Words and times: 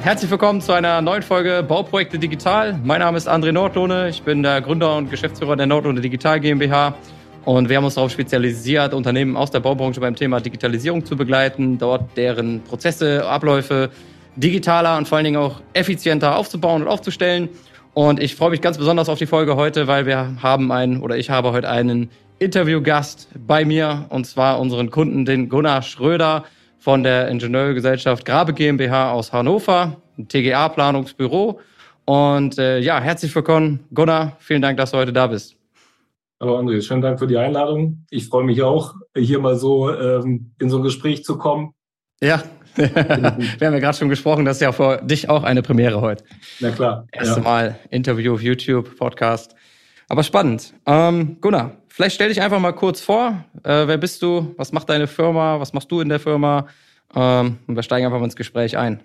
Herzlich 0.00 0.30
willkommen 0.30 0.60
zu 0.60 0.72
einer 0.72 1.02
neuen 1.02 1.22
Folge 1.22 1.62
Bauprojekte 1.62 2.18
Digital. 2.18 2.78
Mein 2.82 3.00
Name 3.00 3.18
ist 3.18 3.28
André 3.28 3.52
Nordlohne. 3.52 4.08
Ich 4.08 4.22
bin 4.22 4.42
der 4.42 4.60
Gründer 4.60 4.96
und 4.96 5.10
Geschäftsführer 5.10 5.56
der 5.56 5.66
Nordlohne 5.66 6.00
Digital 6.00 6.40
GmbH. 6.40 6.94
Und 7.44 7.68
wir 7.68 7.76
haben 7.76 7.84
uns 7.84 7.94
darauf 7.94 8.10
spezialisiert, 8.10 8.94
Unternehmen 8.94 9.36
aus 9.36 9.50
der 9.50 9.60
Baubranche 9.60 10.00
beim 10.00 10.14
Thema 10.14 10.40
Digitalisierung 10.40 11.04
zu 11.04 11.16
begleiten, 11.16 11.78
dort 11.78 12.16
deren 12.16 12.62
Prozesse, 12.62 13.26
Abläufe 13.26 13.90
digitaler 14.36 14.96
und 14.96 15.08
vor 15.08 15.16
allen 15.16 15.24
Dingen 15.24 15.36
auch 15.36 15.60
effizienter 15.72 16.36
aufzubauen 16.36 16.82
und 16.82 16.88
aufzustellen. 16.88 17.48
Und 17.94 18.20
ich 18.20 18.34
freue 18.34 18.50
mich 18.50 18.60
ganz 18.60 18.78
besonders 18.78 19.08
auf 19.08 19.18
die 19.18 19.26
Folge 19.26 19.56
heute, 19.56 19.88
weil 19.88 20.06
wir 20.06 20.36
haben 20.42 20.70
einen 20.70 21.02
oder 21.02 21.16
ich 21.16 21.30
habe 21.30 21.52
heute 21.52 21.68
einen 21.68 22.10
Interviewgast 22.38 23.28
bei 23.46 23.64
mir 23.64 24.06
und 24.10 24.26
zwar 24.26 24.60
unseren 24.60 24.90
Kunden, 24.90 25.24
den 25.24 25.48
Gunnar 25.48 25.82
Schröder 25.82 26.44
von 26.78 27.02
der 27.02 27.28
Ingenieurgesellschaft 27.28 28.24
Grabe 28.24 28.52
GmbH 28.52 29.12
aus 29.12 29.32
Hannover, 29.32 30.00
ein 30.16 30.28
TGA-Planungsbüro. 30.28 31.60
Und 32.04 32.58
äh, 32.58 32.78
ja, 32.78 33.00
herzlich 33.00 33.34
willkommen, 33.34 33.80
Gunnar. 33.92 34.36
Vielen 34.38 34.62
Dank, 34.62 34.78
dass 34.78 34.92
du 34.92 34.96
heute 34.96 35.12
da 35.12 35.26
bist. 35.26 35.56
Hallo 36.40 36.56
André, 36.56 36.80
schönen 36.80 37.02
Dank 37.02 37.18
für 37.18 37.26
die 37.26 37.36
Einladung. 37.36 38.06
Ich 38.10 38.28
freue 38.28 38.44
mich 38.44 38.62
auch, 38.62 38.94
hier 39.16 39.40
mal 39.40 39.56
so 39.56 39.92
ähm, 39.92 40.52
in 40.60 40.70
so 40.70 40.76
ein 40.76 40.84
Gespräch 40.84 41.24
zu 41.24 41.36
kommen. 41.36 41.74
Ja, 42.20 42.42
wir 42.76 42.86
haben 42.86 43.74
ja 43.74 43.78
gerade 43.80 43.98
schon 43.98 44.08
gesprochen, 44.08 44.44
das 44.44 44.58
ist 44.58 44.60
ja 44.60 44.70
für 44.70 44.98
dich 45.02 45.28
auch 45.28 45.42
eine 45.42 45.62
Premiere 45.62 46.00
heute. 46.00 46.24
Na 46.60 46.70
klar. 46.70 47.06
Erste 47.10 47.40
ja. 47.40 47.44
Mal 47.44 47.78
Interview 47.90 48.34
auf 48.34 48.42
YouTube, 48.42 48.96
Podcast. 48.96 49.56
Aber 50.08 50.22
spannend. 50.22 50.74
Ähm, 50.86 51.38
Gunnar, 51.40 51.76
Vielleicht 51.98 52.14
stell 52.14 52.28
dich 52.28 52.40
einfach 52.40 52.60
mal 52.60 52.70
kurz 52.70 53.00
vor. 53.00 53.44
Äh, 53.64 53.88
wer 53.88 53.98
bist 53.98 54.22
du? 54.22 54.54
Was 54.56 54.70
macht 54.70 54.88
deine 54.88 55.08
Firma? 55.08 55.58
Was 55.58 55.72
machst 55.72 55.90
du 55.90 56.00
in 56.00 56.08
der 56.08 56.20
Firma? 56.20 56.68
Ähm, 57.12 57.58
und 57.66 57.74
wir 57.74 57.82
steigen 57.82 58.06
einfach 58.06 58.20
mal 58.20 58.26
ins 58.26 58.36
Gespräch 58.36 58.78
ein. 58.78 59.00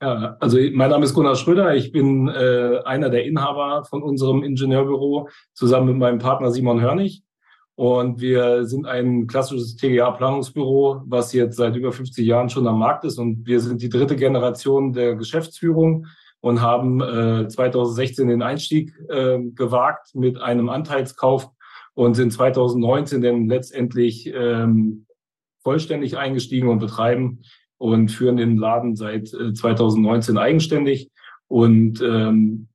Ja, 0.00 0.38
also 0.40 0.56
mein 0.72 0.88
Name 0.88 1.04
ist 1.04 1.12
Gunnar 1.12 1.36
Schröder. 1.36 1.74
Ich 1.74 1.92
bin 1.92 2.28
äh, 2.28 2.78
einer 2.86 3.10
der 3.10 3.26
Inhaber 3.26 3.84
von 3.84 4.02
unserem 4.02 4.42
Ingenieurbüro 4.42 5.28
zusammen 5.52 5.88
mit 5.88 5.96
meinem 5.98 6.18
Partner 6.18 6.50
Simon 6.50 6.80
Hörnig. 6.80 7.24
Und 7.74 8.22
wir 8.22 8.64
sind 8.64 8.86
ein 8.86 9.26
klassisches 9.26 9.76
TGA-Planungsbüro, 9.76 11.02
was 11.08 11.34
jetzt 11.34 11.58
seit 11.58 11.76
über 11.76 11.92
50 11.92 12.26
Jahren 12.26 12.48
schon 12.48 12.66
am 12.66 12.78
Markt 12.78 13.04
ist. 13.04 13.18
Und 13.18 13.44
wir 13.44 13.60
sind 13.60 13.82
die 13.82 13.90
dritte 13.90 14.16
Generation 14.16 14.94
der 14.94 15.14
Geschäftsführung 15.14 16.06
und 16.40 16.60
haben 16.60 17.00
äh, 17.00 17.48
2016 17.48 18.28
den 18.28 18.42
Einstieg 18.42 18.94
äh, 19.08 19.38
gewagt 19.54 20.14
mit 20.14 20.40
einem 20.40 20.68
Anteilskauf 20.68 21.50
und 21.94 22.14
sind 22.14 22.32
2019 22.32 23.20
dann 23.20 23.48
letztendlich 23.48 24.32
ähm, 24.34 25.06
vollständig 25.62 26.16
eingestiegen 26.16 26.68
und 26.68 26.78
betreiben 26.78 27.42
und 27.78 28.10
führen 28.10 28.36
den 28.36 28.56
Laden 28.56 28.96
seit 28.96 29.32
äh, 29.34 29.52
2019 29.52 30.38
eigenständig 30.38 31.10
und 31.48 32.00
ähm, 32.00 32.68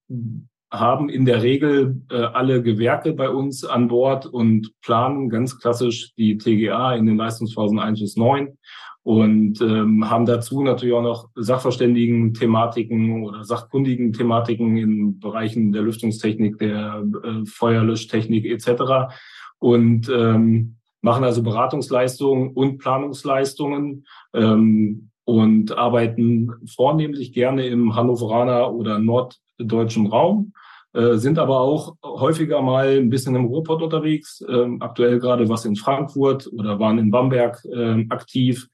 haben 0.71 1.09
in 1.09 1.25
der 1.25 1.41
Regel 1.41 2.02
äh, 2.11 2.17
alle 2.17 2.61
Gewerke 2.61 3.13
bei 3.13 3.30
uns 3.30 3.63
an 3.63 3.88
Bord 3.88 4.25
und 4.25 4.71
planen 4.81 5.30
ganz 5.30 5.59
klassisch 5.59 6.13
die 6.16 6.38
TGA 6.38 6.95
in 6.95 7.05
den 7.05 7.17
Leistungsphasen 7.17 7.80
1 7.80 7.99
bis 7.99 8.16
9 8.17 8.58
und 9.06 9.61
ähm, 9.61 10.09
haben 10.09 10.25
dazu 10.25 10.64
natürlich 10.64 10.95
auch 10.95 11.03
noch 11.03 11.30
Sachverständigen-Thematiken 11.36 13.23
oder 13.23 13.44
sachkundigen 13.44 14.14
Thematiken 14.14 14.78
in 14.78 15.20
Bereichen 15.20 15.72
der 15.72 15.84
Lüftungstechnik, 15.84 16.58
der 16.58 17.03
äh, 17.23 17.45
Feuerlöschtechnik 17.45 18.45
etc. 18.45 19.14
Und 19.59 20.09
ähm, 20.09 20.78
machen 21.02 21.23
also 21.23 21.44
Beratungsleistungen 21.44 22.50
und 22.50 22.80
Planungsleistungen 22.80 24.08
ähm, 24.33 25.11
und 25.23 25.78
arbeiten 25.78 26.52
vornehmlich 26.66 27.31
gerne 27.31 27.67
im 27.67 27.95
Hannoveraner 27.95 28.73
oder 28.73 28.98
norddeutschen 28.98 30.08
Raum 30.08 30.52
äh, 30.94 31.17
sind 31.17 31.38
aber 31.38 31.59
auch 31.59 31.95
häufiger 32.03 32.64
mal 32.64 32.98
ein 32.98 33.11
bisschen 33.11 33.36
im 33.36 33.45
Ruhrpott 33.45 33.83
unterwegs, 33.83 34.44
ähm, 34.49 34.82
aktuell 34.82 35.20
gerade 35.20 35.48
was 35.48 35.65
in 35.65 35.76
Frankfurt 35.76 36.49
oder 36.52 36.80
waren 36.80 36.98
in 36.98 37.11
Bamberg 37.11 37.64
äh, 37.65 38.04
aktiv, 38.10 38.67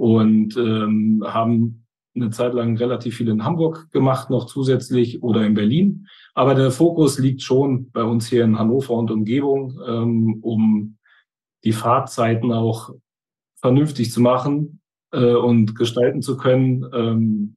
und 0.00 0.56
ähm, 0.56 1.22
haben 1.26 1.84
eine 2.14 2.30
Zeit 2.30 2.54
lang 2.54 2.78
relativ 2.78 3.18
viel 3.18 3.28
in 3.28 3.44
Hamburg 3.44 3.90
gemacht, 3.90 4.30
noch 4.30 4.46
zusätzlich 4.46 5.22
oder 5.22 5.44
in 5.44 5.52
Berlin. 5.52 6.06
Aber 6.32 6.54
der 6.54 6.70
Fokus 6.70 7.18
liegt 7.18 7.42
schon 7.42 7.90
bei 7.90 8.02
uns 8.02 8.26
hier 8.26 8.44
in 8.44 8.58
Hannover 8.58 8.94
und 8.94 9.10
Umgebung, 9.10 9.78
ähm, 9.86 10.38
um 10.40 10.96
die 11.64 11.74
Fahrtzeiten 11.74 12.50
auch 12.50 12.94
vernünftig 13.60 14.10
zu 14.10 14.22
machen 14.22 14.80
äh, 15.12 15.34
und 15.34 15.76
gestalten 15.76 16.22
zu 16.22 16.38
können. 16.38 16.86
Ähm, 16.94 17.56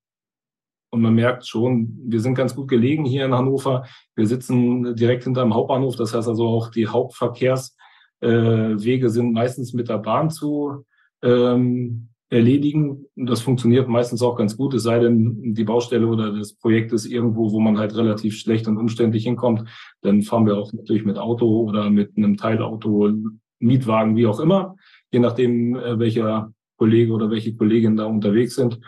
und 0.91 1.01
man 1.01 1.15
merkt 1.15 1.47
schon, 1.47 1.97
wir 2.07 2.19
sind 2.19 2.35
ganz 2.35 2.53
gut 2.53 2.67
gelegen 2.67 3.05
hier 3.05 3.23
in 3.23 3.33
Hannover. 3.33 3.85
Wir 4.15 4.27
sitzen 4.27 4.97
direkt 4.97 5.23
hinterm 5.23 5.53
Hauptbahnhof. 5.53 5.95
Das 5.95 6.13
heißt 6.13 6.27
also 6.27 6.45
auch 6.45 6.71
die 6.71 6.87
Hauptverkehrswege 6.87 9.05
äh, 9.05 9.09
sind 9.09 9.31
meistens 9.31 9.71
mit 9.71 9.87
der 9.87 9.99
Bahn 9.99 10.29
zu 10.29 10.83
ähm, 11.21 12.09
erledigen. 12.33 13.05
Das 13.15 13.41
funktioniert 13.41 13.87
meistens 13.87 14.21
auch 14.23 14.35
ganz 14.35 14.57
gut, 14.57 14.73
es 14.73 14.83
sei 14.83 14.99
denn, 14.99 15.53
die 15.53 15.63
Baustelle 15.63 16.07
oder 16.07 16.31
das 16.31 16.53
Projekt 16.53 16.91
ist 16.91 17.05
irgendwo, 17.05 17.51
wo 17.51 17.59
man 17.59 17.77
halt 17.77 17.95
relativ 17.95 18.37
schlecht 18.37 18.67
und 18.67 18.77
umständlich 18.77 19.23
hinkommt. 19.23 19.63
Dann 20.01 20.23
fahren 20.23 20.45
wir 20.45 20.57
auch 20.57 20.73
natürlich 20.73 21.05
mit 21.05 21.17
Auto 21.17 21.61
oder 21.61 21.89
mit 21.89 22.17
einem 22.17 22.35
Teilauto, 22.37 23.11
Mietwagen, 23.59 24.15
wie 24.15 24.27
auch 24.27 24.39
immer, 24.39 24.75
je 25.11 25.19
nachdem, 25.19 25.75
äh, 25.75 25.97
welcher 25.97 26.51
Kollege 26.77 27.13
oder 27.13 27.29
welche 27.29 27.55
Kollegin 27.55 27.95
da 27.95 28.05
unterwegs 28.05 28.55
sind. 28.55 28.79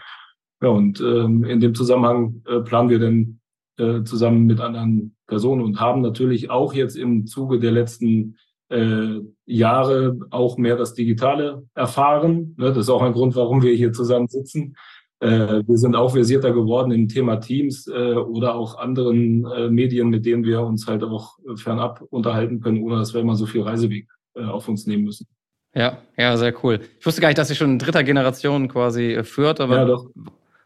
Ja, 0.61 0.69
und 0.69 0.99
ähm, 0.99 1.43
in 1.45 1.59
dem 1.59 1.75
Zusammenhang 1.75 2.41
äh, 2.47 2.59
planen 2.59 2.89
wir 2.89 2.99
dann 2.99 3.39
äh, 3.77 4.03
zusammen 4.03 4.45
mit 4.45 4.59
anderen 4.59 5.15
Personen 5.27 5.63
und 5.63 5.79
haben 5.79 6.01
natürlich 6.01 6.49
auch 6.49 6.73
jetzt 6.73 6.97
im 6.97 7.25
Zuge 7.25 7.59
der 7.59 7.71
letzten 7.71 8.37
äh, 8.69 9.19
Jahre 9.45 10.17
auch 10.31 10.57
mehr 10.57 10.75
das 10.75 10.93
Digitale 10.93 11.63
erfahren. 11.75 12.55
Ne? 12.57 12.67
Das 12.69 12.77
ist 12.77 12.89
auch 12.89 13.01
ein 13.01 13.13
Grund, 13.13 13.35
warum 13.35 13.61
wir 13.61 13.73
hier 13.73 13.93
zusammen 13.93 14.27
sitzen. 14.27 14.75
Äh, 15.19 15.63
wir 15.65 15.77
sind 15.77 15.95
auch 15.95 16.11
versierter 16.11 16.51
geworden 16.51 16.91
im 16.91 17.07
Thema 17.07 17.37
Teams 17.37 17.87
äh, 17.87 18.13
oder 18.13 18.55
auch 18.55 18.77
anderen 18.77 19.45
äh, 19.45 19.69
Medien, 19.69 20.09
mit 20.09 20.25
denen 20.25 20.43
wir 20.43 20.61
uns 20.61 20.87
halt 20.87 21.03
auch 21.03 21.37
fernab 21.55 22.03
unterhalten 22.09 22.59
können, 22.59 22.83
ohne 22.83 22.97
dass 22.97 23.13
wir 23.13 23.21
immer 23.21 23.35
so 23.35 23.45
viel 23.45 23.61
Reiseweg 23.61 24.07
äh, 24.35 24.43
auf 24.43 24.67
uns 24.67 24.85
nehmen 24.85 25.03
müssen. 25.03 25.27
Ja, 25.73 25.97
ja, 26.17 26.37
sehr 26.37 26.53
cool. 26.63 26.79
Ich 26.99 27.05
wusste 27.05 27.21
gar 27.21 27.27
nicht, 27.27 27.37
dass 27.37 27.49
ihr 27.49 27.55
schon 27.55 27.71
in 27.71 27.79
dritter 27.79 28.03
Generation 28.03 28.67
quasi 28.67 29.13
äh, 29.13 29.23
führt, 29.23 29.59
aber 29.59 29.77
ja, 29.77 29.85
doch. 29.85 30.05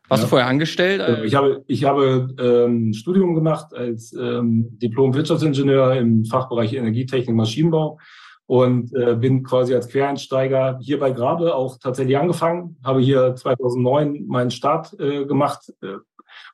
Warst 0.10 0.24
ja. 0.24 0.26
du 0.26 0.30
vorher 0.30 0.48
angestellt? 0.48 1.06
Genau, 1.06 1.24
ich 1.24 1.36
habe, 1.36 1.64
ich 1.68 1.84
habe 1.86 2.28
ähm, 2.40 2.94
Studium 2.94 3.36
gemacht 3.36 3.74
als 3.74 4.12
ähm, 4.14 4.78
Diplom-Wirtschaftsingenieur 4.80 5.94
im 5.96 6.26
Fachbereich 6.26 6.74
Energietechnik, 6.74 7.36
Maschinenbau 7.36 8.00
und 8.48 8.92
äh, 8.96 9.16
bin 9.16 9.44
quasi 9.44 9.76
als 9.76 9.88
Quereinsteiger 9.90 10.80
hier 10.82 11.00
bei 11.00 11.12
Grabe 11.12 11.54
auch 11.54 11.78
tatsächlich 11.78 12.18
angefangen. 12.18 12.78
Habe 12.84 13.02
hier 13.02 13.36
2009 13.36 14.26
meinen 14.28 14.50
Start 14.50 15.00
äh, 15.00 15.26
gemacht, 15.26 15.72
äh, 15.84 15.98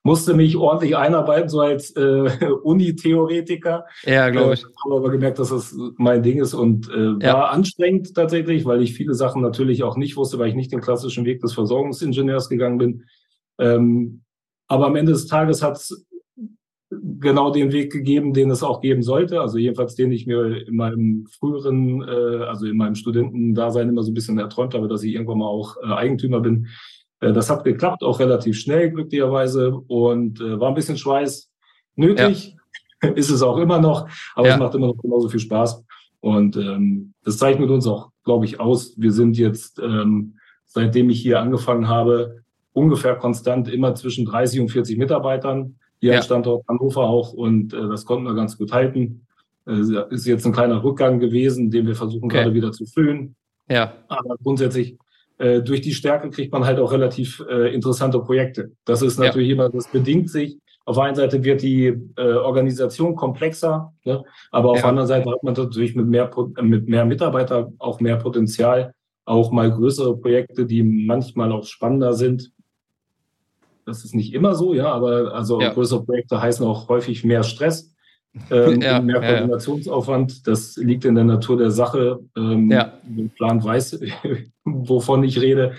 musste 0.04 0.34
mich 0.34 0.58
ordentlich 0.58 0.98
einarbeiten, 0.98 1.48
so 1.48 1.62
als 1.62 1.92
äh, 1.96 2.30
Uni-Theoretiker. 2.64 3.86
Ja, 4.04 4.30
glaube 4.30 4.56
ich. 4.56 4.64
Äh, 4.64 4.68
habe 4.84 4.96
aber 4.98 5.10
gemerkt, 5.10 5.40
dass 5.40 5.50
das 5.50 5.74
mein 5.96 6.22
Ding 6.22 6.42
ist 6.42 6.54
und 6.54 6.90
äh, 6.90 7.26
ja. 7.26 7.34
war 7.34 7.52
anstrengend 7.52 8.14
tatsächlich, 8.14 8.66
weil 8.66 8.82
ich 8.82 8.94
viele 8.94 9.14
Sachen 9.14 9.42
natürlich 9.42 9.84
auch 9.84 9.96
nicht 9.96 10.18
wusste, 10.18 10.38
weil 10.38 10.50
ich 10.50 10.56
nicht 10.56 10.74
den 10.74 10.82
klassischen 10.82 11.24
Weg 11.24 11.40
des 11.40 11.54
Versorgungsingenieurs 11.54 12.50
gegangen 12.50 12.78
bin. 12.78 13.06
Ähm, 13.60 14.22
aber 14.68 14.88
am 14.88 14.96
Ende 14.96 15.12
des 15.12 15.28
Tages 15.28 15.62
hat 15.62 15.78
es 15.78 16.06
genau 16.90 17.52
den 17.52 17.72
Weg 17.72 17.92
gegeben, 17.92 18.34
den 18.34 18.50
es 18.50 18.64
auch 18.64 18.82
geben 18.82 19.04
sollte. 19.04 19.42
Also 19.42 19.58
jedenfalls 19.58 19.96
den 19.96 20.12
ich 20.12 20.28
mir 20.28 20.68
in 20.68 20.76
meinem 20.76 21.28
früheren, 21.28 22.02
äh, 22.02 22.44
also 22.46 22.66
in 22.66 22.78
meinem 22.78 22.96
Studentendasein 22.96 23.90
immer 23.90 24.04
so 24.04 24.12
ein 24.12 24.14
bisschen 24.14 24.38
erträumt 24.38 24.74
habe, 24.74 24.88
dass 24.88 25.04
ich 25.04 25.14
irgendwann 25.14 25.40
mal 25.40 25.48
auch 25.48 25.78
äh, 25.78 25.88
Eigentümer 25.88 26.40
bin. 26.40 26.68
Äh, 27.20 27.34
das 27.34 27.50
hat 27.50 27.64
geklappt, 27.64 28.04
auch 28.04 28.20
relativ 28.20 28.58
schnell 28.58 28.92
glücklicherweise 28.92 29.76
und 29.76 30.40
äh, 30.42 30.60
war 30.60 30.70
ein 30.70 30.76
bisschen 30.76 30.98
Schweiß 30.98 31.52
nötig. 31.96 32.56
Ja. 33.02 33.10
Ist 33.16 33.30
es 33.30 33.42
auch 33.42 33.58
immer 33.58 33.80
noch, 33.80 34.08
aber 34.36 34.48
ja. 34.48 34.54
es 34.54 34.60
macht 34.60 34.74
immer 34.74 34.88
noch 34.88 35.02
genauso 35.02 35.30
viel 35.30 35.40
Spaß. 35.40 35.84
Und 36.22 36.58
ähm, 36.58 37.14
das 37.24 37.38
zeichnet 37.38 37.70
uns 37.70 37.86
auch, 37.86 38.10
glaube 38.24 38.46
ich, 38.46 38.60
aus. 38.60 38.96
Wir 38.98 39.12
sind 39.12 39.38
jetzt, 39.38 39.80
ähm, 39.80 40.38
seitdem 40.66 41.10
ich 41.10 41.22
hier 41.22 41.40
angefangen 41.40 41.88
habe, 41.88 42.45
ungefähr 42.76 43.16
konstant 43.16 43.68
immer 43.68 43.96
zwischen 43.96 44.26
30 44.26 44.60
und 44.60 44.70
40 44.70 44.98
Mitarbeitern 44.98 45.76
hier 46.00 46.12
ja. 46.12 46.18
am 46.20 46.24
Standort 46.24 46.68
Hannover 46.68 47.04
auch 47.04 47.34
und 47.34 47.74
äh, 47.74 47.88
das 47.88 48.06
konnten 48.06 48.26
wir 48.26 48.36
ganz 48.36 48.58
gut 48.58 48.74
halten. 48.74 49.26
Äh, 49.68 49.82
ist 50.10 50.28
jetzt 50.28 50.46
ein 50.46 50.52
kleiner 50.52 50.84
Rückgang 50.84 51.20
gewesen, 51.20 51.72
den 51.72 51.88
wir 51.88 51.96
versuchen 51.96 52.26
okay. 52.26 52.38
gerade 52.38 52.54
wieder 52.54 52.72
zu 52.72 52.86
füllen. 52.86 53.36
Ja. 53.70 53.94
Aber 54.10 54.36
grundsätzlich 54.44 54.98
äh, 55.38 55.62
durch 55.62 55.82
die 55.82 55.94
Stärke 55.94 56.30
kriegt 56.30 56.52
man 56.52 56.66
halt 56.66 56.80
auch 56.80 56.92
relativ 56.92 57.44
äh, 57.50 57.74
interessante 57.74 58.20
Projekte. 58.20 58.72
Das 58.84 59.02
ist 59.02 59.18
natürlich 59.18 59.50
ja. 59.50 59.54
immer, 59.56 59.70
das 59.70 59.88
bedingt 59.88 60.30
sich. 60.30 60.60
Auf 60.86 60.98
der 60.98 61.06
einen 61.06 61.16
Seite 61.16 61.44
wird 61.44 61.64
die 61.64 61.88
äh, 62.16 62.34
Organisation 62.34 63.16
komplexer, 63.16 63.92
ne? 64.04 64.24
aber 64.52 64.70
auf 64.70 64.78
ja. 64.78 64.82
der 64.84 64.90
anderen 64.90 65.08
Seite 65.08 65.32
hat 65.32 65.42
man 65.42 65.56
natürlich 65.56 65.96
mit 65.96 66.08
mehr, 66.08 66.30
mit 66.62 66.88
mehr 66.88 67.06
Mitarbeiter 67.06 67.72
auch 67.80 68.00
mehr 68.00 68.18
Potenzial, 68.18 68.94
auch 69.26 69.52
mal 69.52 69.72
größere 69.72 70.16
Projekte, 70.18 70.68
die 70.68 70.84
manchmal 70.84 71.52
auch 71.52 71.66
spannender 71.66 72.14
sind. 72.14 72.52
Das 73.86 74.04
ist 74.04 74.16
nicht 74.16 74.34
immer 74.34 74.56
so, 74.56 74.74
ja, 74.74 74.92
aber 74.92 75.34
also 75.34 75.62
ja. 75.62 75.72
größere 75.72 76.04
Projekte 76.04 76.42
heißen 76.42 76.66
auch 76.66 76.90
häufig 76.90 77.24
mehr 77.24 77.44
Stress, 77.44 77.94
ähm, 78.50 78.82
ja, 78.82 79.00
mehr 79.00 79.20
Koordinationsaufwand. 79.20 80.48
Das 80.48 80.76
liegt 80.78 81.06
in 81.06 81.16
der 81.16 81.24
Natur 81.24 81.58
der 81.58 81.72
Sache. 81.72 82.20
Ähm, 82.36 82.72
ja. 82.72 82.94
Der 83.04 83.30
Plan 83.30 83.64
weiß, 83.64 84.02
wovon 84.64 85.24
ich 85.24 85.40
rede. 85.40 85.74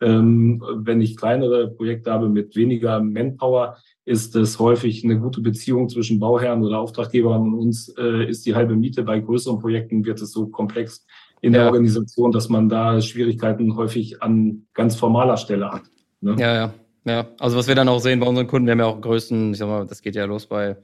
Ähm, 0.00 0.62
wenn 0.74 1.00
ich 1.00 1.16
kleinere 1.16 1.68
Projekte 1.68 2.10
habe 2.10 2.28
mit 2.28 2.56
weniger 2.56 3.00
Manpower, 3.00 3.76
ist 4.04 4.34
es 4.34 4.58
häufig 4.58 5.04
eine 5.04 5.20
gute 5.20 5.40
Beziehung 5.40 5.88
zwischen 5.88 6.18
Bauherren 6.18 6.64
oder 6.64 6.80
Auftraggebern 6.80 7.42
und 7.42 7.54
uns 7.54 7.94
äh, 7.96 8.28
ist 8.28 8.44
die 8.44 8.56
halbe 8.56 8.74
Miete. 8.74 9.04
Bei 9.04 9.20
größeren 9.20 9.60
Projekten 9.60 10.04
wird 10.04 10.20
es 10.20 10.32
so 10.32 10.48
komplex 10.48 11.06
in 11.40 11.52
der 11.52 11.66
Organisation, 11.66 12.32
dass 12.32 12.48
man 12.48 12.68
da 12.68 13.00
Schwierigkeiten 13.00 13.76
häufig 13.76 14.22
an 14.22 14.66
ganz 14.74 14.96
formaler 14.96 15.36
Stelle 15.36 15.70
hat. 15.70 15.82
Ne? 16.20 16.36
Ja, 16.38 16.54
ja. 16.54 16.74
Ja, 17.04 17.26
also 17.40 17.56
was 17.56 17.66
wir 17.66 17.74
dann 17.74 17.88
auch 17.88 17.98
sehen 17.98 18.20
bei 18.20 18.26
unseren 18.26 18.46
Kunden, 18.46 18.66
wir 18.66 18.72
haben 18.72 18.80
ja 18.80 18.86
auch 18.86 19.00
Größen, 19.00 19.52
ich 19.52 19.58
sag 19.58 19.68
mal, 19.68 19.86
das 19.86 20.02
geht 20.02 20.14
ja 20.14 20.24
los 20.24 20.46
bei 20.46 20.76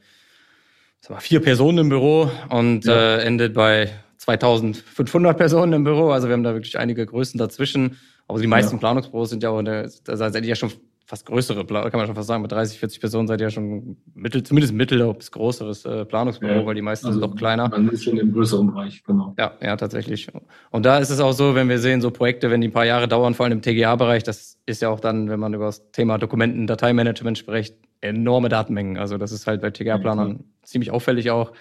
sag 1.01 1.11
mal, 1.11 1.21
vier 1.21 1.41
Personen 1.41 1.79
im 1.79 1.89
Büro 1.89 2.31
und 2.49 2.85
ja. 2.85 3.17
äh, 3.17 3.23
endet 3.23 3.55
bei 3.55 3.91
2500 4.19 5.37
Personen 5.37 5.73
im 5.73 5.85
Büro. 5.85 6.11
Also 6.11 6.29
wir 6.29 6.35
haben 6.35 6.43
da 6.43 6.55
wirklich 6.55 6.79
einige 6.79 7.07
Größen 7.07 7.39
dazwischen. 7.39 7.99
Aber 8.27 8.41
die 8.41 8.47
meisten 8.47 8.77
ja. 8.77 8.79
Planungsbüros 8.79 9.31
sind 9.31 9.43
ja 9.43 9.51
auch, 9.51 9.59
eine, 9.59 9.91
da 10.05 10.29
ihr 10.29 10.45
ja 10.45 10.55
schon 10.55 10.73
fast 11.09 11.25
größere, 11.25 11.65
kann 11.65 11.91
man 11.95 12.07
schon 12.07 12.15
fast 12.15 12.29
sagen, 12.29 12.43
mit 12.43 12.53
30, 12.53 12.79
40 12.79 13.01
Personen 13.01 13.27
seid 13.29 13.41
ihr 13.41 13.47
ja 13.47 13.51
schon 13.51 13.97
mittel, 14.15 14.43
zumindest 14.43 14.75
mittel 14.75 15.15
bis 15.15 15.33
größeres 15.33 15.87
äh, 15.87 16.05
Planungsbüro, 16.05 16.53
ja, 16.53 16.67
weil 16.67 16.75
die 16.75 16.83
meisten 16.83 17.07
also 17.07 17.19
sind 17.19 17.31
doch 17.31 17.35
kleiner. 17.35 17.71
Man 17.71 17.89
ist 17.89 18.05
schon 18.05 18.19
im 18.19 18.31
größeren 18.35 18.67
Bereich, 18.67 19.03
genau. 19.05 19.35
Ja, 19.39 19.53
ja, 19.63 19.75
tatsächlich. 19.77 20.29
Und 20.71 20.85
da 20.85 20.99
ist 20.99 21.09
es 21.09 21.19
auch 21.21 21.33
so, 21.33 21.55
wenn 21.55 21.71
wir 21.71 21.79
sehen, 21.79 22.03
so 22.03 22.11
Projekte, 22.11 22.51
wenn 22.51 22.61
die 22.61 22.69
ein 22.69 22.73
paar 22.73 22.85
Jahre 22.85 23.09
dauern, 23.09 23.33
vor 23.33 23.47
allem 23.47 23.55
im 23.55 23.63
TGA-Bereich, 23.63 24.23
das 24.23 24.59
ist 24.67 24.83
ja 24.83 24.91
auch 24.91 25.01
dann, 25.01 25.31
wenn 25.31 25.41
man 25.41 25.55
über 25.55 25.65
das 25.65 25.91
Thema 25.93 26.19
Dokumenten, 26.19 26.67
Dateimanagement 26.67 27.39
spricht, 27.39 27.75
enorme 28.03 28.51
Datenmengen. 28.51 28.99
Also 28.99 29.17
das 29.17 29.33
ist 29.33 29.47
halt 29.47 29.63
bei 29.63 29.71
TGA-Planern 29.71 30.31
ja, 30.31 30.45
ziemlich 30.63 30.91
auffällig 30.91 31.31
auch. 31.31 31.53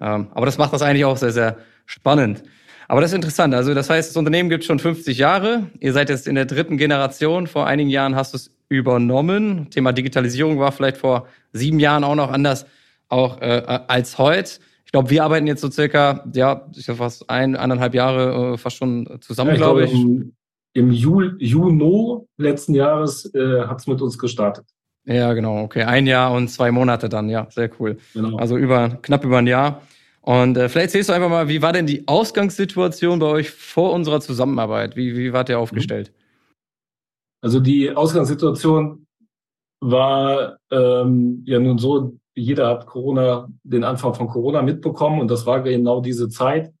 Ähm, 0.00 0.28
aber 0.30 0.46
das 0.46 0.58
macht 0.58 0.72
das 0.72 0.82
eigentlich 0.82 1.04
auch 1.04 1.16
sehr, 1.16 1.32
sehr 1.32 1.56
spannend. 1.86 2.44
Aber 2.92 3.00
das 3.00 3.12
ist 3.12 3.14
interessant. 3.14 3.54
Also 3.54 3.72
das 3.72 3.88
heißt, 3.88 4.10
das 4.10 4.18
Unternehmen 4.18 4.50
gibt 4.50 4.64
schon 4.64 4.78
50 4.78 5.16
Jahre. 5.16 5.70
Ihr 5.80 5.94
seid 5.94 6.10
jetzt 6.10 6.28
in 6.28 6.34
der 6.34 6.44
dritten 6.44 6.76
Generation. 6.76 7.46
Vor 7.46 7.66
einigen 7.66 7.88
Jahren 7.88 8.14
hast 8.14 8.34
du 8.34 8.36
es 8.36 8.50
übernommen. 8.68 9.70
Thema 9.70 9.94
Digitalisierung 9.94 10.58
war 10.58 10.72
vielleicht 10.72 10.98
vor 10.98 11.26
sieben 11.54 11.80
Jahren 11.80 12.04
auch 12.04 12.16
noch 12.16 12.30
anders 12.30 12.66
auch 13.08 13.40
äh, 13.40 13.62
als 13.88 14.18
heute. 14.18 14.60
Ich 14.84 14.92
glaube, 14.92 15.08
wir 15.08 15.24
arbeiten 15.24 15.46
jetzt 15.46 15.62
so 15.62 15.70
circa, 15.70 16.22
ja, 16.34 16.68
ich 16.76 16.84
glaube 16.84 16.98
fast 16.98 17.30
ein, 17.30 17.56
eineinhalb 17.56 17.94
Jahre 17.94 18.52
äh, 18.52 18.58
fast 18.58 18.76
schon 18.76 19.08
zusammen, 19.22 19.52
ja, 19.52 19.56
glaube 19.56 19.84
ich. 19.86 19.94
Im, 19.94 20.34
im 20.74 20.92
Jul, 20.92 21.36
Juno 21.38 22.28
letzten 22.36 22.74
Jahres 22.74 23.24
äh, 23.34 23.62
hat 23.62 23.80
es 23.80 23.86
mit 23.86 24.02
uns 24.02 24.18
gestartet. 24.18 24.66
Ja, 25.06 25.32
genau, 25.32 25.62
okay. 25.62 25.84
Ein 25.84 26.06
Jahr 26.06 26.30
und 26.34 26.48
zwei 26.48 26.70
Monate 26.70 27.08
dann, 27.08 27.30
ja, 27.30 27.46
sehr 27.48 27.70
cool. 27.80 27.96
Genau. 28.12 28.36
Also 28.36 28.58
über 28.58 28.98
knapp 29.00 29.24
über 29.24 29.38
ein 29.38 29.46
Jahr. 29.46 29.80
Und 30.22 30.56
äh, 30.56 30.68
vielleicht 30.68 30.86
erzählst 30.86 31.08
du 31.08 31.14
einfach 31.14 31.28
mal, 31.28 31.48
wie 31.48 31.62
war 31.62 31.72
denn 31.72 31.86
die 31.86 32.06
Ausgangssituation 32.06 33.18
bei 33.18 33.26
euch 33.26 33.50
vor 33.50 33.92
unserer 33.92 34.20
Zusammenarbeit? 34.20 34.96
Wie, 34.96 35.16
wie 35.16 35.32
wart 35.32 35.48
ihr 35.48 35.58
aufgestellt? 35.58 36.12
Also 37.42 37.58
die 37.58 37.90
Ausgangssituation 37.90 39.04
war 39.80 40.58
ähm, 40.70 41.42
ja 41.44 41.58
nun 41.58 41.78
so, 41.78 42.16
jeder 42.34 42.68
hat 42.68 42.86
Corona, 42.86 43.48
den 43.64 43.82
Anfang 43.82 44.14
von 44.14 44.28
Corona 44.28 44.62
mitbekommen 44.62 45.20
und 45.20 45.28
das 45.28 45.44
war 45.44 45.60
genau 45.60 46.00
diese 46.00 46.28
Zeit. 46.28 46.72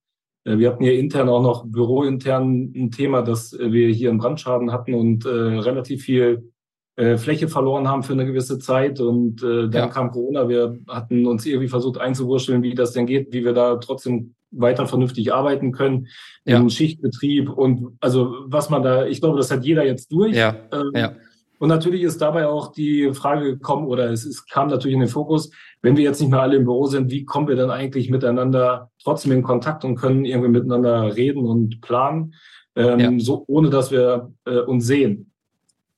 Äh, 0.44 0.58
wir 0.58 0.70
hatten 0.70 0.84
hier 0.84 0.96
intern 0.96 1.28
auch 1.28 1.42
noch 1.42 1.66
bürointern 1.66 2.72
ein 2.76 2.92
Thema, 2.92 3.22
dass 3.22 3.58
wir 3.58 3.88
hier 3.88 4.10
einen 4.10 4.18
Brandschaden 4.18 4.70
hatten 4.70 4.94
und 4.94 5.26
äh, 5.26 5.28
relativ 5.28 6.04
viel 6.04 6.51
äh, 6.96 7.16
Fläche 7.16 7.48
verloren 7.48 7.88
haben 7.88 8.02
für 8.02 8.12
eine 8.12 8.26
gewisse 8.26 8.58
Zeit 8.58 9.00
und 9.00 9.42
äh, 9.42 9.68
dann 9.68 9.72
ja. 9.72 9.86
kam 9.88 10.10
Corona. 10.10 10.48
Wir 10.48 10.78
hatten 10.88 11.26
uns 11.26 11.46
irgendwie 11.46 11.68
versucht 11.68 11.98
einzuwurschteln, 11.98 12.62
wie 12.62 12.74
das 12.74 12.92
denn 12.92 13.06
geht, 13.06 13.32
wie 13.32 13.44
wir 13.44 13.54
da 13.54 13.76
trotzdem 13.76 14.34
weiter 14.50 14.86
vernünftig 14.86 15.32
arbeiten 15.32 15.72
können 15.72 16.08
ja. 16.44 16.58
im 16.58 16.68
Schichtbetrieb 16.68 17.50
und 17.50 17.96
also 18.00 18.34
was 18.46 18.68
man 18.68 18.82
da, 18.82 19.06
ich 19.06 19.20
glaube, 19.20 19.38
das 19.38 19.50
hat 19.50 19.64
jeder 19.64 19.84
jetzt 19.84 20.12
durch. 20.12 20.36
Ja. 20.36 20.54
Ähm, 20.72 20.92
ja. 20.94 21.12
Und 21.58 21.68
natürlich 21.68 22.02
ist 22.02 22.20
dabei 22.20 22.48
auch 22.48 22.72
die 22.72 23.12
Frage 23.14 23.52
gekommen, 23.54 23.86
oder 23.86 24.10
es, 24.10 24.26
es 24.26 24.46
kam 24.46 24.68
natürlich 24.68 24.94
in 24.94 25.00
den 25.00 25.08
Fokus, 25.08 25.50
wenn 25.80 25.96
wir 25.96 26.02
jetzt 26.02 26.20
nicht 26.20 26.30
mehr 26.30 26.42
alle 26.42 26.56
im 26.56 26.64
Büro 26.64 26.86
sind, 26.86 27.10
wie 27.10 27.24
kommen 27.24 27.46
wir 27.46 27.56
dann 27.56 27.70
eigentlich 27.70 28.10
miteinander 28.10 28.90
trotzdem 29.02 29.32
in 29.32 29.42
Kontakt 29.42 29.84
und 29.84 29.94
können 29.94 30.24
irgendwie 30.24 30.50
miteinander 30.50 31.14
reden 31.14 31.44
und 31.44 31.80
planen, 31.80 32.34
ähm, 32.74 33.20
so 33.20 33.44
ohne 33.46 33.70
dass 33.70 33.92
wir 33.92 34.32
äh, 34.44 34.58
uns 34.58 34.86
sehen. 34.86 35.31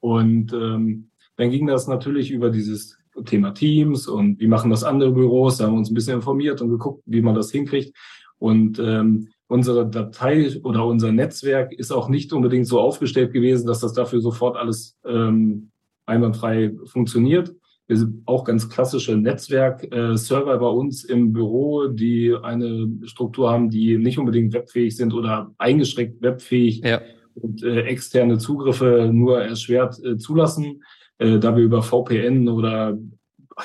Und 0.04 0.52
ähm, 0.52 1.08
dann 1.38 1.50
ging 1.50 1.66
das 1.66 1.88
natürlich 1.88 2.30
über 2.30 2.50
dieses 2.50 2.98
Thema 3.24 3.52
Teams 3.52 4.06
und 4.06 4.38
wie 4.38 4.48
machen 4.48 4.70
das 4.70 4.84
andere 4.84 5.12
Büros. 5.12 5.56
Da 5.56 5.64
haben 5.64 5.72
wir 5.72 5.78
uns 5.78 5.90
ein 5.90 5.94
bisschen 5.94 6.16
informiert 6.16 6.60
und 6.60 6.68
geguckt, 6.68 7.02
wie 7.06 7.22
man 7.22 7.34
das 7.34 7.50
hinkriegt. 7.50 7.96
Und 8.36 8.78
ähm, 8.78 9.28
unsere 9.46 9.88
Datei 9.88 10.60
oder 10.62 10.84
unser 10.84 11.10
Netzwerk 11.10 11.72
ist 11.72 11.90
auch 11.90 12.10
nicht 12.10 12.34
unbedingt 12.34 12.66
so 12.66 12.80
aufgestellt 12.80 13.32
gewesen, 13.32 13.66
dass 13.66 13.80
das 13.80 13.94
dafür 13.94 14.20
sofort 14.20 14.58
alles 14.58 14.98
ähm, 15.06 15.70
einwandfrei 16.04 16.74
funktioniert. 16.84 17.54
Wir 17.86 17.96
sind 17.96 18.24
auch 18.26 18.44
ganz 18.44 18.68
klassische 18.68 19.16
Netzwerk-Server 19.16 20.54
äh, 20.54 20.58
bei 20.58 20.68
uns 20.68 21.04
im 21.04 21.32
Büro, 21.32 21.86
die 21.86 22.34
eine 22.42 22.90
Struktur 23.04 23.50
haben, 23.50 23.70
die 23.70 23.96
nicht 23.96 24.18
unbedingt 24.18 24.52
webfähig 24.52 24.98
sind 24.98 25.14
oder 25.14 25.54
eingeschränkt 25.56 26.20
webfähig. 26.20 26.82
Ja 26.84 27.00
und 27.36 27.62
äh, 27.62 27.82
externe 27.82 28.38
Zugriffe 28.38 29.10
nur 29.12 29.42
erschwert 29.42 30.02
äh, 30.04 30.16
zulassen, 30.16 30.82
äh, 31.18 31.38
da 31.38 31.56
wir 31.56 31.64
über 31.64 31.82
VPN 31.82 32.48
oder 32.48 32.96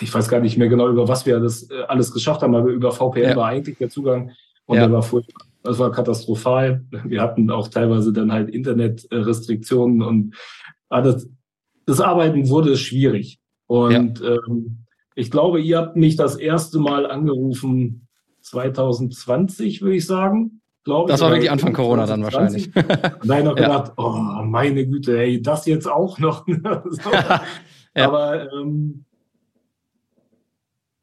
ich 0.01 0.13
weiß 0.13 0.29
gar 0.29 0.39
nicht 0.39 0.57
mehr 0.57 0.69
genau, 0.69 0.89
über 0.89 1.07
was 1.07 1.25
wir 1.25 1.39
das 1.39 1.69
äh, 1.69 1.81
alles 1.87 2.13
geschafft 2.13 2.41
haben, 2.41 2.55
aber 2.55 2.69
über 2.69 2.91
VPN 2.91 3.29
ja. 3.31 3.35
war 3.35 3.47
eigentlich 3.47 3.77
der 3.77 3.89
Zugang 3.89 4.31
und 4.65 4.77
ja. 4.77 4.83
der 4.83 4.93
war 4.93 5.03
furchtbar. 5.03 5.45
Das 5.63 5.77
war 5.77 5.91
katastrophal. 5.91 6.85
Wir 7.03 7.21
hatten 7.21 7.51
auch 7.51 7.67
teilweise 7.67 8.13
dann 8.13 8.31
halt 8.31 8.49
Internetrestriktionen 8.49 10.01
und 10.01 10.35
das, 10.89 11.29
das 11.85 11.99
Arbeiten 11.99 12.49
wurde 12.49 12.77
schwierig. 12.77 13.39
Und 13.67 14.21
ja. 14.21 14.35
ähm, 14.35 14.85
ich 15.15 15.29
glaube, 15.29 15.59
ihr 15.59 15.79
habt 15.79 15.97
mich 15.97 16.15
das 16.15 16.37
erste 16.37 16.79
Mal 16.79 17.05
angerufen 17.05 18.07
2020, 18.41 19.81
würde 19.81 19.97
ich 19.97 20.05
sagen 20.05 20.58
glaube 20.89 21.11
Das 21.11 21.21
war 21.21 21.29
wirklich 21.31 21.51
Anfang 21.51 21.73
Corona 21.73 22.05
dann 22.07 22.23
wahrscheinlich. 22.23 22.75
Und 22.75 23.29
dann 23.29 23.45
noch 23.45 23.57
ja. 23.57 23.63
gedacht, 23.63 23.93
oh, 23.97 24.41
meine 24.43 24.87
Güte, 24.87 25.19
ey, 25.19 25.41
das 25.41 25.65
jetzt 25.67 25.87
auch 25.89 26.17
noch. 26.17 26.45
so. 26.89 27.11
ja. 27.11 27.41
Aber 27.95 28.51
ähm, 28.51 29.05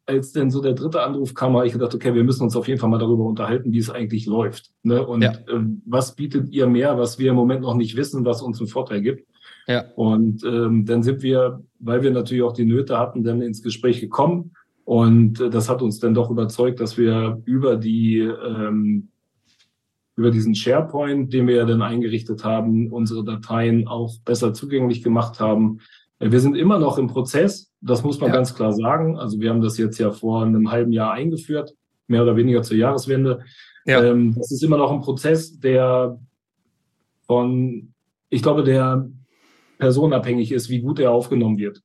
als 0.05 0.33
dann 0.33 0.51
so 0.51 0.61
der 0.61 0.73
dritte 0.73 1.01
Anruf 1.01 1.33
kam, 1.33 1.55
habe 1.55 1.67
ich 1.67 1.73
gedacht, 1.73 1.95
okay, 1.95 2.13
wir 2.13 2.23
müssen 2.23 2.43
uns 2.43 2.55
auf 2.55 2.67
jeden 2.67 2.79
Fall 2.79 2.89
mal 2.89 2.97
darüber 2.97 3.23
unterhalten, 3.23 3.71
wie 3.71 3.79
es 3.79 3.89
eigentlich 3.89 4.25
läuft. 4.25 4.71
Ne? 4.83 5.05
Und 5.05 5.21
ja. 5.21 5.31
äh, 5.31 5.65
was 5.85 6.15
bietet 6.15 6.49
ihr 6.49 6.67
mehr, 6.67 6.97
was 6.97 7.19
wir 7.19 7.29
im 7.31 7.35
Moment 7.35 7.61
noch 7.61 7.75
nicht 7.75 7.95
wissen, 7.95 8.25
was 8.25 8.41
uns 8.41 8.59
einen 8.59 8.67
Vorteil 8.67 9.01
gibt. 9.01 9.27
Ja. 9.67 9.85
Und 9.95 10.43
ähm, 10.43 10.85
dann 10.85 11.03
sind 11.03 11.21
wir, 11.23 11.61
weil 11.79 12.01
wir 12.03 12.11
natürlich 12.11 12.43
auch 12.43 12.53
die 12.53 12.65
Nöte 12.65 12.97
hatten, 12.97 13.23
dann 13.23 13.41
ins 13.41 13.61
Gespräch 13.61 13.99
gekommen. 14.01 14.53
Und 14.85 15.41
äh, 15.41 15.49
das 15.49 15.67
hat 15.67 15.81
uns 15.81 15.99
dann 15.99 16.13
doch 16.13 16.29
überzeugt, 16.29 16.79
dass 16.79 16.97
wir 16.97 17.41
über 17.43 17.75
die 17.75 18.19
ähm, 18.19 19.09
über 20.17 20.31
diesen 20.31 20.55
SharePoint, 20.55 21.31
den 21.31 21.47
wir 21.47 21.55
ja 21.55 21.65
dann 21.65 21.83
eingerichtet 21.83 22.43
haben, 22.43 22.91
unsere 22.91 23.23
Dateien 23.23 23.87
auch 23.87 24.15
besser 24.25 24.53
zugänglich 24.53 25.03
gemacht 25.03 25.39
haben. 25.39 25.79
Äh, 26.19 26.31
wir 26.31 26.39
sind 26.39 26.55
immer 26.55 26.79
noch 26.79 26.97
im 26.97 27.07
Prozess, 27.07 27.71
das 27.81 28.03
muss 28.03 28.19
man 28.19 28.29
ja. 28.29 28.35
ganz 28.35 28.55
klar 28.55 28.73
sagen. 28.73 29.17
Also 29.17 29.39
wir 29.39 29.51
haben 29.51 29.61
das 29.61 29.77
jetzt 29.77 29.99
ja 29.99 30.11
vor 30.11 30.43
einem 30.43 30.71
halben 30.71 30.91
Jahr 30.91 31.13
eingeführt, 31.13 31.75
mehr 32.07 32.23
oder 32.23 32.35
weniger 32.35 32.63
zur 32.63 32.77
Jahreswende. 32.77 33.41
Ja. 33.85 34.03
Ähm, 34.03 34.33
das 34.35 34.51
ist 34.51 34.63
immer 34.63 34.77
noch 34.77 34.91
ein 34.91 35.01
Prozess, 35.01 35.59
der 35.59 36.19
von, 37.27 37.93
ich 38.29 38.41
glaube, 38.41 38.63
der 38.63 39.07
personabhängig 39.77 40.51
ist, 40.51 40.69
wie 40.69 40.81
gut 40.81 40.99
er 40.99 41.11
aufgenommen 41.11 41.59
wird. 41.59 41.83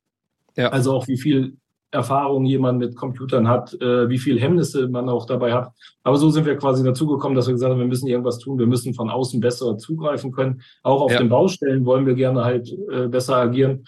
Ja. 0.56 0.70
Also 0.70 0.94
auch 0.94 1.06
wie 1.06 1.18
viel 1.18 1.58
Erfahrung 1.92 2.46
jemand 2.46 2.78
mit 2.78 2.96
Computern 2.96 3.46
hat, 3.46 3.74
äh, 3.80 4.08
wie 4.08 4.18
viel 4.18 4.40
Hemmnisse 4.40 4.88
man 4.88 5.08
auch 5.08 5.26
dabei 5.26 5.52
hat. 5.52 5.72
Aber 6.02 6.16
so 6.16 6.30
sind 6.30 6.46
wir 6.46 6.56
quasi 6.56 6.82
dazu 6.82 7.06
gekommen, 7.06 7.36
dass 7.36 7.46
wir 7.46 7.52
gesagt 7.52 7.70
haben, 7.70 7.78
wir 7.78 7.86
müssen 7.86 8.08
irgendwas 8.08 8.38
tun, 8.38 8.58
wir 8.58 8.66
müssen 8.66 8.94
von 8.94 9.10
außen 9.10 9.40
besser 9.40 9.76
zugreifen 9.76 10.32
können. 10.32 10.62
Auch 10.82 11.02
auf 11.02 11.12
ja. 11.12 11.18
den 11.18 11.28
Baustellen 11.28 11.84
wollen 11.84 12.06
wir 12.06 12.14
gerne 12.14 12.44
halt 12.44 12.74
äh, 12.90 13.08
besser 13.08 13.36
agieren. 13.36 13.84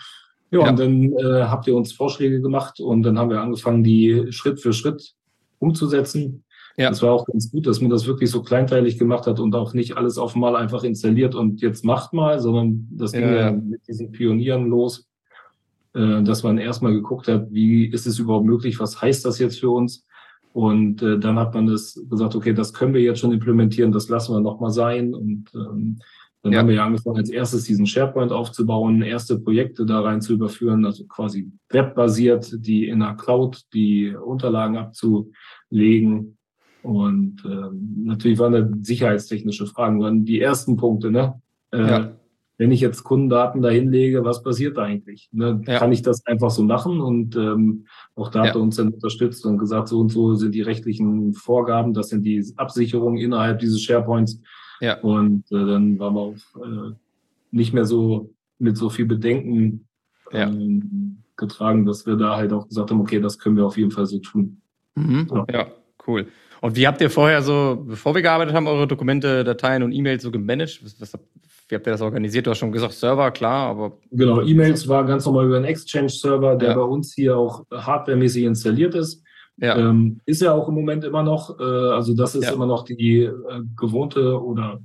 Ja, 0.50 0.61
ja, 0.61 0.68
und 0.68 0.78
dann 0.78 1.12
äh, 1.12 1.44
habt 1.44 1.66
ihr 1.66 1.75
uns 1.75 1.92
Vorschläge 1.92 2.40
gemacht 2.40 2.78
und 2.78 3.02
dann 3.02 3.18
haben 3.18 3.30
wir 3.30 3.40
angefangen, 3.40 3.82
die 3.82 4.26
Schritt 4.30 4.61
für 4.61 4.73
Schritt 4.73 5.14
umzusetzen. 5.58 6.44
Ja. 6.76 6.90
Das 6.90 7.02
war 7.02 7.12
auch 7.12 7.25
ganz 7.25 7.50
gut, 7.50 7.66
dass 7.66 7.80
man 7.80 7.90
das 7.90 8.06
wirklich 8.06 8.30
so 8.30 8.42
kleinteilig 8.42 8.99
gemacht 8.99 9.26
hat 9.26 9.40
und 9.40 9.54
auch 9.54 9.75
nicht 9.75 9.96
alles 9.96 10.18
auf 10.18 10.34
einmal 10.34 10.56
einfach 10.56 10.84
installiert 10.84 11.34
und 11.34 11.62
jetzt 11.62 11.84
macht 11.84 12.12
mal, 12.12 12.40
sondern 12.40 12.88
das 12.90 13.12
ging 13.12 13.23
ja, 13.23 13.34
ja 13.37 13.52
mit 13.52 13.87
diesen 13.88 14.12
Pionieren 14.12 14.66
los. 14.66 15.06
Äh, 15.94 16.22
dass 16.22 16.42
man 16.42 16.58
erstmal 16.58 16.92
geguckt 16.92 17.28
hat, 17.28 17.52
wie 17.52 17.86
ist 17.86 18.06
es 18.06 18.18
überhaupt 18.18 18.46
möglich, 18.46 18.80
was 18.80 19.00
heißt 19.00 19.24
das 19.24 19.38
jetzt 19.38 19.60
für 19.60 19.70
uns? 19.70 20.06
Und 20.52 21.02
äh, 21.02 21.18
dann 21.18 21.38
hat 21.38 21.54
man 21.54 21.66
das 21.66 22.00
gesagt, 22.08 22.34
okay, 22.34 22.52
das 22.52 22.72
können 22.72 22.94
wir 22.94 23.00
jetzt 23.00 23.20
schon 23.20 23.32
implementieren, 23.32 23.92
das 23.92 24.08
lassen 24.08 24.34
wir 24.34 24.40
nochmal 24.40 24.70
sein. 24.70 25.14
Und 25.14 25.50
ähm, 25.54 25.98
Dann 26.42 26.52
ja. 26.52 26.58
haben 26.58 26.68
wir 26.68 26.74
ja 26.74 26.84
angefangen, 26.84 27.16
als 27.16 27.30
erstes 27.30 27.64
diesen 27.64 27.86
SharePoint 27.86 28.30
aufzubauen, 28.30 29.02
erste 29.02 29.38
Projekte 29.38 29.86
da 29.86 30.00
rein 30.00 30.20
zu 30.20 30.34
überführen, 30.34 30.84
also 30.84 31.06
quasi 31.06 31.50
webbasiert, 31.70 32.54
die 32.58 32.86
in 32.86 33.00
der 33.00 33.14
Cloud 33.14 33.62
die 33.72 34.14
Unterlagen 34.14 34.76
abzulegen. 34.76 36.36
Und 36.82 37.42
ähm, 37.46 38.04
natürlich 38.04 38.38
waren 38.38 38.52
da 38.52 38.68
sicherheitstechnische 38.82 39.66
Fragen, 39.66 40.00
waren 40.00 40.26
die 40.26 40.40
ersten 40.40 40.76
Punkte, 40.76 41.10
ne? 41.10 41.40
Äh, 41.72 41.88
ja. 41.88 42.16
Wenn 42.56 42.70
ich 42.70 42.80
jetzt 42.80 43.02
Kundendaten 43.02 43.62
da 43.62 43.68
hinlege, 43.68 44.25
was 44.25 44.42
passiert 44.42 44.76
da 44.76 44.82
eigentlich? 44.82 45.28
Ne? 45.32 45.61
Ja. 45.66 45.78
Kann 45.78 45.92
ich 45.92 46.02
das 46.02 46.25
einfach 46.26 46.50
so 46.50 46.62
machen? 46.62 47.00
Und 47.00 47.34
ähm, 47.34 47.87
auch 48.14 48.30
da 48.30 48.46
hat 48.46 48.54
er 48.54 48.61
uns 48.61 48.76
dann 48.76 48.90
unterstützt 48.90 49.44
und 49.44 49.58
gesagt, 49.58 49.88
so 49.88 49.99
und 49.99 50.11
so 50.11 50.34
sind 50.34 50.54
die 50.54 50.62
rechtlichen 50.62 51.34
Vorgaben, 51.34 51.94
das 51.94 52.11
sind 52.11 52.23
die 52.23 52.44
Absicherungen 52.56 53.18
innerhalb 53.18 53.58
dieses 53.58 53.82
SharePoints. 53.82 54.40
Ja. 54.80 55.00
Und 55.00 55.50
äh, 55.50 55.66
dann 55.66 55.99
waren 55.99 56.14
wir 56.14 56.20
auch 56.20 56.34
äh, 56.62 56.92
nicht 57.50 57.73
mehr 57.73 57.84
so 57.84 58.30
mit 58.58 58.76
so 58.76 58.88
viel 58.88 59.06
Bedenken 59.06 59.87
ja. 60.32 60.49
ähm, 60.49 61.18
getragen, 61.37 61.87
dass 61.87 62.06
wir 62.06 62.16
da 62.16 62.37
halt 62.37 62.52
auch 62.52 62.68
gesagt 62.68 62.90
haben, 62.90 63.00
okay, 63.00 63.20
das 63.20 63.38
können 63.38 63.56
wir 63.56 63.66
auf 63.66 63.76
jeden 63.76 63.90
Fall 63.90 64.06
so 64.06 64.18
tun. 64.18 64.61
Mhm. 64.94 65.28
Ja. 65.32 65.44
ja, 65.52 65.66
cool. 66.06 66.26
Und 66.61 66.76
wie 66.76 66.87
habt 66.87 67.00
ihr 67.00 67.11
vorher 67.11 67.42
so, 67.42 67.84
bevor 67.87 68.14
wir 68.14 68.23
gearbeitet 68.23 68.54
haben, 68.54 68.66
eure 68.66 68.87
Dokumente, 68.87 69.44
Dateien 69.44 69.82
und 69.82 69.92
E-Mails 69.92 70.23
so 70.23 70.30
gemanagt? 70.30 70.80
Was, 70.82 71.00
was, 71.00 71.18
wie 71.68 71.75
habt 71.76 71.87
ihr 71.87 71.92
das 71.92 72.02
organisiert? 72.02 72.47
Du 72.47 72.50
hast 72.50 72.59
schon 72.59 72.73
gesagt, 72.73 72.92
Server, 72.92 73.30
klar, 73.30 73.71
aber. 73.71 73.99
Genau, 74.11 74.42
E-Mails 74.42 74.87
war 74.87 75.04
ganz 75.04 75.25
normal 75.25 75.47
über 75.47 75.56
einen 75.56 75.64
Exchange-Server, 75.64 76.56
der 76.56 76.71
ja. 76.71 76.75
bei 76.75 76.83
uns 76.83 77.14
hier 77.14 77.37
auch 77.37 77.64
hardwaremäßig 77.71 78.44
installiert 78.44 78.94
ist. 78.94 79.23
Ja. 79.56 79.76
Ähm, 79.78 80.21
ist 80.26 80.42
ja 80.42 80.52
auch 80.52 80.68
im 80.68 80.75
Moment 80.75 81.04
immer 81.04 81.23
noch, 81.23 81.59
äh, 81.59 81.62
also 81.62 82.14
das 82.14 82.35
ist 82.35 82.44
ja. 82.44 82.52
immer 82.52 82.66
noch 82.66 82.85
die 82.85 83.21
äh, 83.21 83.33
gewohnte 83.76 84.42
oder 84.42 84.80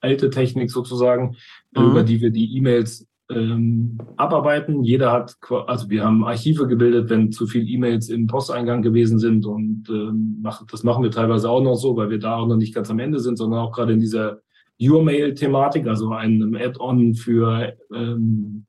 alte 0.00 0.30
Technik 0.30 0.70
sozusagen, 0.70 1.36
mhm. 1.76 1.90
über 1.90 2.02
die 2.02 2.20
wir 2.20 2.30
die 2.30 2.56
E-Mails 2.56 3.06
ähm, 3.30 3.98
abarbeiten. 4.16 4.82
Jeder 4.82 5.12
hat, 5.12 5.36
also 5.66 5.88
wir 5.88 6.04
haben 6.04 6.24
Archive 6.24 6.66
gebildet, 6.66 7.08
wenn 7.08 7.30
zu 7.30 7.46
viele 7.46 7.66
E-Mails 7.66 8.08
im 8.08 8.26
Posteingang 8.26 8.82
gewesen 8.82 9.18
sind 9.18 9.46
und 9.46 9.88
ähm, 9.88 10.44
das 10.70 10.82
machen 10.82 11.04
wir 11.04 11.10
teilweise 11.12 11.48
auch 11.48 11.62
noch 11.62 11.76
so, 11.76 11.96
weil 11.96 12.10
wir 12.10 12.18
da 12.18 12.36
auch 12.36 12.46
noch 12.46 12.56
nicht 12.56 12.74
ganz 12.74 12.90
am 12.90 12.98
Ende 12.98 13.20
sind, 13.20 13.36
sondern 13.36 13.60
auch 13.60 13.72
gerade 13.72 13.92
in 13.92 14.00
dieser 14.00 14.40
Your-Mail-Thematik, 14.80 15.86
also 15.86 16.10
einem 16.12 16.54
Add-on 16.54 17.14
für 17.14 17.74
ähm, 17.94 18.64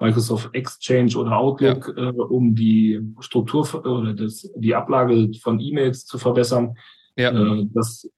Microsoft 0.00 0.50
Exchange 0.54 1.16
oder 1.16 1.38
Outlook, 1.38 1.94
ja. 1.96 2.10
äh, 2.10 2.12
um 2.12 2.54
die 2.54 3.00
Struktur 3.20 3.86
oder 3.86 4.12
das, 4.12 4.50
die 4.56 4.74
Ablage 4.74 5.30
von 5.40 5.60
E-Mails 5.60 6.06
zu 6.06 6.18
verbessern. 6.18 6.76
Ja. 7.16 7.30
Äh, 7.30 7.66
das 7.72 8.08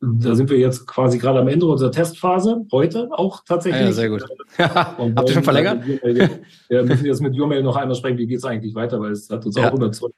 da 0.00 0.34
sind 0.34 0.50
wir 0.50 0.58
jetzt 0.58 0.86
quasi 0.86 1.18
gerade 1.18 1.40
am 1.40 1.48
Ende 1.48 1.66
unserer 1.66 1.90
Testphase, 1.90 2.66
heute 2.70 3.08
auch 3.12 3.42
tatsächlich. 3.44 3.82
Ja, 3.82 3.92
sehr 3.92 4.10
gut. 4.10 4.24
Habt 4.58 5.28
ihr 5.28 5.34
schon 5.34 5.42
verlängert? 5.42 5.86
Wir 6.68 6.82
müssen 6.84 7.06
jetzt 7.06 7.22
mit 7.22 7.38
Urmail 7.38 7.62
noch 7.62 7.76
einmal 7.76 7.94
sprechen, 7.94 8.18
wie 8.18 8.26
geht 8.26 8.38
es 8.38 8.44
eigentlich 8.44 8.74
weiter, 8.74 9.00
weil 9.00 9.12
es 9.12 9.30
hat 9.30 9.46
uns 9.46 9.56
ja. 9.56 9.70
auch 9.70 9.74
überzeugt. 9.74 10.14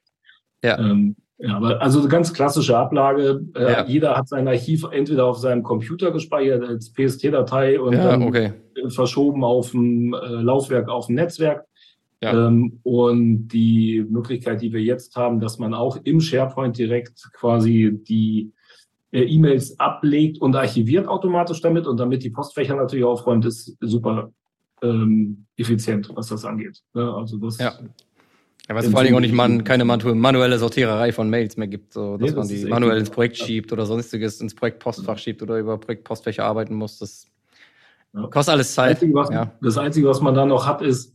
Ja. 0.65 0.79
Ähm, 0.79 1.15
ja, 1.39 1.57
aber 1.57 1.81
also 1.81 2.07
ganz 2.09 2.33
klassische 2.33 2.77
Ablage. 2.77 3.45
Äh, 3.55 3.73
ja. 3.73 3.87
Jeder 3.87 4.17
hat 4.17 4.29
sein 4.29 4.49
Archiv 4.49 4.85
entweder 4.91 5.27
auf 5.27 5.39
seinem 5.39 5.63
Computer 5.63 6.11
gespeichert 6.11 6.65
als 6.65 6.93
PST-Datei 6.93 7.81
und 7.81 7.93
ja, 7.93 8.11
dann 8.11 8.25
okay. 8.25 8.55
verschoben 8.89 9.45
auf 9.45 9.71
dem 9.71 10.15
äh, 10.15 10.17
Laufwerk 10.17 10.89
auf 10.89 11.07
dem 11.07 11.15
Netzwerk. 11.15 11.65
Ja. 12.21 12.49
Ähm, 12.49 12.81
und 12.83 13.49
die 13.49 14.05
Möglichkeit, 14.09 14.61
die 14.61 14.73
wir 14.73 14.83
jetzt 14.83 15.15
haben, 15.15 15.39
dass 15.39 15.61
man 15.61 15.75
auch 15.75 15.99
im 16.03 16.21
SharePoint 16.21 16.77
direkt 16.77 17.31
quasi 17.33 17.97
die 18.03 18.53
äh, 19.13 19.23
E-Mails 19.23 19.79
ablegt 19.79 20.41
und 20.41 20.57
archiviert 20.57 21.07
automatisch 21.07 21.61
damit 21.61 21.87
und 21.87 21.99
damit 21.99 22.25
die 22.25 22.31
Postfächer 22.31 22.75
natürlich 22.75 23.05
aufräumt, 23.05 23.45
ist 23.45 23.77
super 23.81 24.33
ähm, 24.83 25.47
effizient, 25.57 26.11
was 26.15 26.29
das 26.29 26.45
angeht. 26.45 26.83
Ja, 26.95 27.15
also 27.15 27.37
das 27.37 27.59
ja. 28.69 28.75
Ja, 28.75 28.75
was 28.75 28.89
vor 28.89 28.99
allen 28.99 29.07
Dingen 29.07 29.17
auch 29.17 29.23
nicht 29.23 29.35
man, 29.35 29.65
keine 29.65 29.85
manuelle 29.85 30.59
Sortiererei 30.59 31.11
von 31.13 31.31
Mails 31.31 31.57
mehr 31.57 31.69
gibt, 31.69 31.95
so, 31.95 32.19
dass 32.19 32.21
nee, 32.21 32.27
das 32.27 32.37
man 32.37 32.49
die 32.49 32.65
manuell 32.67 32.99
ins 32.99 33.09
Projekt 33.09 33.39
schiebt 33.39 33.73
oder 33.73 33.87
sonstiges 33.87 34.43
ins 34.43 34.55
Projekt 34.55 34.81
Postfach 34.81 35.17
schiebt 35.17 35.43
oder 35.43 35.59
über 35.59 35.79
Projekt 35.79 36.05
Postfächer 36.05 36.45
arbeiten 36.45 36.75
muss. 36.75 36.99
Das 36.99 37.27
ja. 38.13 38.27
kostet 38.27 38.53
alles 38.53 38.75
Zeit. 38.75 38.97
Das 38.97 39.03
Einzige, 39.03 39.15
was, 39.15 39.31
ja. 39.31 39.53
das 39.63 39.79
Einzige, 39.79 40.09
was 40.09 40.21
man 40.21 40.35
da 40.35 40.45
noch 40.45 40.67
hat, 40.67 40.83
ist, 40.83 41.15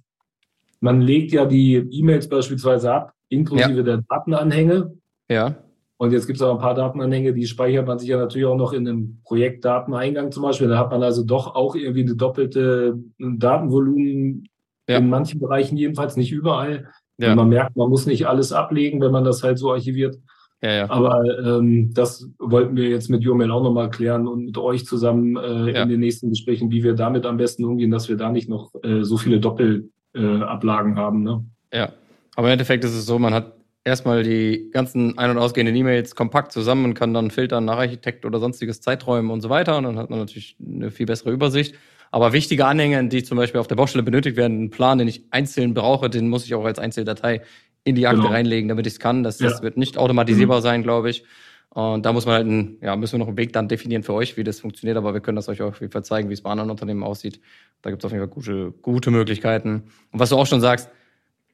man 0.79 1.01
legt 1.01 1.31
ja 1.31 1.45
die 1.45 1.75
E-Mails 1.75 2.27
beispielsweise 2.27 2.91
ab, 2.91 3.13
inklusive 3.29 3.83
der 3.83 4.03
Datenanhänge. 4.09 4.97
Ja. 5.29 5.55
Und 5.97 6.11
jetzt 6.11 6.25
gibt 6.25 6.37
es 6.37 6.41
auch 6.41 6.55
ein 6.55 6.59
paar 6.59 6.73
Datenanhänge, 6.73 7.33
die 7.33 7.45
speichert 7.45 7.85
man 7.85 7.99
sich 7.99 8.09
ja 8.09 8.17
natürlich 8.17 8.47
auch 8.47 8.57
noch 8.57 8.73
in 8.73 8.87
einem 8.87 9.21
Projektdateneingang 9.23 10.31
zum 10.31 10.41
Beispiel. 10.43 10.67
Da 10.67 10.79
hat 10.79 10.89
man 10.89 11.03
also 11.03 11.23
doch 11.23 11.53
auch 11.55 11.75
irgendwie 11.75 12.01
eine 12.01 12.15
doppelte 12.15 12.97
Datenvolumen 13.19 14.49
ja. 14.89 14.97
in 14.97 15.07
manchen 15.07 15.39
Bereichen 15.39 15.77
jedenfalls, 15.77 16.17
nicht 16.17 16.31
überall. 16.31 16.89
Ja. 17.17 17.35
man 17.35 17.49
merkt, 17.49 17.75
man 17.75 17.89
muss 17.89 18.05
nicht 18.05 18.27
alles 18.27 18.51
ablegen, 18.51 18.99
wenn 19.01 19.11
man 19.11 19.23
das 19.23 19.43
halt 19.43 19.59
so 19.59 19.71
archiviert. 19.71 20.17
Ja, 20.63 20.71
ja. 20.71 20.89
Aber 20.89 21.21
ähm, 21.45 21.93
das 21.93 22.29
wollten 22.39 22.75
wir 22.77 22.87
jetzt 22.87 23.09
mit 23.09 23.21
Jurmail 23.21 23.51
auch 23.51 23.63
nochmal 23.63 23.89
klären 23.89 24.27
und 24.27 24.45
mit 24.45 24.57
euch 24.57 24.85
zusammen 24.85 25.35
äh, 25.35 25.73
ja. 25.73 25.83
in 25.83 25.89
den 25.89 25.99
nächsten 25.99 26.29
Gesprächen, 26.29 26.71
wie 26.71 26.83
wir 26.83 26.93
damit 26.93 27.25
am 27.25 27.37
besten 27.37 27.65
umgehen, 27.65 27.91
dass 27.91 28.07
wir 28.07 28.15
da 28.15 28.31
nicht 28.31 28.47
noch 28.47 28.71
äh, 28.81 29.03
so 29.03 29.17
viele 29.17 29.41
Doppelablagen 29.41 30.93
äh, 30.93 30.95
haben. 30.95 31.23
Ne? 31.23 31.45
Ja, 31.73 31.91
aber 32.35 32.47
im 32.47 32.53
Endeffekt 32.53 32.85
ist 32.85 32.95
es 32.95 33.05
so, 33.05 33.19
man 33.19 33.33
hat 33.33 33.53
erstmal 33.83 34.23
die 34.23 34.69
ganzen 34.71 35.17
ein- 35.17 35.31
und 35.31 35.37
ausgehenden 35.37 35.75
E-Mails 35.75 36.15
kompakt 36.15 36.51
zusammen 36.51 36.85
und 36.85 36.93
kann 36.93 37.13
dann 37.13 37.31
filtern 37.31 37.65
nach 37.65 37.77
Architekt 37.77 38.25
oder 38.25 38.39
sonstiges 38.39 38.81
Zeiträumen 38.81 39.31
und 39.31 39.41
so 39.41 39.49
weiter. 39.49 39.77
Und 39.77 39.83
dann 39.83 39.97
hat 39.97 40.09
man 40.09 40.19
natürlich 40.19 40.55
eine 40.65 40.91
viel 40.91 41.05
bessere 41.05 41.31
Übersicht. 41.31 41.75
Aber 42.13 42.31
wichtige 42.31 42.67
Anhänge, 42.67 43.07
die 43.07 43.23
zum 43.23 43.37
Beispiel 43.37 43.59
auf 43.59 43.65
der 43.65 43.73
Baustelle 43.73 44.03
benötigt 44.03 44.37
werden, 44.37 44.59
einen 44.59 44.69
Plan, 44.69 44.99
den 44.99 45.07
ich 45.07 45.23
einzeln 45.31 45.73
brauche, 45.73 46.11
den 46.11 46.29
muss 46.29 46.45
ich 46.45 46.53
auch 46.53 46.63
als 46.63 46.77
Einzeldatei 46.77 47.41
in 47.85 47.95
die 47.95 48.05
Akte 48.05 48.21
genau. 48.21 48.31
reinlegen, 48.31 48.69
damit 48.69 48.85
ich 48.85 48.93
es 48.93 48.99
kann. 48.99 49.23
Das, 49.23 49.39
das 49.39 49.63
wird 49.63 49.77
nicht 49.77 49.97
automatisierbar 49.97 50.59
mhm. 50.59 50.61
sein, 50.61 50.83
glaube 50.83 51.09
ich. 51.09 51.23
Und 51.69 52.05
da 52.05 52.13
muss 52.13 52.27
man 52.27 52.35
halt, 52.35 52.45
einen, 52.45 52.77
ja, 52.81 52.95
müssen 52.95 53.13
wir 53.13 53.17
noch 53.17 53.29
einen 53.29 53.37
Weg 53.37 53.51
dann 53.53 53.67
definieren 53.67 54.03
für 54.03 54.13
euch, 54.13 54.37
wie 54.37 54.43
das 54.43 54.59
funktioniert. 54.59 54.95
Aber 54.95 55.15
wir 55.15 55.21
können 55.21 55.37
das 55.37 55.49
euch 55.49 55.63
auf 55.63 55.81
jeden 55.81 55.91
Fall 55.91 56.05
zeigen, 56.05 56.29
wie 56.29 56.33
es 56.33 56.41
bei 56.41 56.51
anderen 56.51 56.69
Unternehmen 56.69 57.01
aussieht. 57.01 57.41
Da 57.81 57.89
gibt 57.89 58.03
es 58.03 58.05
auf 58.05 58.11
jeden 58.11 58.21
Fall 58.21 58.31
gute, 58.31 58.71
gute 58.83 59.09
Möglichkeiten. 59.09 59.85
Und 60.11 60.19
was 60.19 60.29
du 60.29 60.37
auch 60.37 60.45
schon 60.45 60.61
sagst, 60.61 60.91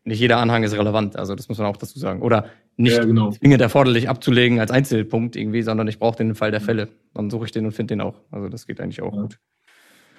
nicht 0.04 0.20
jeder 0.20 0.40
Anhang 0.40 0.64
ist 0.64 0.74
relevant. 0.74 1.16
Also 1.16 1.36
das 1.36 1.48
muss 1.48 1.58
man 1.58 1.68
auch 1.68 1.78
dazu 1.78 1.98
sagen. 2.00 2.22
Oder 2.22 2.48
nicht 2.76 2.98
ja, 2.98 3.06
genau. 3.06 3.32
zwingend 3.32 3.62
erforderlich 3.62 4.10
abzulegen 4.10 4.60
als 4.60 4.72
Einzelpunkt 4.72 5.38
irgendwie, 5.38 5.62
sondern 5.62 5.88
ich 5.88 6.00
brauche 6.00 6.18
den 6.18 6.36
Fall 6.36 6.52
der 6.52 6.60
Fälle. 6.60 6.90
Dann 7.14 7.30
suche 7.30 7.46
ich 7.46 7.54
den 7.54 7.66
und 7.66 7.72
finde 7.72 7.94
den 7.94 8.02
auch. 8.02 8.16
Also 8.30 8.50
das 8.50 8.68
geht 8.68 8.82
eigentlich 8.82 9.02
auch 9.02 9.16
ja. 9.16 9.22
gut. 9.22 9.40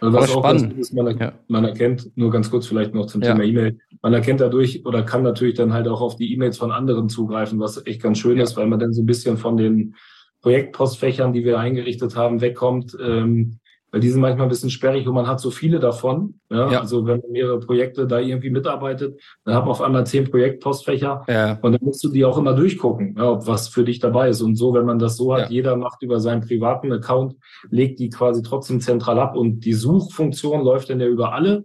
Also 0.00 0.16
was 0.16 0.30
auch 0.30 0.38
spannend. 0.38 0.78
ist, 0.78 0.94
man, 0.94 1.18
ja. 1.18 1.32
man, 1.48 1.64
erkennt, 1.64 2.10
nur 2.16 2.30
ganz 2.30 2.50
kurz 2.50 2.66
vielleicht 2.66 2.94
noch 2.94 3.06
zum 3.06 3.20
Thema 3.20 3.42
E-Mail, 3.42 3.78
man 4.02 4.14
erkennt 4.14 4.40
dadurch 4.40 4.84
oder 4.86 5.02
kann 5.02 5.22
natürlich 5.22 5.54
dann 5.54 5.72
halt 5.72 5.88
auch 5.88 6.00
auf 6.00 6.16
die 6.16 6.32
E-Mails 6.32 6.58
von 6.58 6.72
anderen 6.72 7.08
zugreifen, 7.08 7.60
was 7.60 7.84
echt 7.86 8.02
ganz 8.02 8.18
schön 8.18 8.38
ist, 8.38 8.56
weil 8.56 8.66
man 8.66 8.78
dann 8.78 8.92
so 8.92 9.02
ein 9.02 9.06
bisschen 9.06 9.36
von 9.36 9.56
den 9.56 9.94
Projektpostfächern, 10.42 11.32
die 11.32 11.44
wir 11.44 11.58
eingerichtet 11.58 12.16
haben, 12.16 12.40
wegkommt. 12.40 12.96
Ähm, 13.00 13.59
weil 13.90 14.00
die 14.00 14.08
sind 14.08 14.20
manchmal 14.20 14.46
ein 14.46 14.50
bisschen 14.50 14.70
sperrig 14.70 15.06
und 15.08 15.14
man 15.14 15.26
hat 15.26 15.40
so 15.40 15.50
viele 15.50 15.80
davon. 15.80 16.40
Ja? 16.50 16.70
ja. 16.70 16.80
Also 16.80 17.06
wenn 17.06 17.20
man 17.20 17.30
mehrere 17.30 17.60
Projekte 17.60 18.06
da 18.06 18.18
irgendwie 18.18 18.50
mitarbeitet, 18.50 19.20
dann 19.44 19.54
hat 19.54 19.64
man 19.64 19.72
auf 19.72 19.82
einmal 19.82 20.06
zehn 20.06 20.30
Projektpostfächer 20.30 21.24
ja. 21.28 21.58
und 21.60 21.72
dann 21.72 21.80
musst 21.82 22.02
du 22.04 22.08
die 22.08 22.24
auch 22.24 22.38
immer 22.38 22.54
durchgucken, 22.54 23.16
ja, 23.16 23.30
ob 23.30 23.46
was 23.46 23.68
für 23.68 23.84
dich 23.84 23.98
dabei 23.98 24.28
ist. 24.28 24.42
Und 24.42 24.56
so, 24.56 24.74
wenn 24.74 24.86
man 24.86 24.98
das 24.98 25.16
so 25.16 25.34
hat, 25.34 25.44
ja. 25.44 25.48
jeder 25.50 25.76
macht 25.76 26.02
über 26.02 26.20
seinen 26.20 26.42
privaten 26.42 26.92
Account, 26.92 27.36
legt 27.70 27.98
die 27.98 28.10
quasi 28.10 28.42
trotzdem 28.42 28.80
zentral 28.80 29.18
ab 29.18 29.36
und 29.36 29.64
die 29.64 29.74
Suchfunktion 29.74 30.62
läuft 30.62 30.90
dann 30.90 31.00
ja 31.00 31.06
über 31.06 31.32
alle. 31.32 31.64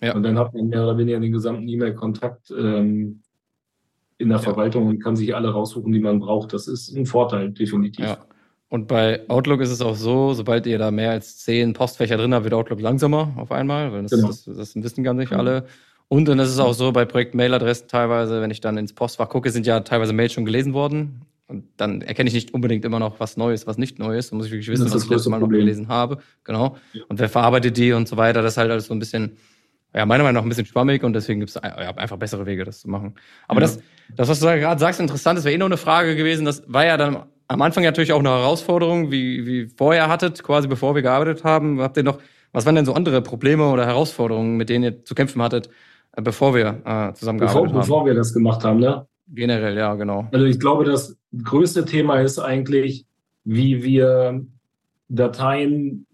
Ja. 0.00 0.14
Und 0.14 0.22
dann 0.22 0.38
hat 0.38 0.54
man 0.54 0.68
mehr 0.68 0.84
oder 0.84 0.96
weniger 0.96 1.18
den 1.18 1.32
gesamten 1.32 1.68
E-Mail-Kontakt 1.68 2.52
ähm, 2.56 3.22
in 4.16 4.28
der 4.28 4.38
Verwaltung 4.38 4.86
und 4.86 5.02
kann 5.02 5.16
sich 5.16 5.34
alle 5.34 5.50
raussuchen, 5.50 5.92
die 5.92 6.00
man 6.00 6.20
braucht. 6.20 6.52
Das 6.52 6.66
ist 6.66 6.94
ein 6.94 7.06
Vorteil, 7.06 7.50
definitiv. 7.50 8.04
Ja. 8.04 8.18
Und 8.70 8.86
bei 8.86 9.28
Outlook 9.28 9.62
ist 9.62 9.70
es 9.70 9.80
auch 9.80 9.96
so, 9.96 10.34
sobald 10.34 10.66
ihr 10.66 10.78
da 10.78 10.90
mehr 10.90 11.12
als 11.12 11.38
zehn 11.38 11.72
Postfächer 11.72 12.18
drin 12.18 12.34
habt, 12.34 12.44
wird 12.44 12.54
Outlook 12.54 12.80
langsamer 12.80 13.32
auf 13.36 13.50
einmal, 13.50 13.92
weil 13.92 14.02
das, 14.02 14.10
genau. 14.10 14.26
das, 14.28 14.44
das 14.44 14.76
wissen 14.76 15.02
gar 15.02 15.14
nicht 15.14 15.30
genau. 15.30 15.40
alle. 15.40 15.64
Und 16.08 16.26
dann 16.26 16.38
ist 16.38 16.50
es 16.50 16.58
auch 16.58 16.72
so 16.72 16.92
bei 16.92 17.04
Projekt 17.04 17.34
Mailadressen 17.34 17.88
teilweise, 17.88 18.40
wenn 18.42 18.50
ich 18.50 18.60
dann 18.60 18.76
ins 18.76 18.92
Postfach 18.92 19.28
gucke, 19.28 19.50
sind 19.50 19.66
ja 19.66 19.80
teilweise 19.80 20.12
Mails 20.12 20.32
schon 20.32 20.44
gelesen 20.44 20.74
worden. 20.74 21.22
Und 21.46 21.64
dann 21.78 22.02
erkenne 22.02 22.28
ich 22.28 22.34
nicht 22.34 22.52
unbedingt 22.52 22.84
immer 22.84 22.98
noch, 22.98 23.20
was 23.20 23.38
Neues, 23.38 23.66
was 23.66 23.78
nicht 23.78 23.98
Neues. 23.98 24.28
Da 24.28 24.36
muss 24.36 24.46
ich 24.46 24.52
wirklich 24.52 24.68
wissen, 24.68 24.92
was 24.92 25.04
ich 25.04 25.08
letztes 25.08 25.30
Mal 25.30 25.40
noch 25.40 25.48
gelesen 25.48 25.88
habe. 25.88 26.18
Genau. 26.44 26.76
Ja. 26.92 27.02
Und 27.08 27.18
wer 27.18 27.28
verarbeitet 27.30 27.76
die 27.78 27.92
und 27.92 28.06
so 28.06 28.18
weiter. 28.18 28.42
Das 28.42 28.54
ist 28.54 28.58
halt 28.58 28.70
alles 28.70 28.86
so 28.86 28.94
ein 28.94 28.98
bisschen, 28.98 29.38
ja, 29.94 30.04
meiner 30.04 30.24
Meinung 30.24 30.40
nach 30.40 30.42
ein 30.42 30.48
bisschen 30.50 30.66
schwammig 30.66 31.04
und 31.04 31.14
deswegen 31.14 31.40
gibt 31.40 31.48
es 31.48 31.54
ja, 31.54 31.94
einfach 31.96 32.18
bessere 32.18 32.44
Wege, 32.44 32.64
das 32.64 32.80
zu 32.80 32.90
machen. 32.90 33.14
Aber 33.46 33.62
ja. 33.62 33.66
das, 33.66 33.80
das, 34.14 34.28
was 34.28 34.40
du 34.40 34.46
gerade 34.46 34.78
sagst, 34.78 35.00
interessant, 35.00 35.38
das 35.38 35.46
wäre 35.46 35.54
eh 35.54 35.58
noch 35.58 35.66
eine 35.66 35.78
Frage 35.78 36.16
gewesen. 36.16 36.44
Das 36.44 36.62
war 36.66 36.84
ja 36.84 36.98
dann 36.98 37.24
am 37.48 37.62
Anfang 37.62 37.82
natürlich 37.82 38.12
auch 38.12 38.18
eine 38.18 38.28
Herausforderung, 38.28 39.10
wie, 39.10 39.46
wie 39.46 39.66
vorher 39.76 40.08
hattet, 40.08 40.42
quasi 40.42 40.68
bevor 40.68 40.94
wir 40.94 41.02
gearbeitet 41.02 41.44
haben. 41.44 41.80
Habt 41.80 41.96
ihr 41.96 42.02
noch, 42.02 42.18
was 42.52 42.66
waren 42.66 42.74
denn 42.74 42.84
so 42.84 42.92
andere 42.92 43.22
Probleme 43.22 43.68
oder 43.70 43.86
Herausforderungen, 43.86 44.56
mit 44.56 44.68
denen 44.68 44.84
ihr 44.84 45.04
zu 45.04 45.14
kämpfen 45.14 45.42
hattet, 45.42 45.68
äh, 46.12 46.22
bevor 46.22 46.54
wir 46.54 46.82
äh, 46.84 47.14
zusammengearbeitet 47.14 47.72
bevor, 47.72 47.80
haben? 47.80 47.80
Bevor 47.80 48.06
wir 48.06 48.14
das 48.14 48.34
gemacht 48.34 48.62
haben, 48.64 48.80
ne? 48.80 49.06
Generell, 49.28 49.76
ja, 49.76 49.94
genau. 49.94 50.28
Also 50.32 50.46
ich 50.46 50.60
glaube, 50.60 50.84
das 50.84 51.16
größte 51.42 51.84
Thema 51.84 52.20
ist 52.20 52.38
eigentlich, 52.38 53.06
wie 53.44 53.82
wir 53.82 54.44
Dateien 55.08 56.06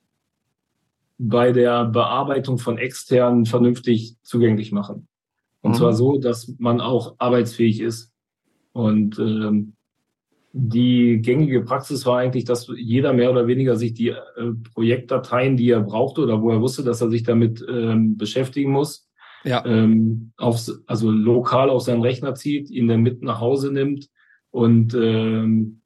bei 1.18 1.52
der 1.52 1.84
Bearbeitung 1.84 2.58
von 2.58 2.78
externen 2.78 3.46
vernünftig 3.46 4.16
zugänglich 4.22 4.72
machen. 4.72 5.08
Und 5.62 5.72
mhm. 5.72 5.76
zwar 5.76 5.92
so, 5.92 6.18
dass 6.18 6.52
man 6.58 6.80
auch 6.80 7.14
arbeitsfähig 7.18 7.80
ist. 7.80 8.12
Und 8.72 9.18
ähm, 9.18 9.74
die 10.56 11.20
gängige 11.20 11.62
Praxis 11.62 12.06
war 12.06 12.18
eigentlich, 12.18 12.44
dass 12.44 12.70
jeder 12.76 13.12
mehr 13.12 13.32
oder 13.32 13.48
weniger 13.48 13.74
sich 13.74 13.92
die 13.92 14.10
äh, 14.10 14.16
Projektdateien, 14.72 15.56
die 15.56 15.68
er 15.68 15.80
brauchte 15.80 16.20
oder 16.20 16.40
wo 16.40 16.52
er 16.52 16.60
wusste, 16.60 16.84
dass 16.84 17.00
er 17.00 17.10
sich 17.10 17.24
damit 17.24 17.64
ähm, 17.68 18.16
beschäftigen 18.16 18.70
muss, 18.70 19.10
ja. 19.42 19.66
ähm, 19.66 20.30
aufs, 20.36 20.80
also 20.86 21.10
lokal 21.10 21.70
auf 21.70 21.82
seinen 21.82 22.02
Rechner 22.02 22.36
zieht, 22.36 22.70
ihn 22.70 22.86
dann 22.86 23.02
mit 23.02 23.20
nach 23.20 23.40
Hause 23.40 23.72
nimmt 23.72 24.10
und 24.52 24.94
ähm, 24.94 25.80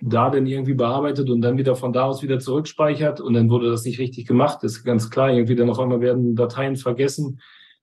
da 0.00 0.30
dann 0.30 0.46
irgendwie 0.46 0.72
bearbeitet 0.72 1.28
und 1.28 1.42
dann 1.42 1.58
wieder 1.58 1.76
von 1.76 1.92
da 1.92 2.04
aus 2.04 2.22
wieder 2.22 2.38
zurückspeichert 2.38 3.20
und 3.20 3.34
dann 3.34 3.50
wurde 3.50 3.70
das 3.70 3.84
nicht 3.84 3.98
richtig 3.98 4.26
gemacht. 4.26 4.60
Das 4.62 4.72
ist 4.72 4.84
ganz 4.84 5.10
klar. 5.10 5.30
Irgendwie 5.30 5.56
dann 5.56 5.68
auf 5.68 5.78
einmal 5.78 6.00
werden 6.00 6.34
Dateien 6.36 6.76
vergessen 6.76 7.38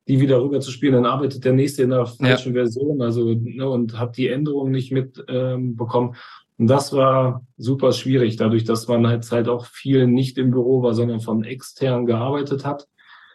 die 0.08 0.20
wieder 0.20 0.42
rüber 0.42 0.60
zu 0.60 0.72
spielen, 0.72 0.94
dann 0.94 1.06
arbeitet 1.06 1.44
der 1.44 1.54
nächste 1.54 1.84
in 1.84 1.90
der 1.90 2.06
falschen 2.06 2.56
ja. 2.56 2.62
Version, 2.62 3.02
also 3.02 3.34
ne, 3.34 3.70
und 3.70 3.98
hat 4.00 4.18
die 4.18 4.30
Änderungen 4.30 4.72
nicht 4.72 4.92
mitbekommen. 4.92 6.10
Ähm, 6.10 6.16
und 6.60 6.68
das 6.68 6.92
war 6.94 7.46
super 7.58 7.92
schwierig, 7.92 8.36
dadurch, 8.36 8.64
dass 8.64 8.88
man 8.88 9.04
jetzt 9.12 9.32
halt 9.32 9.48
auch 9.48 9.66
viel 9.66 10.08
nicht 10.08 10.38
im 10.38 10.52
Büro 10.52 10.82
war, 10.82 10.94
sondern 10.94 11.20
von 11.20 11.44
extern 11.44 12.06
gearbeitet 12.06 12.66
hat. 12.66 12.88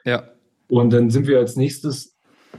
Ja. 0.05 0.25
Und 0.69 0.93
dann 0.93 1.11
sind 1.11 1.27
wir 1.29 1.39
als 1.39 1.57
nächstes 1.57 2.17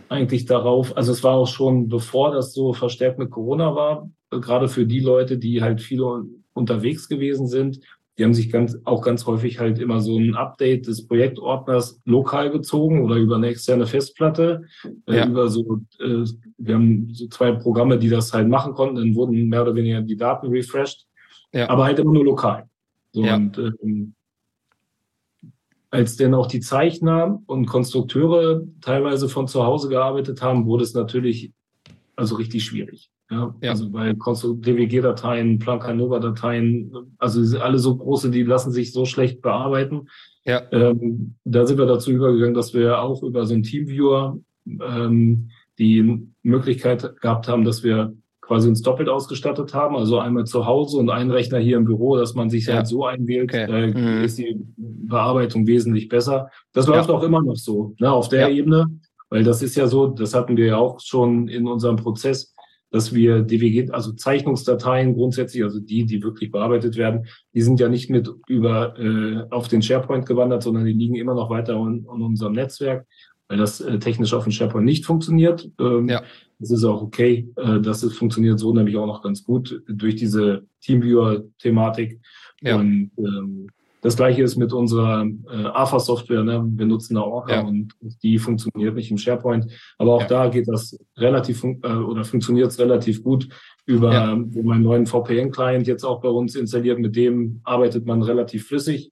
eigentlich 0.09 0.45
darauf, 0.45 0.95
also 0.95 1.11
es 1.11 1.23
war 1.23 1.33
auch 1.33 1.47
schon 1.47 1.89
bevor 1.89 2.31
das 2.31 2.53
so 2.53 2.73
verstärkt 2.73 3.19
mit 3.19 3.29
Corona 3.29 3.75
war, 3.75 4.09
gerade 4.29 4.67
für 4.67 4.85
die 4.85 4.99
Leute, 4.99 5.37
die 5.37 5.61
halt 5.61 5.81
viele 5.81 6.23
unterwegs 6.53 7.09
gewesen 7.09 7.47
sind, 7.47 7.79
die 8.17 8.23
haben 8.23 8.33
sich 8.33 8.51
ganz, 8.51 8.77
auch 8.83 9.01
ganz 9.01 9.25
häufig 9.25 9.59
halt 9.59 9.79
immer 9.79 9.99
so 9.99 10.17
ein 10.17 10.35
Update 10.35 10.85
des 10.87 11.07
Projektordners 11.07 11.99
lokal 12.05 12.51
gezogen 12.51 13.03
oder 13.03 13.15
über 13.15 13.37
eine 13.37 13.47
externe 13.47 13.87
Festplatte. 13.87 14.63
Äh, 15.07 15.17
ja. 15.17 15.23
Äh, 15.23 15.29
über 15.29 15.49
so, 15.49 15.79
äh, 15.99 16.25
wir 16.57 16.75
haben 16.75 17.09
so 17.11 17.27
zwei 17.27 17.53
Programme, 17.53 17.97
die 17.97 18.09
das 18.09 18.31
halt 18.31 18.47
machen 18.47 18.73
konnten. 18.73 18.97
Dann 18.97 19.15
wurden 19.15 19.49
mehr 19.49 19.63
oder 19.63 19.73
weniger 19.73 20.01
die 20.01 20.15
Daten 20.15 20.47
refreshed. 20.47 21.07
Ja. 21.53 21.69
Aber 21.69 21.85
halt 21.85 21.99
immer 21.99 22.13
nur 22.13 22.25
lokal. 22.25 22.69
So, 23.13 23.23
ja. 23.23 23.35
Und 23.35 23.57
ähm, 23.57 24.13
als 25.89 26.15
dann 26.15 26.33
auch 26.33 26.47
die 26.47 26.59
Zeichner 26.59 27.41
und 27.47 27.65
Konstrukteure 27.65 28.63
teilweise 28.81 29.29
von 29.29 29.47
zu 29.47 29.63
Hause 29.63 29.89
gearbeitet 29.89 30.41
haben, 30.41 30.65
wurde 30.65 30.83
es 30.83 30.93
natürlich 30.93 31.51
also 32.15 32.35
richtig 32.35 32.63
schwierig. 32.63 33.09
Ja, 33.33 33.55
ja. 33.61 33.71
Also 33.71 33.91
weil 33.91 34.13
DWG-Dateien, 34.13 35.59
Plancanova-Dateien, 35.59 36.93
also 37.17 37.59
alle 37.59 37.79
so 37.79 37.97
große, 37.97 38.29
die 38.29 38.43
lassen 38.43 38.71
sich 38.71 38.93
so 38.93 39.05
schlecht 39.05 39.41
bearbeiten. 39.41 40.07
Ja. 40.45 40.61
Ähm, 40.71 41.35
da 41.43 41.65
sind 41.65 41.77
wir 41.77 41.85
dazu 41.85 42.11
übergegangen, 42.11 42.53
dass 42.53 42.73
wir 42.73 43.01
auch 43.01 43.23
über 43.23 43.45
so 43.45 43.53
einen 43.53 43.63
Teamviewer 43.63 44.37
ähm, 44.65 45.49
die 45.79 46.27
Möglichkeit 46.43 47.19
gehabt 47.21 47.47
haben, 47.47 47.63
dass 47.63 47.83
wir 47.83 48.13
quasi 48.41 48.67
uns 48.67 48.81
doppelt 48.81 49.09
ausgestattet 49.09 49.73
haben, 49.73 49.95
also 49.95 50.19
einmal 50.19 50.45
zu 50.45 50.65
Hause 50.65 50.97
und 50.97 51.09
einen 51.09 51.31
Rechner 51.31 51.59
hier 51.59 51.77
im 51.77 51.85
Büro, 51.85 52.17
dass 52.17 52.35
man 52.35 52.49
sich 52.49 52.67
ja. 52.67 52.75
halt 52.75 52.87
so 52.87 53.05
einwählt, 53.05 53.51
okay. 53.51 53.63
äh, 53.63 53.87
mhm. 53.87 54.23
ist 54.23 54.37
die 54.37 54.59
Bearbeitung 54.77 55.65
wesentlich 55.65 56.09
besser. 56.09 56.49
Das 56.73 56.87
läuft 56.87 57.09
ja. 57.09 57.15
auch 57.15 57.23
immer 57.23 57.41
noch 57.41 57.55
so, 57.55 57.95
ne, 57.99 58.11
auf 58.11 58.29
der. 58.29 58.49
Ebene, 58.49 58.99
weil 59.29 59.43
das 59.43 59.63
ist 59.63 59.75
ja 59.75 59.87
so, 59.87 60.07
das 60.07 60.35
hatten 60.35 60.57
wir 60.57 60.65
ja 60.67 60.77
auch 60.77 60.99
schon 60.99 61.47
in 61.47 61.67
unserem 61.67 61.95
Prozess, 61.95 62.52
dass 62.93 63.11
wir 63.11 63.41
DWG, 63.41 63.91
also 63.91 64.11
Zeichnungsdateien 64.11 65.15
grundsätzlich, 65.15 65.63
also 65.63 65.79
die, 65.79 66.05
die 66.05 66.21
wirklich 66.21 66.51
bearbeitet 66.51 66.95
werden, 66.95 67.25
die 67.55 67.63
sind 67.63 67.79
ja 67.79 67.89
nicht 67.89 68.11
mit 68.11 68.29
über 68.47 68.97
äh, 68.99 69.47
auf 69.49 69.67
den 69.67 69.81
SharePoint 69.81 70.27
gewandert, 70.27 70.61
sondern 70.61 70.85
die 70.85 70.93
liegen 70.93 71.15
immer 71.15 71.33
noch 71.33 71.49
weiter 71.49 71.73
in, 71.73 72.05
in 72.05 72.21
unserem 72.21 72.53
Netzwerk, 72.53 73.07
weil 73.47 73.57
das 73.57 73.81
äh, 73.81 73.97
technisch 73.97 74.35
auf 74.35 74.43
dem 74.43 74.51
SharePoint 74.51 74.85
nicht 74.85 75.07
funktioniert. 75.07 75.71
Ähm, 75.79 76.07
ja. 76.07 76.21
Das 76.59 76.69
ist 76.69 76.83
auch 76.83 77.01
okay. 77.01 77.49
Äh, 77.55 77.81
das 77.81 78.03
ist, 78.03 78.13
funktioniert 78.13 78.59
so 78.59 78.71
nämlich 78.71 78.95
auch 78.95 79.07
noch 79.07 79.23
ganz 79.23 79.43
gut 79.43 79.81
durch 79.87 80.15
diese 80.15 80.67
Teamviewer-Thematik. 80.81 82.19
Ja. 82.61 82.75
Und 82.75 83.09
ähm, 83.17 83.69
das 84.03 84.17
gleiche 84.17 84.43
ist 84.43 84.57
mit 84.57 84.73
unserer 84.73 85.25
äh, 85.25 85.65
AFA-Software. 85.65 86.43
Ne? 86.43 86.63
Wir 86.75 86.85
nutzen 86.85 87.15
da 87.15 87.21
Orca 87.21 87.55
ja. 87.55 87.61
und 87.61 87.93
die 88.21 88.37
funktioniert 88.37 88.95
nicht 88.95 89.09
im 89.09 89.17
SharePoint. 89.17 89.67
Aber 89.97 90.15
auch 90.15 90.21
ja. 90.21 90.27
da 90.27 90.47
geht 90.49 90.67
das 90.67 90.99
relativ 91.17 91.63
äh, 91.63 91.87
oder 91.87 92.25
funktioniert 92.25 92.69
es 92.69 92.79
relativ 92.79 93.23
gut 93.23 93.47
über 93.85 94.13
ja. 94.13 94.35
meinen 94.35 94.83
neuen 94.83 95.05
VPN-Client 95.05 95.87
jetzt 95.87 96.03
auch 96.03 96.19
bei 96.19 96.27
uns 96.27 96.55
installiert. 96.55 96.99
Mit 96.99 97.15
dem 97.15 97.61
arbeitet 97.63 98.05
man 98.05 98.21
relativ 98.21 98.67
flüssig. 98.67 99.11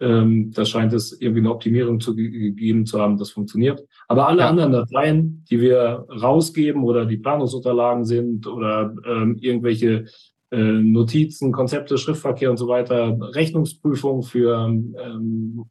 Ähm, 0.00 0.50
da 0.54 0.64
scheint 0.64 0.94
es 0.94 1.20
irgendwie 1.20 1.40
eine 1.40 1.50
Optimierung 1.50 2.00
zu 2.00 2.16
gegeben 2.16 2.86
zu 2.86 2.98
haben, 2.98 3.18
das 3.18 3.30
funktioniert. 3.30 3.84
Aber 4.08 4.26
alle 4.26 4.46
anderen 4.46 4.72
Dateien, 4.72 5.44
die 5.50 5.60
wir 5.60 6.06
rausgeben 6.08 6.82
oder 6.84 7.04
die 7.04 7.18
Planungsunterlagen 7.18 8.06
sind 8.06 8.46
oder 8.46 8.94
ähm, 9.06 9.36
irgendwelche 9.38 10.06
Notizen, 10.50 11.52
Konzepte, 11.52 11.96
Schriftverkehr 11.96 12.50
und 12.50 12.56
so 12.56 12.66
weiter, 12.66 13.16
Rechnungsprüfung 13.34 14.22
für 14.22 14.66
ähm, 14.66 15.64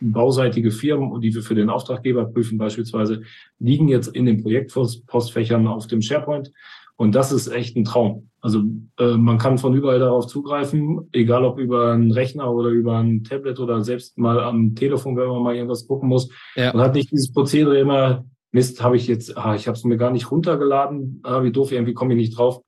bauseitige 0.00 0.70
Firmen, 0.70 1.20
die 1.20 1.34
wir 1.34 1.42
für 1.42 1.54
den 1.54 1.70
Auftraggeber 1.70 2.26
prüfen 2.26 2.58
beispielsweise, 2.58 3.22
liegen 3.58 3.88
jetzt 3.88 4.08
in 4.08 4.26
den 4.26 4.42
Projektpostfächern 4.42 5.66
auf 5.66 5.86
dem 5.86 6.02
SharePoint. 6.02 6.52
Und 6.96 7.14
das 7.14 7.30
ist 7.30 7.48
echt 7.48 7.76
ein 7.76 7.84
Traum. 7.84 8.30
Also 8.40 8.62
äh, 8.98 9.16
man 9.16 9.38
kann 9.38 9.58
von 9.58 9.74
überall 9.74 9.98
darauf 9.98 10.26
zugreifen, 10.26 11.08
egal 11.12 11.44
ob 11.44 11.58
über 11.58 11.92
einen 11.92 12.12
Rechner 12.12 12.50
oder 12.52 12.70
über 12.70 12.98
ein 12.98 13.22
Tablet 13.24 13.60
oder 13.60 13.82
selbst 13.82 14.16
mal 14.18 14.40
am 14.40 14.74
Telefon, 14.74 15.16
wenn 15.16 15.28
man 15.28 15.42
mal 15.42 15.54
irgendwas 15.54 15.86
gucken 15.86 16.08
muss. 16.08 16.30
Ja. 16.54 16.72
Man 16.72 16.84
hat 16.84 16.94
nicht 16.94 17.10
dieses 17.10 17.32
Prozedere 17.32 17.78
immer, 17.78 18.24
Mist, 18.52 18.82
habe 18.82 18.96
ich 18.96 19.06
jetzt, 19.08 19.36
ah, 19.36 19.54
ich 19.54 19.66
habe 19.66 19.76
es 19.76 19.84
mir 19.84 19.98
gar 19.98 20.10
nicht 20.10 20.30
runtergeladen, 20.30 21.20
ah, 21.24 21.42
wie 21.42 21.52
doof, 21.52 21.72
irgendwie 21.72 21.92
komme 21.92 22.14
ich 22.14 22.18
nicht 22.18 22.38
drauf. 22.38 22.62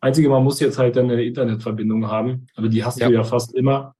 Einzige, 0.00 0.28
man 0.28 0.44
muss 0.44 0.60
jetzt 0.60 0.78
halt 0.78 0.96
eine 0.96 1.22
Internetverbindung 1.22 2.06
haben, 2.06 2.46
aber 2.54 2.68
die 2.68 2.84
hast 2.84 3.00
ja. 3.00 3.08
du 3.08 3.14
ja 3.14 3.24
fast 3.24 3.54
immer. 3.54 3.94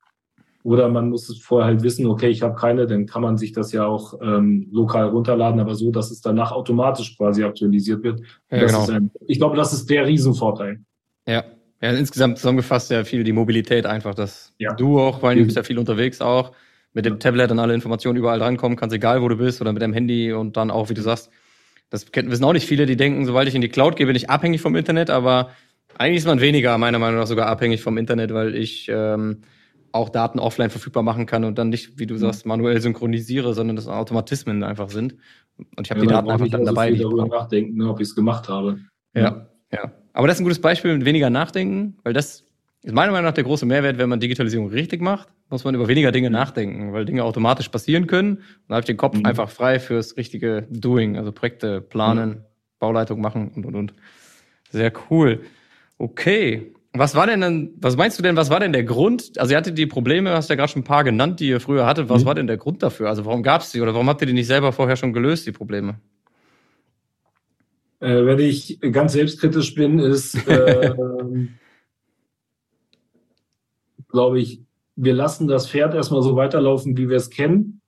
Oder 0.64 0.88
man 0.88 1.08
muss 1.10 1.28
es 1.28 1.38
vorher 1.38 1.66
halt 1.66 1.82
wissen, 1.82 2.06
okay, 2.06 2.28
ich 2.28 2.42
habe 2.42 2.54
keine, 2.54 2.86
dann 2.86 3.06
kann 3.06 3.22
man 3.22 3.38
sich 3.38 3.52
das 3.52 3.72
ja 3.72 3.86
auch 3.86 4.14
ähm, 4.20 4.68
lokal 4.72 5.08
runterladen, 5.08 5.60
aber 5.60 5.74
so, 5.74 5.90
dass 5.90 6.10
es 6.10 6.20
danach 6.20 6.52
automatisch 6.52 7.16
quasi 7.16 7.44
aktualisiert 7.44 8.02
wird. 8.02 8.20
Ja, 8.50 8.66
genau. 8.66 8.86
Ein, 8.88 9.10
ich 9.26 9.38
glaube, 9.38 9.56
das 9.56 9.72
ist 9.72 9.88
der 9.88 10.06
Riesenvorteil. 10.06 10.80
Ja. 11.26 11.44
ja, 11.80 11.90
insgesamt 11.92 12.38
zusammengefasst 12.38 12.90
ja 12.90 13.04
viel 13.04 13.24
die 13.24 13.32
Mobilität 13.32 13.86
einfach, 13.86 14.14
dass 14.14 14.52
ja. 14.58 14.74
du 14.74 14.98
auch, 14.98 15.22
weil 15.22 15.38
du 15.38 15.44
bist 15.44 15.56
ja 15.56 15.62
viel 15.62 15.78
unterwegs 15.78 16.20
auch, 16.20 16.52
mit 16.92 17.06
dem 17.06 17.18
Tablet 17.20 17.50
und 17.50 17.58
alle 17.60 17.74
Informationen 17.74 18.18
überall 18.18 18.38
drankommen 18.38 18.76
kannst, 18.76 18.94
egal 18.94 19.22
wo 19.22 19.28
du 19.28 19.36
bist 19.36 19.60
oder 19.60 19.72
mit 19.72 19.82
dem 19.82 19.92
Handy 19.92 20.32
und 20.32 20.56
dann 20.56 20.70
auch, 20.70 20.90
wie 20.90 20.94
du 20.94 21.02
sagst, 21.02 21.30
das 21.90 22.06
wissen 22.12 22.44
auch 22.44 22.52
nicht 22.52 22.66
viele, 22.66 22.86
die 22.86 22.96
denken, 22.96 23.24
sobald 23.24 23.48
ich 23.48 23.54
in 23.54 23.60
die 23.60 23.68
Cloud 23.68 23.96
gehe, 23.96 24.06
bin 24.06 24.16
ich 24.16 24.28
abhängig 24.28 24.60
vom 24.60 24.76
Internet, 24.76 25.08
aber 25.08 25.50
eigentlich 25.96 26.18
ist 26.18 26.26
man 26.26 26.40
weniger, 26.40 26.76
meiner 26.78 26.98
Meinung 26.98 27.18
nach, 27.20 27.26
sogar 27.26 27.46
abhängig 27.46 27.82
vom 27.82 27.98
Internet, 27.98 28.32
weil 28.34 28.54
ich 28.54 28.88
ähm, 28.92 29.42
auch 29.92 30.08
Daten 30.08 30.38
offline 30.38 30.70
verfügbar 30.70 31.02
machen 31.02 31.26
kann 31.26 31.44
und 31.44 31.58
dann 31.58 31.70
nicht, 31.70 31.98
wie 31.98 32.06
du 32.06 32.14
mhm. 32.14 32.18
sagst, 32.18 32.46
manuell 32.46 32.80
synchronisiere, 32.80 33.54
sondern 33.54 33.76
das 33.76 33.88
Automatismen 33.88 34.62
einfach 34.62 34.90
sind. 34.90 35.16
Und 35.76 35.86
ich 35.86 35.90
habe 35.90 36.00
ja, 36.00 36.06
die 36.06 36.12
Daten 36.12 36.30
einfach 36.30 36.48
dann 36.48 36.64
dabei. 36.64 36.92
Ich 36.92 37.00
darüber 37.00 37.26
nachdenken, 37.26 37.82
ob 37.82 38.00
ich 38.00 38.08
es 38.08 38.14
gemacht 38.14 38.48
habe. 38.48 38.78
Ja, 39.14 39.48
ja. 39.72 39.92
Aber 40.12 40.26
das 40.26 40.36
ist 40.36 40.40
ein 40.40 40.44
gutes 40.44 40.60
Beispiel 40.60 40.96
mit 40.96 41.04
weniger 41.04 41.30
nachdenken, 41.30 41.96
weil 42.04 42.12
das 42.12 42.44
ist 42.82 42.94
meiner 42.94 43.12
Meinung 43.12 43.26
nach 43.26 43.34
der 43.34 43.44
große 43.44 43.66
Mehrwert, 43.66 43.98
wenn 43.98 44.08
man 44.08 44.20
Digitalisierung 44.20 44.68
richtig 44.68 45.00
macht, 45.00 45.28
muss 45.50 45.64
man 45.64 45.74
über 45.74 45.88
weniger 45.88 46.12
Dinge 46.12 46.30
nachdenken, 46.30 46.92
weil 46.92 47.04
Dinge 47.04 47.24
automatisch 47.24 47.68
passieren 47.68 48.06
können. 48.06 48.42
Dann 48.68 48.76
habe 48.76 48.80
ich 48.80 48.86
den 48.86 48.96
Kopf 48.96 49.16
mhm. 49.16 49.26
einfach 49.26 49.50
frei 49.50 49.80
fürs 49.80 50.16
richtige 50.16 50.66
Doing, 50.70 51.16
also 51.16 51.32
Projekte 51.32 51.80
planen, 51.80 52.28
mhm. 52.28 52.44
Bauleitung 52.78 53.20
machen 53.20 53.50
und 53.54 53.66
und 53.66 53.74
und. 53.74 53.94
Sehr 54.70 54.92
cool. 55.10 55.40
Okay. 55.98 56.72
Was 56.94 57.14
war 57.14 57.26
denn 57.26 57.40
dann, 57.40 57.70
was 57.76 57.96
meinst 57.96 58.18
du 58.18 58.22
denn, 58.22 58.36
was 58.36 58.50
war 58.50 58.60
denn 58.60 58.72
der 58.72 58.84
Grund? 58.84 59.38
Also 59.38 59.52
ihr 59.52 59.58
hattet 59.58 59.76
die 59.76 59.86
Probleme, 59.86 60.30
hast 60.30 60.48
ja 60.48 60.56
gerade 60.56 60.72
schon 60.72 60.80
ein 60.80 60.84
paar 60.84 61.04
genannt, 61.04 61.38
die 61.38 61.48
ihr 61.48 61.60
früher 61.60 61.86
hattet. 61.86 62.08
Was 62.08 62.22
mhm. 62.22 62.26
war 62.26 62.34
denn 62.34 62.46
der 62.46 62.56
Grund 62.56 62.82
dafür? 62.82 63.08
Also 63.08 63.24
warum 63.24 63.42
gab 63.42 63.60
es 63.60 63.70
die 63.70 63.80
oder 63.80 63.92
warum 63.92 64.08
habt 64.08 64.20
ihr 64.22 64.26
die 64.26 64.32
nicht 64.32 64.46
selber 64.46 64.72
vorher 64.72 64.96
schon 64.96 65.12
gelöst, 65.12 65.46
die 65.46 65.52
Probleme? 65.52 66.00
Äh, 68.00 68.24
wenn 68.24 68.38
ich 68.38 68.80
ganz 68.80 69.12
selbstkritisch 69.12 69.74
bin, 69.74 69.98
ist, 69.98 70.34
äh, 70.48 70.94
glaube 74.08 74.40
ich, 74.40 74.62
wir 74.96 75.14
lassen 75.14 75.46
das 75.46 75.68
Pferd 75.68 75.94
erstmal 75.94 76.22
so 76.22 76.36
weiterlaufen, 76.36 76.96
wie 76.96 77.08
wir 77.08 77.16
es 77.16 77.30
kennen. 77.30 77.80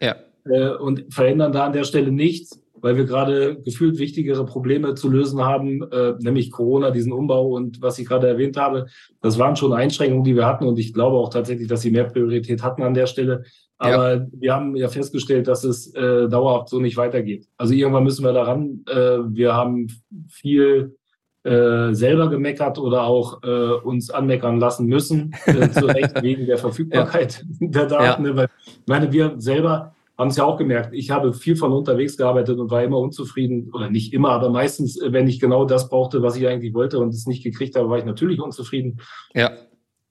Ja. 0.00 0.16
Äh, 0.44 0.70
und 0.76 1.12
verändern 1.12 1.52
da 1.52 1.66
an 1.66 1.72
der 1.72 1.84
Stelle 1.84 2.12
nichts 2.12 2.63
weil 2.84 2.98
wir 2.98 3.06
gerade 3.06 3.56
gefühlt 3.62 3.98
wichtigere 3.98 4.44
Probleme 4.44 4.94
zu 4.94 5.08
lösen 5.08 5.42
haben, 5.42 5.90
äh, 5.90 6.12
nämlich 6.18 6.50
Corona, 6.50 6.90
diesen 6.90 7.14
Umbau 7.14 7.48
und 7.48 7.80
was 7.80 7.98
ich 7.98 8.06
gerade 8.06 8.28
erwähnt 8.28 8.58
habe. 8.58 8.88
Das 9.22 9.38
waren 9.38 9.56
schon 9.56 9.72
Einschränkungen, 9.72 10.22
die 10.22 10.36
wir 10.36 10.44
hatten 10.44 10.66
und 10.66 10.78
ich 10.78 10.92
glaube 10.92 11.16
auch 11.16 11.30
tatsächlich, 11.30 11.66
dass 11.66 11.80
sie 11.80 11.90
mehr 11.90 12.04
Priorität 12.04 12.62
hatten 12.62 12.82
an 12.82 12.92
der 12.92 13.06
Stelle. 13.06 13.44
Aber 13.78 14.14
ja. 14.16 14.26
wir 14.32 14.54
haben 14.54 14.76
ja 14.76 14.88
festgestellt, 14.88 15.48
dass 15.48 15.64
es 15.64 15.94
äh, 15.94 16.28
dauerhaft 16.28 16.68
so 16.68 16.78
nicht 16.78 16.98
weitergeht. 16.98 17.46
Also 17.56 17.72
irgendwann 17.72 18.04
müssen 18.04 18.22
wir 18.22 18.34
daran. 18.34 18.84
Äh, 18.86 19.18
wir 19.30 19.54
haben 19.54 19.86
viel 20.28 20.98
äh, 21.44 21.94
selber 21.94 22.28
gemeckert 22.28 22.78
oder 22.78 23.04
auch 23.04 23.42
äh, 23.44 23.72
uns 23.82 24.10
anmeckern 24.10 24.60
lassen 24.60 24.84
müssen, 24.88 25.34
äh, 25.46 25.70
zu 25.70 25.86
Recht 25.86 26.14
wegen 26.22 26.44
der 26.44 26.58
Verfügbarkeit 26.58 27.46
ja. 27.60 27.68
der 27.68 27.86
Daten. 27.86 28.26
Ja. 28.26 28.36
Weil, 28.36 28.48
ich 28.66 28.86
meine, 28.86 29.10
wir 29.10 29.36
selber 29.38 29.94
haben 30.16 30.28
es 30.28 30.36
ja 30.36 30.44
auch 30.44 30.56
gemerkt. 30.56 30.94
Ich 30.94 31.10
habe 31.10 31.32
viel 31.32 31.56
von 31.56 31.72
unterwegs 31.72 32.16
gearbeitet 32.16 32.58
und 32.58 32.70
war 32.70 32.82
immer 32.82 32.98
unzufrieden, 32.98 33.70
oder 33.72 33.90
nicht 33.90 34.12
immer, 34.12 34.30
aber 34.30 34.48
meistens, 34.50 35.00
äh, 35.00 35.12
wenn 35.12 35.28
ich 35.28 35.40
genau 35.40 35.64
das 35.64 35.88
brauchte, 35.88 36.22
was 36.22 36.36
ich 36.36 36.46
eigentlich 36.46 36.74
wollte 36.74 36.98
und 36.98 37.08
es 37.08 37.26
nicht 37.26 37.42
gekriegt 37.42 37.76
habe, 37.76 37.88
war 37.88 37.98
ich 37.98 38.04
natürlich 38.04 38.40
unzufrieden. 38.40 39.00
Ja. 39.34 39.50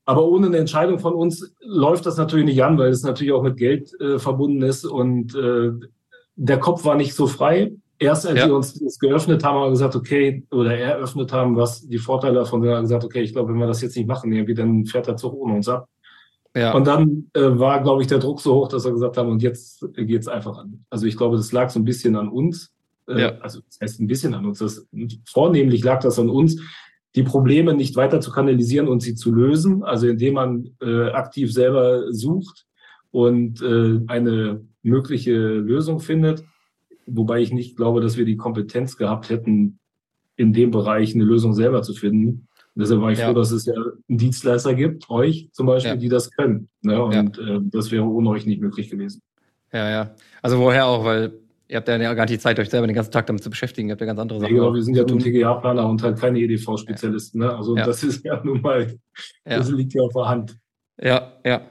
Aber 0.06 0.28
ohne 0.28 0.48
eine 0.48 0.58
Entscheidung 0.58 1.00
von 1.00 1.14
uns 1.14 1.56
läuft 1.62 2.06
das 2.06 2.18
natürlich 2.18 2.46
nicht 2.46 2.64
an, 2.64 2.78
weil 2.78 2.90
es 2.90 3.04
natürlich 3.04 3.32
auch 3.32 3.44
mit 3.44 3.56
Geld 3.56 3.94
äh, 4.02 4.20
verbunden 4.20 4.62
ist 4.62 4.86
und 4.86 5.34
äh, 5.36 5.72
der 6.36 6.60
Kopf 6.60 6.84
war 6.84 6.96
nicht 6.96 7.14
so 7.14 7.28
frei. 7.28 7.74
Erst 8.00 8.28
als 8.28 8.40
ja. 8.40 8.48
wir 8.48 8.56
uns 8.56 8.74
das 8.74 9.00
geöffnet 9.00 9.46
haben, 9.46 9.56
haben 9.56 9.68
wir 9.68 9.70
gesagt, 9.70 9.96
okay, 9.96 10.44
oder 10.52 10.78
eröffnet 10.78 11.32
haben, 11.32 11.56
was 11.56 11.88
die 11.88 12.00
Vorteile 12.00 12.36
davon 12.36 12.62
sind, 12.62 12.72
haben 12.72 12.80
wir 12.80 12.82
gesagt, 12.82 13.06
okay, 13.06 13.22
ich 13.22 13.32
glaube, 13.32 13.54
wenn 13.54 13.60
wir 13.60 13.68
das 13.68 13.82
jetzt 13.82 13.96
nicht 13.96 14.08
machen, 14.08 14.34
irgendwie, 14.34 14.56
dann 14.56 14.86
fährt 14.86 15.08
der 15.08 15.16
Zug 15.16 15.34
ohne 15.36 15.54
uns 15.54 15.70
ab. 15.70 15.88
Ja. 16.56 16.74
Und 16.74 16.86
dann 16.86 17.30
äh, 17.34 17.42
war, 17.42 17.82
glaube 17.82 18.02
ich, 18.02 18.08
der 18.08 18.20
Druck 18.20 18.42
so 18.42 18.54
hoch, 18.54 18.68
dass 18.68 18.86
wir 18.86 18.92
gesagt 18.92 19.18
haben, 19.18 19.30
und 19.30 19.42
jetzt 19.42 19.86
geht's 19.96 20.28
einfach 20.28 20.58
an. 20.58 20.86
Also 20.90 21.08
ich 21.08 21.18
glaube, 21.18 21.38
das 21.38 21.52
lag 21.52 21.70
so 21.70 21.80
ein 21.80 21.86
bisschen 21.86 22.16
an 22.16 22.30
uns. 22.30 22.72
Äh, 23.08 23.22
ja. 23.22 23.38
Also 23.40 23.62
das 23.62 23.80
heißt 23.82 24.00
ein 24.00 24.08
bisschen 24.08 24.34
an 24.34 24.46
uns. 24.46 24.60
Das, 24.60 24.88
vornehmlich 25.26 25.84
lag 25.84 26.02
das 26.02 26.20
an 26.20 26.30
uns, 26.30 26.62
die 27.16 27.24
Probleme 27.24 27.74
nicht 27.74 27.96
weiter 27.96 28.22
zu 28.22 28.32
kanalisieren 28.32 28.88
und 28.88 29.02
sie 29.02 29.16
zu 29.16 29.34
lösen, 29.34 29.84
also 29.84 30.08
indem 30.08 30.36
man 30.36 30.70
äh, 30.82 31.10
aktiv 31.10 31.52
selber 31.52 32.12
sucht 32.12 32.66
und 33.12 33.62
äh, 33.62 34.00
eine 34.08 34.62
mögliche 34.82 35.36
Lösung 35.36 36.00
findet 36.00 36.44
wobei 37.06 37.42
ich 37.42 37.52
nicht 37.52 37.76
glaube, 37.76 38.02
dass 38.02 38.18
wir 38.18 38.26
die 38.26 38.38
Kompetenz 38.38 38.98
gehabt 38.98 39.30
hätten, 39.30 39.80
in 40.36 40.54
dem 40.54 40.72
Bereich 40.72 41.14
eine 41.14 41.24
Lösung 41.24 41.54
selber 41.54 41.84
zu 41.84 41.94
finden. 41.94 42.48
Und 42.76 42.82
deshalb 42.82 43.02
war 43.02 43.12
ich 43.12 43.20
ja. 43.20 43.28
froh, 43.28 43.34
dass 43.34 43.52
es 43.52 43.66
ja 43.66 43.74
einen 43.76 44.18
Dienstleister 44.18 44.74
gibt, 44.74 45.10
euch 45.10 45.50
zum 45.52 45.68
Beispiel, 45.68 45.92
ja. 45.92 45.98
die 45.98 46.10
das 46.10 46.32
können. 46.32 46.70
Ne? 46.82 47.04
Und 47.04 47.38
ja. 47.38 47.56
äh, 47.56 47.60
das 47.64 47.92
wäre 47.92 48.04
ohne 48.04 48.30
euch 48.30 48.46
nicht 48.46 48.62
möglich 48.62 48.90
gewesen. 48.90 49.22
Ja, 49.72 49.90
ja. 49.90 50.16
Also 50.42 50.60
woher 50.60 50.88
auch, 50.88 51.06
weil 51.06 51.34
ihr 51.68 51.78
habt 51.78 51.88
ja 51.88 51.98
gar 51.98 52.24
nicht 52.24 52.34
die 52.34 52.40
Zeit, 52.40 52.60
euch 52.60 52.70
selber 52.70 52.88
den 52.88 52.96
ganzen 52.96 53.12
Tag 53.12 53.28
damit 53.28 53.44
zu 53.44 53.50
beschäftigen. 53.50 53.90
Ihr 53.90 53.94
habt 53.94 54.02
ja 54.02 54.08
ganz 54.08 54.20
andere 54.20 54.40
Sachen. 54.40 54.56
Ja, 54.56 54.62
genau, 54.62 54.74
wir 54.74 54.84
sind 54.84 54.96
ja 54.96 55.04
nur 55.04 55.20
TGA-Planer 55.20 55.88
und 55.88 56.02
halt 56.04 56.20
keine 56.20 56.40
EDV-Spezialisten. 56.40 57.40
Ne? 57.40 57.56
Also 57.56 57.76
das 57.76 58.04
ist 58.04 58.24
ja 58.26 58.42
nun 58.44 58.62
mal, 58.62 58.98
das 59.44 59.70
liegt 59.70 59.94
ja 59.94 60.02
auf 60.02 60.14
der 60.14 60.28
Hand. 60.28 60.58
Ja, 61.02 61.34
ja. 61.44 61.62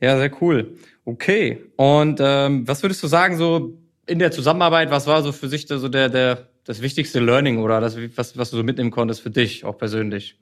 Ja, 0.00 0.18
sehr 0.18 0.30
cool. 0.42 0.76
Okay. 1.04 1.64
Und 1.76 2.18
ähm, 2.22 2.68
was 2.68 2.82
würdest 2.82 3.02
du 3.02 3.06
sagen, 3.06 3.36
so 3.36 3.78
in 4.06 4.18
der 4.18 4.30
Zusammenarbeit, 4.30 4.90
was 4.90 5.06
war 5.06 5.22
so 5.22 5.32
für 5.32 5.48
sich 5.48 5.66
so 5.66 5.88
der, 5.88 6.08
der, 6.08 6.48
das 6.64 6.82
wichtigste 6.82 7.20
Learning 7.20 7.58
oder 7.58 7.80
das, 7.80 7.96
was, 8.16 8.36
was 8.36 8.50
du 8.50 8.58
so 8.58 8.62
mitnehmen 8.62 8.90
konntest 8.90 9.22
für 9.22 9.30
dich, 9.30 9.64
auch 9.64 9.78
persönlich? 9.78 10.38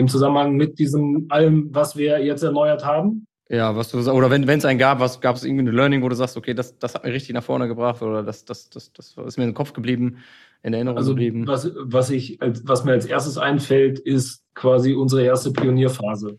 Im 0.00 0.08
Zusammenhang 0.08 0.56
mit 0.56 0.78
diesem 0.78 1.26
allem, 1.28 1.68
was 1.72 1.94
wir 1.94 2.24
jetzt 2.24 2.42
erneuert 2.42 2.86
haben? 2.86 3.26
Ja, 3.50 3.76
was 3.76 3.90
du 3.90 3.98
oder 3.98 4.30
wenn 4.30 4.48
es 4.48 4.64
einen 4.64 4.78
gab, 4.78 4.98
was 4.98 5.20
gab 5.20 5.36
es 5.36 5.44
irgendwie 5.44 5.64
ein 5.64 5.74
Learning, 5.74 6.02
wo 6.02 6.08
du 6.08 6.16
sagst, 6.16 6.38
okay, 6.38 6.54
das, 6.54 6.78
das 6.78 6.94
hat 6.94 7.04
mir 7.04 7.12
richtig 7.12 7.34
nach 7.34 7.42
vorne 7.42 7.68
gebracht 7.68 8.00
oder 8.00 8.22
das, 8.22 8.46
das, 8.46 8.70
das, 8.70 8.94
das 8.94 9.14
ist 9.26 9.36
mir 9.36 9.44
in 9.44 9.50
den 9.50 9.54
Kopf 9.54 9.74
geblieben, 9.74 10.16
in 10.62 10.72
Erinnerung 10.72 10.96
also, 10.96 11.10
geblieben. 11.10 11.46
Was, 11.46 11.70
was 11.76 12.08
ich, 12.08 12.38
was 12.40 12.84
mir 12.84 12.92
als 12.92 13.04
erstes 13.04 13.36
einfällt, 13.36 13.98
ist 13.98 14.42
quasi 14.54 14.94
unsere 14.94 15.22
erste 15.22 15.50
Pionierphase. 15.50 16.38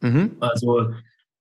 Mhm. 0.00 0.30
Also 0.40 0.92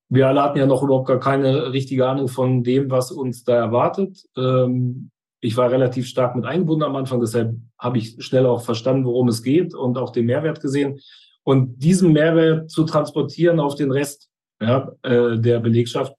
wir 0.10 0.28
alle 0.28 0.44
hatten 0.44 0.58
ja 0.58 0.66
noch 0.66 0.84
überhaupt 0.84 1.08
gar 1.08 1.22
keine 1.22 1.72
richtige 1.72 2.06
Ahnung 2.06 2.28
von 2.28 2.64
dem, 2.64 2.92
was 2.92 3.12
uns 3.14 3.46
da 3.46 3.56
erwartet. 3.56 4.26
Ähm, 4.36 5.10
ich 5.40 5.56
war 5.56 5.72
relativ 5.72 6.06
stark 6.08 6.36
mit 6.36 6.46
eingebunden 6.46 6.84
am 6.84 6.98
Anfang, 6.98 7.22
deshalb 7.22 7.56
habe 7.80 7.98
ich 7.98 8.18
schnell 8.20 8.46
auch 8.46 8.62
verstanden, 8.62 9.06
worum 9.06 9.30
es 9.30 9.42
geht 9.42 9.74
und 9.74 9.98
auch 9.98 10.12
den 10.12 10.26
Mehrwert 10.26 10.60
gesehen. 10.60 11.00
Und 11.44 11.78
diesen 11.78 12.12
Mehrwert 12.14 12.70
zu 12.70 12.84
transportieren 12.84 13.60
auf 13.60 13.76
den 13.76 13.92
Rest 13.92 14.30
ja, 14.62 14.92
äh, 15.02 15.40
der 15.40 15.60
Belegschaft, 15.60 16.14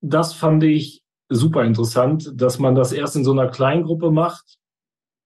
das 0.00 0.34
fand 0.34 0.64
ich 0.64 1.02
super 1.28 1.64
interessant, 1.64 2.32
dass 2.34 2.58
man 2.58 2.74
das 2.74 2.92
erst 2.92 3.16
in 3.16 3.24
so 3.24 3.32
einer 3.32 3.48
Kleingruppe 3.48 4.10
macht, 4.10 4.58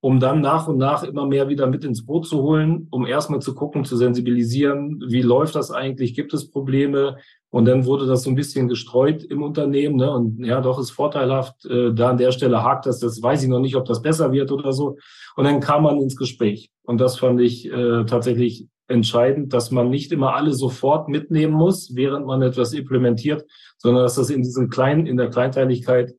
um 0.00 0.20
dann 0.20 0.40
nach 0.40 0.68
und 0.68 0.78
nach 0.78 1.02
immer 1.02 1.26
mehr 1.26 1.48
wieder 1.48 1.66
mit 1.66 1.84
ins 1.84 2.06
Boot 2.06 2.26
zu 2.26 2.42
holen, 2.42 2.86
um 2.90 3.06
erstmal 3.06 3.40
zu 3.40 3.54
gucken, 3.54 3.84
zu 3.84 3.96
sensibilisieren, 3.96 5.02
wie 5.08 5.22
läuft 5.22 5.56
das 5.56 5.70
eigentlich, 5.70 6.14
gibt 6.14 6.32
es 6.32 6.50
Probleme? 6.50 7.18
Und 7.50 7.64
dann 7.64 7.86
wurde 7.86 8.06
das 8.06 8.24
so 8.24 8.30
ein 8.30 8.36
bisschen 8.36 8.68
gestreut 8.68 9.24
im 9.24 9.42
Unternehmen. 9.42 9.96
Ne? 9.96 10.10
Und 10.10 10.44
ja, 10.44 10.60
doch 10.60 10.78
ist 10.78 10.90
vorteilhaft, 10.90 11.64
äh, 11.64 11.94
da 11.94 12.10
an 12.10 12.18
der 12.18 12.32
Stelle 12.32 12.62
hakt 12.62 12.86
das, 12.86 13.00
das 13.00 13.22
weiß 13.22 13.42
ich 13.42 13.48
noch 13.48 13.60
nicht, 13.60 13.76
ob 13.76 13.86
das 13.86 14.02
besser 14.02 14.32
wird 14.32 14.52
oder 14.52 14.72
so. 14.72 14.98
Und 15.36 15.44
dann 15.44 15.60
kam 15.60 15.84
man 15.84 15.98
ins 15.98 16.16
Gespräch. 16.16 16.70
Und 16.82 17.00
das 17.00 17.18
fand 17.18 17.40
ich 17.40 17.70
äh, 17.70 18.04
tatsächlich 18.04 18.66
entscheidend, 18.86 19.52
dass 19.52 19.70
man 19.70 19.90
nicht 19.90 20.12
immer 20.12 20.34
alle 20.34 20.52
sofort 20.52 21.08
mitnehmen 21.08 21.54
muss, 21.54 21.94
während 21.94 22.26
man 22.26 22.42
etwas 22.42 22.72
implementiert, 22.72 23.44
sondern 23.76 24.02
dass 24.02 24.16
das 24.16 24.30
in 24.30 24.42
diesen 24.42 24.68
kleinen, 24.68 25.06
in 25.06 25.16
der 25.16 25.30
Kleinteiligkeit 25.30 26.14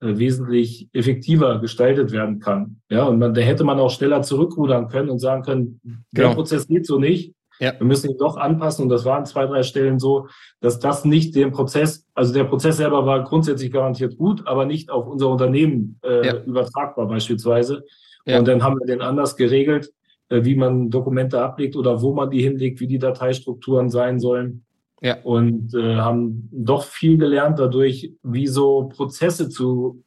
äh, 0.00 0.18
wesentlich 0.18 0.88
effektiver 0.92 1.58
gestaltet 1.60 2.12
werden 2.12 2.38
kann. 2.38 2.80
Ja, 2.90 3.04
und 3.04 3.18
man, 3.18 3.34
da 3.34 3.40
hätte 3.40 3.64
man 3.64 3.78
auch 3.80 3.90
schneller 3.90 4.22
zurückrudern 4.22 4.88
können 4.88 5.08
und 5.08 5.18
sagen 5.18 5.42
können, 5.42 5.80
der 6.12 6.24
genau. 6.24 6.34
Prozess 6.34 6.66
geht 6.66 6.86
so 6.86 6.98
nicht. 6.98 7.34
Ja. 7.60 7.72
Wir 7.78 7.86
müssen 7.86 8.10
ihn 8.10 8.18
doch 8.18 8.36
anpassen. 8.36 8.84
Und 8.84 8.88
das 8.88 9.04
war 9.04 9.18
an 9.18 9.26
zwei, 9.26 9.46
drei 9.46 9.62
Stellen 9.62 9.98
so, 9.98 10.28
dass 10.60 10.78
das 10.78 11.04
nicht 11.04 11.34
den 11.34 11.52
Prozess, 11.52 12.06
also 12.14 12.32
der 12.32 12.44
Prozess 12.44 12.76
selber 12.76 13.06
war 13.06 13.24
grundsätzlich 13.24 13.72
garantiert 13.72 14.16
gut, 14.16 14.46
aber 14.46 14.64
nicht 14.64 14.90
auf 14.90 15.06
unser 15.06 15.28
Unternehmen 15.28 15.98
äh, 16.04 16.26
ja. 16.26 16.42
übertragbar 16.42 17.06
beispielsweise. 17.06 17.84
Ja. 18.26 18.38
Und 18.38 18.48
dann 18.48 18.62
haben 18.62 18.78
wir 18.78 18.86
den 18.86 19.02
anders 19.02 19.36
geregelt, 19.36 19.92
äh, 20.28 20.44
wie 20.44 20.56
man 20.56 20.90
Dokumente 20.90 21.40
ablegt 21.40 21.76
oder 21.76 22.02
wo 22.02 22.14
man 22.14 22.30
die 22.30 22.42
hinlegt, 22.42 22.80
wie 22.80 22.86
die 22.86 22.98
Dateistrukturen 22.98 23.90
sein 23.90 24.18
sollen. 24.18 24.64
Ja. 25.00 25.20
Und 25.22 25.74
äh, 25.74 25.96
haben 25.96 26.48
doch 26.50 26.84
viel 26.84 27.18
gelernt 27.18 27.58
dadurch, 27.58 28.12
wie 28.22 28.46
so 28.46 28.88
Prozesse 28.88 29.48
zu 29.48 30.02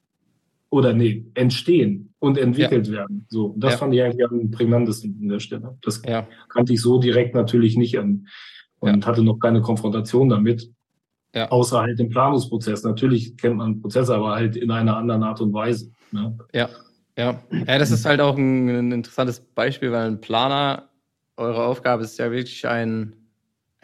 oder 0.69 0.93
nee, 0.93 1.25
entstehen 1.33 2.13
und 2.19 2.37
entwickelt 2.37 2.87
ja. 2.87 2.93
werden. 2.93 3.25
So, 3.29 3.55
das 3.57 3.73
ja. 3.73 3.77
fand 3.77 3.93
ich 3.93 4.01
eigentlich 4.01 4.25
am 4.25 4.51
prägnantesten 4.51 5.17
an 5.21 5.29
der 5.29 5.39
Stelle. 5.39 5.77
Das 5.81 6.01
ja. 6.05 6.27
kannte 6.49 6.73
ich 6.73 6.81
so 6.81 6.99
direkt 6.99 7.35
natürlich 7.35 7.77
nicht 7.77 7.97
an 7.97 8.27
und 8.79 9.05
hatte 9.05 9.23
noch 9.23 9.39
keine 9.39 9.61
Konfrontation 9.61 10.29
damit. 10.29 10.71
Außer 11.49 11.81
halt 11.81 11.99
im 11.99 12.09
Planungsprozess. 12.09 12.83
Natürlich 12.83 13.37
kennt 13.37 13.57
man 13.57 13.79
Prozesse, 13.79 14.15
aber 14.15 14.33
halt 14.33 14.55
in 14.55 14.71
einer 14.71 14.97
anderen 14.97 15.21
Art 15.21 15.39
und 15.39 15.53
Weise. 15.53 15.91
Ne? 16.11 16.35
Ja. 16.51 16.67
Ja. 17.15 17.43
ja, 17.51 17.77
das 17.79 17.91
ist 17.91 18.05
halt 18.05 18.21
auch 18.21 18.37
ein, 18.37 18.69
ein 18.69 18.91
interessantes 18.91 19.39
Beispiel, 19.39 19.91
weil 19.91 20.07
ein 20.07 20.21
Planer, 20.21 20.89
eure 21.35 21.63
Aufgabe 21.65 22.03
ist 22.03 22.17
ja 22.17 22.31
wirklich 22.31 22.67
ein 22.67 23.13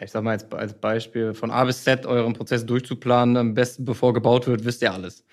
ich 0.00 0.10
sag 0.10 0.22
mal 0.22 0.32
jetzt 0.32 0.52
als 0.52 0.74
Beispiel, 0.74 1.34
von 1.34 1.50
A 1.50 1.64
bis 1.64 1.82
Z 1.84 2.06
euren 2.06 2.34
Prozess 2.34 2.66
durchzuplanen, 2.66 3.36
am 3.36 3.54
besten 3.54 3.84
bevor 3.84 4.12
gebaut 4.12 4.46
wird, 4.46 4.64
wisst 4.64 4.82
ihr 4.82 4.92
alles. 4.92 5.24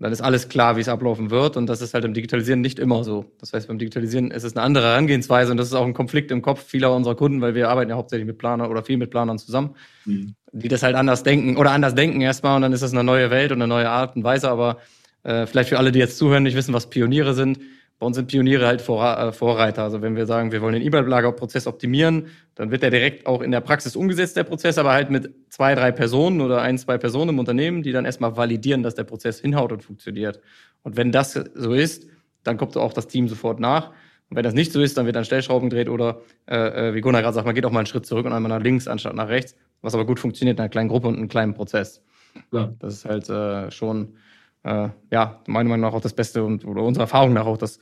Dann 0.00 0.12
ist 0.12 0.22
alles 0.22 0.48
klar, 0.48 0.76
wie 0.76 0.80
es 0.80 0.88
ablaufen 0.88 1.30
wird. 1.30 1.58
Und 1.58 1.66
das 1.66 1.82
ist 1.82 1.92
halt 1.92 2.06
im 2.06 2.14
Digitalisieren 2.14 2.62
nicht 2.62 2.78
immer 2.78 3.04
so. 3.04 3.26
Das 3.38 3.52
heißt, 3.52 3.68
beim 3.68 3.78
Digitalisieren 3.78 4.30
ist 4.30 4.44
es 4.44 4.56
eine 4.56 4.64
andere 4.64 4.86
Herangehensweise 4.86 5.50
und 5.50 5.58
das 5.58 5.66
ist 5.68 5.74
auch 5.74 5.84
ein 5.84 5.92
Konflikt 5.92 6.30
im 6.30 6.40
Kopf 6.40 6.64
vieler 6.64 6.94
unserer 6.94 7.14
Kunden, 7.14 7.42
weil 7.42 7.54
wir 7.54 7.68
arbeiten 7.68 7.90
ja 7.90 7.96
hauptsächlich 7.96 8.26
mit 8.26 8.38
Planern 8.38 8.70
oder 8.70 8.82
viel 8.82 8.96
mit 8.96 9.10
Planern 9.10 9.38
zusammen, 9.38 9.76
mhm. 10.06 10.34
die 10.52 10.68
das 10.68 10.82
halt 10.82 10.96
anders 10.96 11.22
denken 11.22 11.58
oder 11.58 11.72
anders 11.72 11.94
denken 11.94 12.22
erstmal 12.22 12.56
und 12.56 12.62
dann 12.62 12.72
ist 12.72 12.82
das 12.82 12.92
eine 12.92 13.04
neue 13.04 13.30
Welt 13.30 13.52
und 13.52 13.60
eine 13.60 13.68
neue 13.68 13.90
Art 13.90 14.16
und 14.16 14.24
Weise. 14.24 14.50
Aber 14.50 14.78
äh, 15.22 15.44
vielleicht 15.44 15.68
für 15.68 15.78
alle, 15.78 15.92
die 15.92 15.98
jetzt 15.98 16.16
zuhören, 16.16 16.44
nicht 16.44 16.56
wissen, 16.56 16.72
was 16.72 16.88
Pioniere 16.88 17.34
sind 17.34 17.58
bei 18.00 18.06
uns 18.06 18.16
sind 18.16 18.28
Pioniere 18.28 18.66
halt 18.66 18.80
äh, 18.80 19.32
Vorreiter. 19.32 19.82
Also 19.82 20.00
wenn 20.00 20.16
wir 20.16 20.24
sagen, 20.24 20.52
wir 20.52 20.62
wollen 20.62 20.72
den 20.72 20.82
E-Mail-Lagerprozess 20.82 21.66
optimieren, 21.66 22.28
dann 22.54 22.70
wird 22.70 22.82
der 22.82 22.90
direkt 22.90 23.26
auch 23.26 23.42
in 23.42 23.50
der 23.50 23.60
Praxis 23.60 23.94
umgesetzt, 23.94 24.38
der 24.38 24.44
Prozess, 24.44 24.78
aber 24.78 24.92
halt 24.92 25.10
mit 25.10 25.30
zwei, 25.50 25.74
drei 25.74 25.92
Personen 25.92 26.40
oder 26.40 26.62
ein, 26.62 26.78
zwei 26.78 26.96
Personen 26.96 27.28
im 27.28 27.38
Unternehmen, 27.38 27.82
die 27.82 27.92
dann 27.92 28.06
erstmal 28.06 28.38
validieren, 28.38 28.82
dass 28.82 28.94
der 28.94 29.04
Prozess 29.04 29.38
hinhaut 29.38 29.70
und 29.70 29.82
funktioniert. 29.82 30.40
Und 30.82 30.96
wenn 30.96 31.12
das 31.12 31.34
so 31.54 31.74
ist, 31.74 32.06
dann 32.42 32.56
kommt 32.56 32.74
auch 32.78 32.94
das 32.94 33.06
Team 33.06 33.28
sofort 33.28 33.60
nach. 33.60 33.90
Und 34.30 34.36
wenn 34.36 34.44
das 34.44 34.54
nicht 34.54 34.72
so 34.72 34.80
ist, 34.80 34.96
dann 34.96 35.04
wird 35.04 35.16
dann 35.16 35.26
Stellschrauben 35.26 35.68
gedreht 35.68 35.90
oder, 35.90 36.22
äh, 36.48 36.88
äh 36.88 36.94
wie 36.94 37.02
Gunnar 37.02 37.20
gerade 37.20 37.34
sagt, 37.34 37.44
man 37.44 37.54
geht 37.54 37.66
auch 37.66 37.70
mal 37.70 37.80
einen 37.80 37.86
Schritt 37.86 38.06
zurück 38.06 38.24
und 38.24 38.32
einmal 38.32 38.48
nach 38.48 38.64
links 38.64 38.88
anstatt 38.88 39.14
nach 39.14 39.28
rechts, 39.28 39.56
was 39.82 39.92
aber 39.92 40.06
gut 40.06 40.18
funktioniert 40.18 40.56
in 40.56 40.62
einer 40.62 40.70
kleinen 40.70 40.88
Gruppe 40.88 41.08
und 41.08 41.18
einem 41.18 41.28
kleinen 41.28 41.52
Prozess. 41.52 42.02
Ja. 42.50 42.72
Das 42.78 42.94
ist 42.94 43.04
halt 43.04 43.28
äh, 43.28 43.70
schon 43.70 44.14
äh, 44.64 44.88
ja, 45.10 45.40
meiner 45.46 45.68
Meinung 45.68 45.88
nach 45.88 45.94
auch 45.94 46.00
das 46.00 46.14
Beste 46.14 46.44
und 46.44 46.64
oder 46.64 46.82
unserer 46.82 47.04
Erfahrung 47.04 47.32
nach 47.32 47.46
auch 47.46 47.58
das 47.58 47.78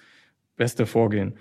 beste 0.57 0.87
Vorgehen. 0.87 1.35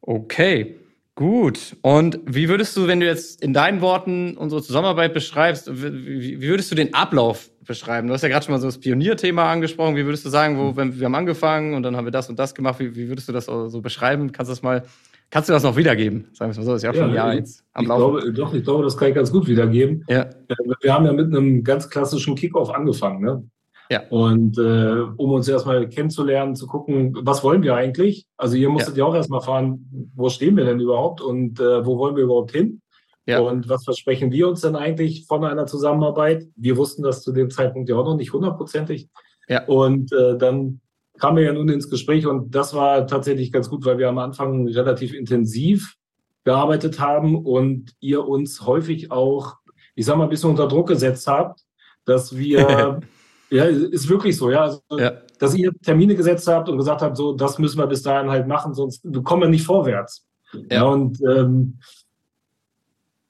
Okay, 0.00 0.76
gut. 1.14 1.76
Und 1.82 2.20
wie 2.26 2.48
würdest 2.48 2.76
du, 2.76 2.86
wenn 2.86 3.00
du 3.00 3.06
jetzt 3.06 3.42
in 3.42 3.52
deinen 3.52 3.80
Worten 3.80 4.36
unsere 4.36 4.62
Zusammenarbeit 4.62 5.14
beschreibst, 5.14 5.70
wie, 5.70 6.40
wie 6.40 6.48
würdest 6.48 6.70
du 6.70 6.74
den 6.74 6.94
Ablauf 6.94 7.50
beschreiben? 7.66 8.08
Du 8.08 8.14
hast 8.14 8.22
ja 8.22 8.28
gerade 8.28 8.44
schon 8.44 8.54
mal 8.54 8.60
so 8.60 8.68
das 8.68 8.78
Pionierthema 8.78 9.50
angesprochen. 9.50 9.96
Wie 9.96 10.04
würdest 10.04 10.24
du 10.24 10.30
sagen, 10.30 10.58
wo 10.58 10.76
wenn, 10.76 10.98
wir 10.98 11.04
haben 11.06 11.14
angefangen 11.14 11.74
und 11.74 11.82
dann 11.82 11.96
haben 11.96 12.06
wir 12.06 12.12
das 12.12 12.28
und 12.28 12.38
das 12.38 12.54
gemacht? 12.54 12.78
Wie, 12.78 12.94
wie 12.94 13.08
würdest 13.08 13.28
du 13.28 13.32
das 13.32 13.46
so 13.46 13.80
beschreiben? 13.80 14.32
Kannst 14.32 14.50
du 14.50 14.52
das 14.52 14.62
mal 14.62 14.84
Kannst 15.30 15.50
du 15.50 15.52
das 15.52 15.62
noch 15.62 15.76
wiedergeben? 15.76 16.26
Sagen 16.32 16.52
wir 16.52 16.56
mal 16.56 16.64
so, 16.64 16.72
das 16.72 16.78
ist 16.78 16.84
ja 16.84 16.90
auch 16.90 16.94
schon 16.94 17.10
ein 17.10 17.14
Jahr 17.14 17.34
jetzt 17.34 17.62
am 17.74 17.82
ich 17.82 17.88
Laufen. 17.88 18.20
Glaube, 18.20 18.32
doch, 18.32 18.54
ich 18.54 18.64
glaube, 18.64 18.84
das 18.84 18.96
kann 18.96 19.08
ich 19.08 19.14
ganz 19.14 19.30
gut 19.30 19.46
wiedergeben. 19.46 20.04
Ja. 20.08 20.22
Äh, 20.22 20.54
wir 20.80 20.94
haben 20.94 21.04
ja 21.04 21.12
mit 21.12 21.26
einem 21.26 21.62
ganz 21.62 21.90
klassischen 21.90 22.34
Kickoff 22.34 22.70
angefangen. 22.70 23.20
Ne? 23.20 23.44
Ja. 23.90 24.06
Und 24.10 24.58
äh, 24.58 25.00
um 25.16 25.32
uns 25.32 25.48
erstmal 25.48 25.88
kennenzulernen, 25.88 26.54
zu 26.54 26.66
gucken, 26.66 27.16
was 27.22 27.42
wollen 27.42 27.62
wir 27.62 27.74
eigentlich? 27.74 28.26
Also 28.36 28.56
ihr 28.56 28.68
musstet 28.68 28.96
ja, 28.96 29.04
ja 29.04 29.10
auch 29.10 29.14
erstmal 29.14 29.40
fahren, 29.40 30.10
wo 30.14 30.28
stehen 30.28 30.56
wir 30.56 30.64
denn 30.64 30.80
überhaupt 30.80 31.20
und 31.20 31.58
äh, 31.58 31.86
wo 31.86 31.96
wollen 31.96 32.16
wir 32.16 32.24
überhaupt 32.24 32.52
hin? 32.52 32.82
Ja. 33.24 33.40
Und 33.40 33.68
was 33.68 33.84
versprechen 33.84 34.30
wir 34.32 34.48
uns 34.48 34.62
denn 34.62 34.76
eigentlich 34.76 35.26
von 35.26 35.44
einer 35.44 35.66
Zusammenarbeit? 35.66 36.46
Wir 36.56 36.76
wussten 36.76 37.02
das 37.02 37.22
zu 37.22 37.32
dem 37.32 37.50
Zeitpunkt 37.50 37.88
ja 37.88 37.96
auch 37.96 38.04
noch 38.04 38.16
nicht 38.16 38.32
hundertprozentig. 38.32 39.08
Ja. 39.48 39.64
Und 39.66 40.12
äh, 40.12 40.36
dann 40.36 40.80
kamen 41.18 41.38
wir 41.38 41.44
ja 41.44 41.52
nun 41.52 41.68
ins 41.68 41.90
Gespräch 41.90 42.26
und 42.26 42.54
das 42.54 42.74
war 42.74 43.06
tatsächlich 43.06 43.52
ganz 43.52 43.68
gut, 43.68 43.84
weil 43.84 43.98
wir 43.98 44.08
am 44.08 44.18
Anfang 44.18 44.68
relativ 44.68 45.14
intensiv 45.14 45.96
gearbeitet 46.44 47.00
haben 47.00 47.36
und 47.36 47.92
ihr 48.00 48.26
uns 48.26 48.64
häufig 48.66 49.10
auch, 49.10 49.56
ich 49.94 50.06
sag 50.06 50.16
mal, 50.16 50.24
ein 50.24 50.30
bisschen 50.30 50.50
unter 50.50 50.68
Druck 50.68 50.88
gesetzt 50.88 51.26
habt, 51.26 51.60
dass 52.04 52.36
wir 52.36 53.00
Ja, 53.50 53.64
ist 53.64 54.08
wirklich 54.08 54.36
so, 54.36 54.50
ja. 54.50 54.62
Also, 54.62 54.82
ja. 54.98 55.12
Dass 55.38 55.54
ihr 55.54 55.72
Termine 55.82 56.14
gesetzt 56.14 56.46
habt 56.48 56.68
und 56.68 56.76
gesagt 56.76 57.02
habt, 57.02 57.16
so, 57.16 57.32
das 57.32 57.58
müssen 57.58 57.78
wir 57.78 57.86
bis 57.86 58.02
dahin 58.02 58.30
halt 58.30 58.46
machen, 58.46 58.74
sonst 58.74 59.02
kommen 59.24 59.42
wir 59.42 59.48
nicht 59.48 59.64
vorwärts. 59.64 60.26
Ja. 60.70 60.84
Und 60.84 61.20
ähm, 61.22 61.78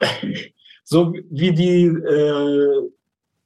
so 0.84 1.12
wie 1.30 1.52
die 1.52 1.84
äh, 1.84 2.90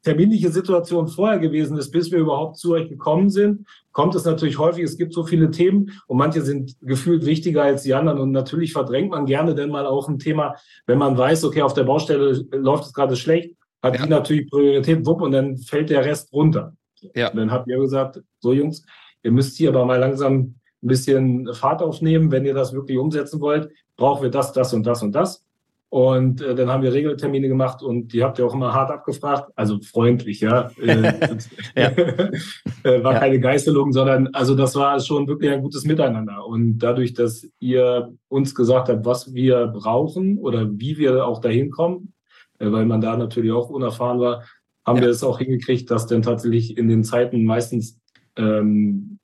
terminliche 0.02 0.50
Situation 0.50 1.08
vorher 1.08 1.38
gewesen 1.38 1.76
ist, 1.76 1.90
bis 1.90 2.10
wir 2.10 2.18
überhaupt 2.18 2.56
zu 2.56 2.72
euch 2.72 2.88
gekommen 2.88 3.30
sind, 3.30 3.66
kommt 3.92 4.14
es 4.14 4.24
natürlich 4.24 4.58
häufig, 4.58 4.84
es 4.84 4.96
gibt 4.96 5.12
so 5.12 5.24
viele 5.24 5.50
Themen 5.50 5.92
und 6.06 6.18
manche 6.18 6.42
sind 6.42 6.76
gefühlt 6.80 7.24
wichtiger 7.24 7.62
als 7.62 7.82
die 7.82 7.94
anderen 7.94 8.18
und 8.18 8.32
natürlich 8.32 8.72
verdrängt 8.72 9.10
man 9.10 9.26
gerne 9.26 9.54
denn 9.54 9.70
mal 9.70 9.86
auch 9.86 10.08
ein 10.08 10.18
Thema, 10.18 10.56
wenn 10.86 10.98
man 10.98 11.16
weiß, 11.16 11.44
okay, 11.44 11.62
auf 11.62 11.74
der 11.74 11.84
Baustelle 11.84 12.44
läuft 12.52 12.86
es 12.86 12.92
gerade 12.92 13.16
schlecht, 13.16 13.54
hat 13.82 13.96
ja. 13.96 14.04
die 14.04 14.10
natürlich 14.10 14.50
Priorität, 14.50 15.04
wupp, 15.04 15.20
und 15.20 15.32
dann 15.32 15.58
fällt 15.58 15.90
der 15.90 16.04
Rest 16.04 16.32
runter. 16.32 16.74
Ja. 17.14 17.30
Und 17.30 17.36
dann 17.36 17.50
habt 17.50 17.68
ihr 17.68 17.78
gesagt, 17.78 18.20
so 18.38 18.52
Jungs, 18.52 18.84
ihr 19.22 19.32
müsst 19.32 19.56
hier 19.56 19.70
aber 19.70 19.84
mal 19.84 19.98
langsam 19.98 20.54
ein 20.82 20.88
bisschen 20.88 21.52
Fahrt 21.52 21.82
aufnehmen. 21.82 22.30
Wenn 22.30 22.44
ihr 22.44 22.54
das 22.54 22.72
wirklich 22.72 22.98
umsetzen 22.98 23.40
wollt, 23.40 23.70
brauchen 23.96 24.22
wir 24.22 24.30
das, 24.30 24.52
das 24.52 24.72
und 24.72 24.84
das 24.84 25.02
und 25.02 25.12
das. 25.12 25.44
Und 25.92 26.40
äh, 26.40 26.54
dann 26.54 26.70
haben 26.70 26.82
wir 26.82 26.94
Regeltermine 26.94 27.48
gemacht 27.48 27.82
und 27.82 28.14
die 28.14 28.24
habt 28.24 28.38
ihr 28.38 28.46
auch 28.46 28.54
immer 28.54 28.72
hart 28.72 28.90
abgefragt, 28.90 29.52
also 29.56 29.78
freundlich, 29.82 30.40
ja. 30.40 30.70
Äh, 30.80 31.12
ja. 31.76 31.88
äh, 32.84 33.04
war 33.04 33.12
ja. 33.12 33.18
keine 33.18 33.38
Geißelung, 33.38 33.92
sondern 33.92 34.28
also 34.28 34.54
das 34.54 34.74
war 34.74 34.98
schon 35.00 35.28
wirklich 35.28 35.52
ein 35.52 35.60
gutes 35.60 35.84
Miteinander. 35.84 36.46
Und 36.46 36.78
dadurch, 36.78 37.12
dass 37.12 37.46
ihr 37.58 38.10
uns 38.28 38.54
gesagt 38.54 38.88
habt, 38.88 39.04
was 39.04 39.34
wir 39.34 39.66
brauchen 39.66 40.38
oder 40.38 40.66
wie 40.72 40.96
wir 40.96 41.26
auch 41.26 41.42
dahin 41.42 41.70
kommen, 41.70 42.11
weil 42.70 42.86
man 42.86 43.00
da 43.00 43.16
natürlich 43.16 43.52
auch 43.52 43.70
unerfahren 43.70 44.20
war, 44.20 44.44
haben 44.84 44.96
ja. 44.96 45.02
wir 45.02 45.10
es 45.10 45.24
auch 45.24 45.38
hingekriegt, 45.38 45.90
das 45.90 46.06
dann 46.06 46.22
tatsächlich 46.22 46.76
in 46.76 46.88
den 46.88 47.04
Zeiten 47.04 47.44
meistens 47.44 48.00
ähm, 48.36 49.18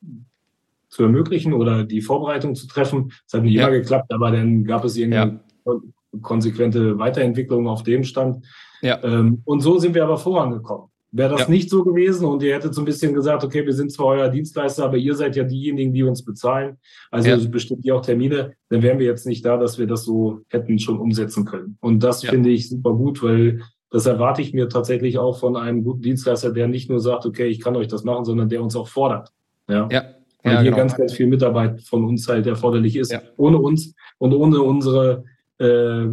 zu 0.89 1.03
ermöglichen 1.03 1.53
oder 1.53 1.85
die 1.85 2.01
Vorbereitung 2.01 2.55
zu 2.55 2.67
treffen. 2.67 3.13
Es 3.27 3.35
hat 3.35 3.43
nicht 3.43 3.55
ja. 3.55 3.69
immer 3.69 3.79
geklappt, 3.79 4.13
aber 4.13 4.31
dann 4.31 4.65
gab 4.65 4.85
es 4.85 4.97
irgendwie 4.97 5.41
ja. 5.65 5.81
konsequente 6.23 6.99
Weiterentwicklung 6.99 7.69
auf 7.69 7.83
dem 7.83 8.05
Stand. 8.05 8.47
Ja. 8.81 9.03
Ähm, 9.03 9.43
und 9.45 9.61
so 9.61 9.79
sind 9.79 9.95
wir 9.95 10.05
aber 10.05 10.17
vorangekommen. 10.17 10.89
Wäre 11.11 11.31
das 11.31 11.43
ja. 11.43 11.49
nicht 11.49 11.71
so 11.71 11.85
gewesen 11.85 12.27
und 12.27 12.43
ihr 12.43 12.55
hättet 12.55 12.75
so 12.75 12.83
ein 12.83 12.85
bisschen 12.85 13.15
gesagt, 13.15 13.43
okay, 13.43 13.65
wir 13.65 13.73
sind 13.73 13.91
zwar 13.91 14.09
euer 14.09 14.29
Dienstleister, 14.29 14.85
aber 14.85 14.99
ihr 14.99 15.15
seid 15.15 15.37
ja 15.37 15.45
diejenigen, 15.45 15.93
die 15.95 16.03
uns 16.03 16.23
bezahlen, 16.23 16.77
also 17.11 17.31
ja. 17.31 17.39
bestimmt 17.49 17.85
ihr 17.85 17.97
auch 17.97 18.03
Termine, 18.03 18.53
dann 18.69 18.83
wären 18.83 18.99
wir 18.99 19.07
jetzt 19.07 19.27
nicht 19.27 19.45
da, 19.45 19.57
dass 19.57 19.79
wir 19.79 19.87
das 19.87 20.05
so 20.05 20.41
hätten 20.51 20.79
schon 20.79 20.99
umsetzen 20.99 21.47
können. 21.47 21.79
Und 21.81 22.03
das 22.03 22.23
ja. 22.23 22.31
finde 22.31 22.51
ich 22.51 22.69
super 22.69 22.93
gut, 22.93 23.23
weil 23.23 23.63
das 23.91 24.05
erwarte 24.05 24.43
ich 24.43 24.53
mir 24.53 24.69
tatsächlich 24.69 25.17
auch 25.17 25.39
von 25.39 25.57
einem 25.57 25.83
guten 25.83 26.03
Dienstleister, 26.03 26.53
der 26.53 26.69
nicht 26.69 26.91
nur 26.91 27.01
sagt, 27.01 27.25
okay, 27.25 27.47
ich 27.47 27.61
kann 27.61 27.75
euch 27.77 27.89
das 27.89 28.05
machen, 28.05 28.27
sondern 28.27 28.51
der 28.51 28.63
uns 28.63 28.77
auch 28.77 28.89
fordert. 28.89 29.31
Ja. 29.67 29.89
ja. 29.91 30.05
Weil 30.43 30.59
hier 30.59 30.65
genau. 30.65 30.77
ganz, 30.77 30.95
ganz 30.95 31.15
viel 31.15 31.27
Mitarbeit 31.27 31.83
von 31.83 32.05
uns 32.05 32.29
halt 32.29 32.47
erforderlich 32.47 32.97
ist. 32.97 33.17
Ohne 33.37 33.59
uns 33.59 33.95
und 34.19 34.35
ohne 34.35 34.61
unsere 34.61 35.25
äh, 35.59 36.07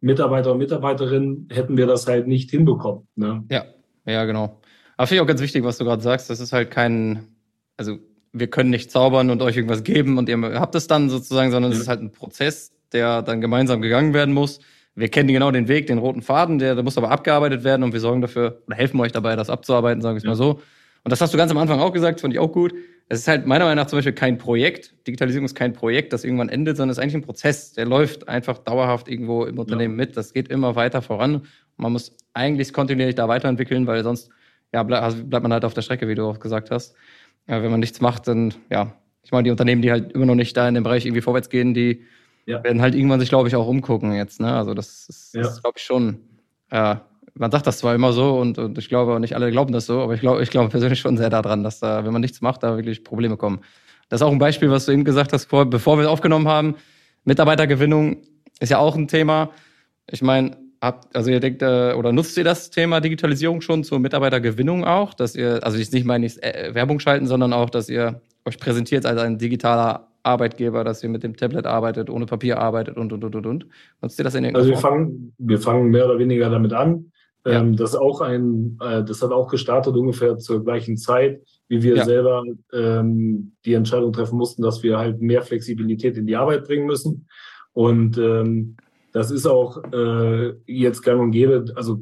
Mitarbeiter 0.00 0.52
und 0.52 0.58
Mitarbeiterinnen 0.58 1.48
hätten 1.50 1.76
wir 1.76 1.86
das 1.86 2.06
halt 2.06 2.26
nicht 2.26 2.50
hinbekommen. 2.50 3.06
Ne? 3.14 3.44
Ja, 3.50 3.64
ja, 4.10 4.24
genau. 4.24 4.60
Aber 4.96 5.06
finde 5.06 5.16
ich 5.16 5.20
auch 5.22 5.26
ganz 5.26 5.40
wichtig, 5.40 5.64
was 5.64 5.78
du 5.78 5.84
gerade 5.84 6.02
sagst. 6.02 6.28
Das 6.28 6.40
ist 6.40 6.52
halt 6.52 6.70
kein, 6.70 7.26
also 7.76 7.98
wir 8.32 8.48
können 8.48 8.70
nicht 8.70 8.90
zaubern 8.90 9.30
und 9.30 9.42
euch 9.42 9.56
irgendwas 9.56 9.82
geben 9.82 10.18
und 10.18 10.28
ihr 10.28 10.38
habt 10.60 10.74
es 10.74 10.86
dann 10.86 11.08
sozusagen, 11.08 11.50
sondern 11.50 11.72
es 11.72 11.78
ist 11.78 11.88
halt 11.88 12.00
ein 12.00 12.12
Prozess, 12.12 12.72
der 12.92 13.22
dann 13.22 13.40
gemeinsam 13.40 13.80
gegangen 13.80 14.14
werden 14.14 14.34
muss. 14.34 14.60
Wir 14.94 15.08
kennen 15.08 15.28
genau 15.28 15.50
den 15.50 15.68
Weg, 15.68 15.86
den 15.86 15.98
roten 15.98 16.22
Faden, 16.22 16.58
der, 16.58 16.74
der 16.74 16.84
muss 16.84 16.98
aber 16.98 17.10
abgearbeitet 17.10 17.64
werden 17.64 17.82
und 17.82 17.92
wir 17.92 18.00
sorgen 18.00 18.20
dafür 18.20 18.62
oder 18.66 18.76
helfen 18.76 19.00
euch 19.00 19.12
dabei, 19.12 19.36
das 19.36 19.48
abzuarbeiten, 19.48 20.02
sagen 20.02 20.16
wir 20.16 20.18
es 20.18 20.24
ja. 20.24 20.30
mal 20.30 20.36
so. 20.36 20.60
Und 21.02 21.10
das 21.10 21.20
hast 21.20 21.32
du 21.32 21.38
ganz 21.38 21.50
am 21.50 21.58
Anfang 21.58 21.80
auch 21.80 21.92
gesagt, 21.92 22.20
fand 22.20 22.34
ich 22.34 22.40
auch 22.40 22.52
gut. 22.52 22.74
Es 23.08 23.20
ist 23.20 23.28
halt 23.28 23.46
meiner 23.46 23.64
Meinung 23.64 23.82
nach 23.82 23.86
zum 23.86 23.96
Beispiel 23.96 24.12
kein 24.12 24.38
Projekt. 24.38 24.94
Digitalisierung 25.06 25.46
ist 25.46 25.54
kein 25.54 25.72
Projekt, 25.72 26.12
das 26.12 26.22
irgendwann 26.22 26.48
endet, 26.48 26.76
sondern 26.76 26.90
es 26.90 26.98
ist 26.98 27.02
eigentlich 27.02 27.16
ein 27.16 27.22
Prozess. 27.22 27.72
Der 27.72 27.86
läuft 27.86 28.28
einfach 28.28 28.58
dauerhaft 28.58 29.08
irgendwo 29.08 29.46
im 29.46 29.58
Unternehmen 29.58 29.98
ja. 29.98 30.04
mit. 30.04 30.16
Das 30.16 30.32
geht 30.32 30.48
immer 30.48 30.76
weiter 30.76 31.02
voran. 31.02 31.42
Man 31.76 31.92
muss 31.92 32.16
eigentlich 32.34 32.72
kontinuierlich 32.72 33.16
da 33.16 33.28
weiterentwickeln, 33.28 33.86
weil 33.86 34.02
sonst 34.02 34.30
ja, 34.72 34.86
also 34.86 35.24
bleibt 35.24 35.42
man 35.42 35.52
halt 35.52 35.64
auf 35.64 35.74
der 35.74 35.82
Strecke, 35.82 36.08
wie 36.08 36.14
du 36.14 36.24
auch 36.24 36.38
gesagt 36.38 36.70
hast. 36.70 36.94
Ja, 37.48 37.62
wenn 37.62 37.70
man 37.70 37.80
nichts 37.80 38.00
macht, 38.00 38.28
dann 38.28 38.54
ja, 38.70 38.92
ich 39.22 39.32
meine, 39.32 39.44
die 39.44 39.50
Unternehmen, 39.50 39.82
die 39.82 39.90
halt 39.90 40.12
immer 40.12 40.26
noch 40.26 40.34
nicht 40.34 40.56
da 40.56 40.68
in 40.68 40.74
dem 40.74 40.84
Bereich 40.84 41.04
irgendwie 41.04 41.20
vorwärts 41.20 41.50
gehen, 41.50 41.74
die 41.74 42.04
ja. 42.46 42.62
werden 42.64 42.80
halt 42.80 42.94
irgendwann 42.94 43.20
sich, 43.20 43.28
glaube 43.28 43.48
ich, 43.48 43.56
auch 43.56 43.66
umgucken 43.66 44.12
jetzt. 44.12 44.40
Ne? 44.40 44.52
Also 44.54 44.74
das 44.74 45.08
ist, 45.08 45.34
ja. 45.34 45.42
ist 45.42 45.62
glaube 45.62 45.78
ich, 45.78 45.84
schon. 45.84 46.20
Äh, 46.70 46.96
man 47.34 47.50
sagt 47.50 47.66
das 47.66 47.78
zwar 47.78 47.94
immer 47.94 48.12
so 48.12 48.38
und, 48.38 48.58
und 48.58 48.76
ich 48.78 48.88
glaube, 48.88 49.18
nicht 49.20 49.34
alle 49.34 49.50
glauben 49.50 49.72
das 49.72 49.86
so, 49.86 50.00
aber 50.00 50.14
ich 50.14 50.20
glaube, 50.20 50.42
ich 50.42 50.50
glaube 50.50 50.68
persönlich 50.68 51.00
schon 51.00 51.16
sehr 51.16 51.30
daran, 51.30 51.62
dass 51.62 51.80
da, 51.80 52.04
wenn 52.04 52.12
man 52.12 52.20
nichts 52.20 52.40
macht, 52.40 52.62
da 52.62 52.76
wirklich 52.76 53.04
Probleme 53.04 53.36
kommen. 53.36 53.60
Das 54.08 54.20
ist 54.20 54.26
auch 54.26 54.32
ein 54.32 54.38
Beispiel, 54.38 54.70
was 54.70 54.86
du 54.86 54.92
eben 54.92 55.04
gesagt 55.04 55.32
hast, 55.32 55.44
vor, 55.44 55.64
bevor 55.66 55.96
wir 55.96 56.02
es 56.02 56.08
aufgenommen 56.08 56.48
haben. 56.48 56.74
Mitarbeitergewinnung 57.24 58.22
ist 58.58 58.70
ja 58.70 58.78
auch 58.78 58.96
ein 58.96 59.06
Thema. 59.06 59.50
Ich 60.10 60.22
meine, 60.22 60.56
habt, 60.80 61.14
also 61.14 61.30
ihr 61.30 61.40
denkt, 61.40 61.62
äh, 61.62 61.94
oder 61.94 62.12
nutzt 62.12 62.36
ihr 62.38 62.44
das 62.44 62.70
Thema 62.70 63.00
Digitalisierung 63.00 63.60
schon 63.60 63.84
zur 63.84 63.98
Mitarbeitergewinnung 63.98 64.84
auch, 64.84 65.14
dass 65.14 65.34
ihr, 65.36 65.62
also 65.62 65.78
ich 65.78 65.92
nicht 65.92 66.06
meine 66.06 66.24
nicht 66.24 66.42
äh, 66.42 66.74
Werbung 66.74 67.00
schalten, 67.00 67.26
sondern 67.26 67.52
auch, 67.52 67.70
dass 67.70 67.88
ihr 67.88 68.20
euch 68.44 68.58
präsentiert 68.58 69.06
als 69.06 69.20
ein 69.20 69.38
digitaler 69.38 70.08
Arbeitgeber, 70.22 70.84
dass 70.84 71.02
ihr 71.02 71.08
mit 71.08 71.22
dem 71.22 71.36
Tablet 71.36 71.66
arbeitet, 71.66 72.10
ohne 72.10 72.26
Papier 72.26 72.58
arbeitet 72.58 72.96
und 72.96 73.12
und 73.12 73.24
und 73.24 73.34
und 73.34 73.46
und. 73.46 73.66
Nutzt 74.02 74.18
ihr 74.18 74.24
das 74.24 74.34
in 74.34 74.44
irgendeiner 74.44 74.72
Also 74.72 74.82
wir 74.82 74.90
fangen, 74.90 75.34
wir 75.38 75.58
fangen 75.58 75.90
mehr 75.90 76.06
oder 76.06 76.18
weniger 76.18 76.50
damit 76.50 76.72
an. 76.72 77.10
Ja. 77.46 77.60
Ähm, 77.60 77.74
das 77.74 77.94
auch 77.94 78.20
ein, 78.20 78.78
äh, 78.82 79.02
das 79.02 79.22
hat 79.22 79.32
auch 79.32 79.48
gestartet 79.48 79.94
ungefähr 79.96 80.36
zur 80.36 80.62
gleichen 80.62 80.98
Zeit, 80.98 81.40
wie 81.68 81.82
wir 81.82 81.96
ja. 81.96 82.04
selber 82.04 82.44
ähm, 82.72 83.52
die 83.64 83.72
Entscheidung 83.72 84.12
treffen 84.12 84.36
mussten, 84.36 84.62
dass 84.62 84.82
wir 84.82 84.98
halt 84.98 85.22
mehr 85.22 85.40
Flexibilität 85.40 86.18
in 86.18 86.26
die 86.26 86.36
Arbeit 86.36 86.64
bringen 86.64 86.86
müssen. 86.86 87.26
Und 87.72 88.18
ähm, 88.18 88.76
das 89.12 89.30
ist 89.30 89.46
auch 89.46 89.82
äh, 89.92 90.54
jetzt 90.66 91.02
gang 91.02 91.20
und 91.20 91.30
gäbe. 91.32 91.64
Also 91.74 92.00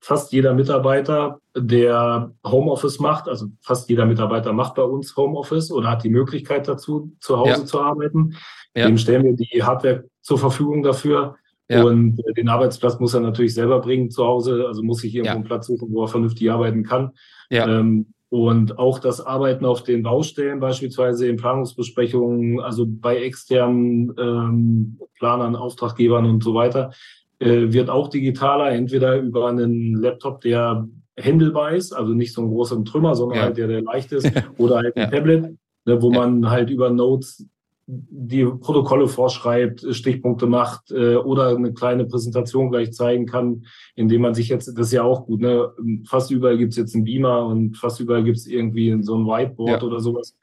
fast 0.00 0.32
jeder 0.32 0.54
Mitarbeiter, 0.54 1.40
der 1.56 2.32
Homeoffice 2.46 3.00
macht, 3.00 3.28
also 3.28 3.46
fast 3.60 3.88
jeder 3.88 4.06
Mitarbeiter 4.06 4.52
macht 4.52 4.74
bei 4.74 4.82
uns 4.82 5.16
Homeoffice 5.16 5.72
oder 5.72 5.90
hat 5.90 6.04
die 6.04 6.10
Möglichkeit 6.10 6.68
dazu, 6.68 7.12
zu 7.20 7.38
Hause 7.38 7.50
ja. 7.50 7.64
zu 7.64 7.80
arbeiten. 7.80 8.36
Ja. 8.74 8.86
Dem 8.86 8.98
stellen 8.98 9.24
wir 9.24 9.34
die 9.34 9.62
Hardware 9.62 10.04
zur 10.20 10.38
Verfügung 10.38 10.82
dafür. 10.82 11.36
Ja. 11.68 11.84
Und 11.84 12.18
äh, 12.26 12.34
den 12.34 12.48
Arbeitsplatz 12.48 12.98
muss 12.98 13.14
er 13.14 13.20
natürlich 13.20 13.54
selber 13.54 13.80
bringen 13.80 14.10
zu 14.10 14.24
Hause. 14.24 14.64
Also 14.66 14.82
muss 14.82 15.04
ich 15.04 15.14
irgendwo 15.14 15.36
einen 15.36 15.44
Platz 15.44 15.66
suchen, 15.66 15.88
wo 15.92 16.02
er 16.02 16.08
vernünftig 16.08 16.50
arbeiten 16.50 16.82
kann. 16.82 17.12
Ja. 17.48 17.66
Ähm, 17.68 18.12
und 18.30 18.78
auch 18.78 19.00
das 19.00 19.20
Arbeiten 19.20 19.64
auf 19.64 19.82
den 19.82 20.04
Baustellen, 20.04 20.60
beispielsweise 20.60 21.26
in 21.28 21.36
Planungsbesprechungen, 21.36 22.60
also 22.60 22.86
bei 22.88 23.16
externen 23.16 24.14
ähm, 24.18 24.98
Planern, 25.18 25.56
Auftraggebern 25.56 26.26
und 26.26 26.42
so 26.42 26.54
weiter, 26.54 26.92
äh, 27.40 27.72
wird 27.72 27.90
auch 27.90 28.08
digitaler, 28.08 28.70
entweder 28.70 29.18
über 29.18 29.48
einen 29.48 29.94
Laptop, 29.94 30.40
der 30.42 30.88
händelbar 31.16 31.72
ist, 31.72 31.92
also 31.92 32.14
nicht 32.14 32.32
so 32.32 32.42
ein 32.42 32.48
großer 32.48 32.82
Trümmer, 32.84 33.16
sondern 33.16 33.38
ja. 33.38 33.44
halt 33.44 33.56
der, 33.56 33.66
der 33.66 33.82
leicht 33.82 34.12
ist, 34.12 34.30
oder 34.58 34.76
halt 34.76 34.96
ein 34.96 35.02
ja. 35.02 35.10
Tablet, 35.10 35.56
ne, 35.84 36.00
wo 36.00 36.12
ja. 36.12 36.20
man 36.20 36.48
halt 36.48 36.70
über 36.70 36.88
Notes 36.88 37.46
die 37.92 38.44
Protokolle 38.44 39.08
vorschreibt, 39.08 39.84
Stichpunkte 39.90 40.46
macht 40.46 40.92
äh, 40.92 41.16
oder 41.16 41.48
eine 41.48 41.72
kleine 41.72 42.04
Präsentation 42.04 42.70
gleich 42.70 42.92
zeigen 42.92 43.26
kann, 43.26 43.66
indem 43.96 44.22
man 44.22 44.34
sich 44.34 44.48
jetzt, 44.48 44.68
das 44.68 44.86
ist 44.86 44.92
ja 44.92 45.02
auch 45.02 45.26
gut, 45.26 45.40
ne? 45.40 45.72
fast 46.06 46.30
überall 46.30 46.56
gibt's 46.56 46.76
jetzt 46.76 46.94
einen 46.94 47.04
Beamer 47.04 47.46
und 47.46 47.76
fast 47.76 47.98
überall 47.98 48.22
gibt's 48.22 48.46
irgendwie 48.46 49.02
so 49.02 49.16
ein 49.16 49.26
Whiteboard 49.26 49.82
ja. 49.82 49.86
oder 49.86 50.00
sowas 50.00 50.36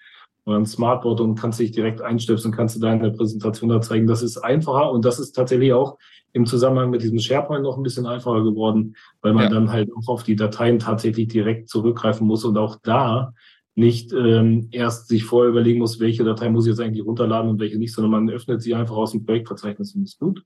oder 0.45 0.57
ein 0.57 0.65
Smartboard 0.65 1.21
und 1.21 1.35
kannst 1.35 1.59
dich 1.59 1.71
direkt 1.71 2.01
einstöpseln, 2.01 2.53
kannst 2.53 2.75
du 2.75 2.79
deine 2.79 3.11
Präsentation 3.11 3.69
da 3.69 3.81
zeigen. 3.81 4.07
Das 4.07 4.23
ist 4.23 4.37
einfacher 4.37 4.91
und 4.91 5.05
das 5.05 5.19
ist 5.19 5.33
tatsächlich 5.33 5.73
auch 5.73 5.97
im 6.33 6.45
Zusammenhang 6.45 6.89
mit 6.89 7.01
diesem 7.01 7.19
SharePoint 7.19 7.63
noch 7.63 7.77
ein 7.77 7.83
bisschen 7.83 8.05
einfacher 8.05 8.43
geworden, 8.43 8.95
weil 9.21 9.33
man 9.33 9.45
ja. 9.45 9.49
dann 9.49 9.71
halt 9.71 9.89
auch 9.95 10.07
auf 10.07 10.23
die 10.23 10.35
Dateien 10.35 10.79
tatsächlich 10.79 11.27
direkt 11.27 11.69
zurückgreifen 11.69 12.25
muss 12.27 12.45
und 12.45 12.57
auch 12.57 12.77
da 12.81 13.33
nicht 13.77 14.11
ähm, 14.11 14.69
erst 14.71 15.07
sich 15.07 15.23
vorher 15.23 15.51
überlegen 15.51 15.79
muss, 15.79 15.99
welche 15.99 16.23
Datei 16.23 16.49
muss 16.49 16.65
ich 16.65 16.71
jetzt 16.71 16.79
eigentlich 16.79 17.05
runterladen 17.05 17.51
und 17.51 17.59
welche 17.59 17.77
nicht, 17.77 17.93
sondern 17.93 18.11
man 18.11 18.29
öffnet 18.29 18.59
sie 18.61 18.73
einfach 18.73 18.95
aus 18.95 19.11
dem 19.11 19.23
Projektverzeichnis 19.23 19.93
und 19.93 20.03
ist 20.03 20.19
gut. 20.19 20.43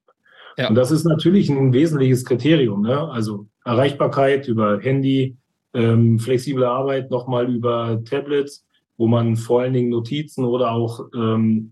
Ja. 0.57 0.67
Und 0.67 0.75
das 0.75 0.91
ist 0.91 1.05
natürlich 1.05 1.49
ein 1.49 1.71
wesentliches 1.71 2.25
Kriterium. 2.25 2.81
Ne? 2.81 3.09
Also 3.09 3.47
Erreichbarkeit 3.63 4.49
über 4.49 4.81
Handy, 4.81 5.37
ähm, 5.73 6.19
flexible 6.19 6.65
Arbeit 6.65 7.09
nochmal 7.09 7.49
über 7.49 8.03
Tablets, 8.03 8.65
wo 8.97 9.07
man 9.07 9.37
vor 9.37 9.61
allen 9.61 9.73
Dingen 9.73 9.89
Notizen 9.89 10.43
oder 10.43 10.73
auch 10.73 11.07
ähm, 11.15 11.71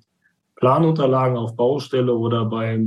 Planunterlagen 0.55 1.35
auf 1.35 1.57
Baustelle 1.57 2.15
oder 2.15 2.45
bei 2.45 2.79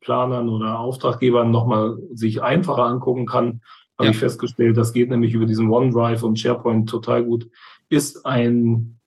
Planern 0.00 0.50
oder 0.50 0.78
Auftraggebern 0.80 1.50
nochmal 1.50 1.96
sich 2.12 2.42
einfacher 2.42 2.84
angucken 2.84 3.24
kann. 3.24 3.62
Habe 3.96 4.08
ja. 4.08 4.10
ich 4.10 4.18
festgestellt, 4.18 4.76
das 4.76 4.92
geht 4.92 5.08
nämlich 5.08 5.32
über 5.32 5.46
diesen 5.46 5.70
OneDrive 5.70 6.22
und 6.22 6.38
SharePoint 6.38 6.90
total 6.90 7.24
gut. 7.24 7.48
Ist 7.88 8.26
ein 8.26 8.98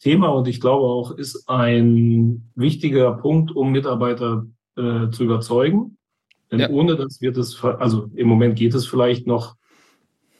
Thema 0.00 0.28
und 0.28 0.46
ich 0.48 0.60
glaube 0.60 0.86
auch, 0.86 1.10
ist 1.12 1.48
ein 1.48 2.50
wichtiger 2.54 3.12
Punkt, 3.12 3.54
um 3.54 3.72
Mitarbeiter 3.72 4.46
äh, 4.76 5.10
zu 5.10 5.24
überzeugen. 5.24 5.98
Denn 6.50 6.60
ja. 6.60 6.70
ohne 6.70 6.96
das 6.96 7.20
wird 7.20 7.36
es, 7.36 7.62
also 7.62 8.10
im 8.14 8.28
Moment 8.28 8.56
geht 8.56 8.74
es 8.74 8.86
vielleicht 8.86 9.26
noch 9.26 9.56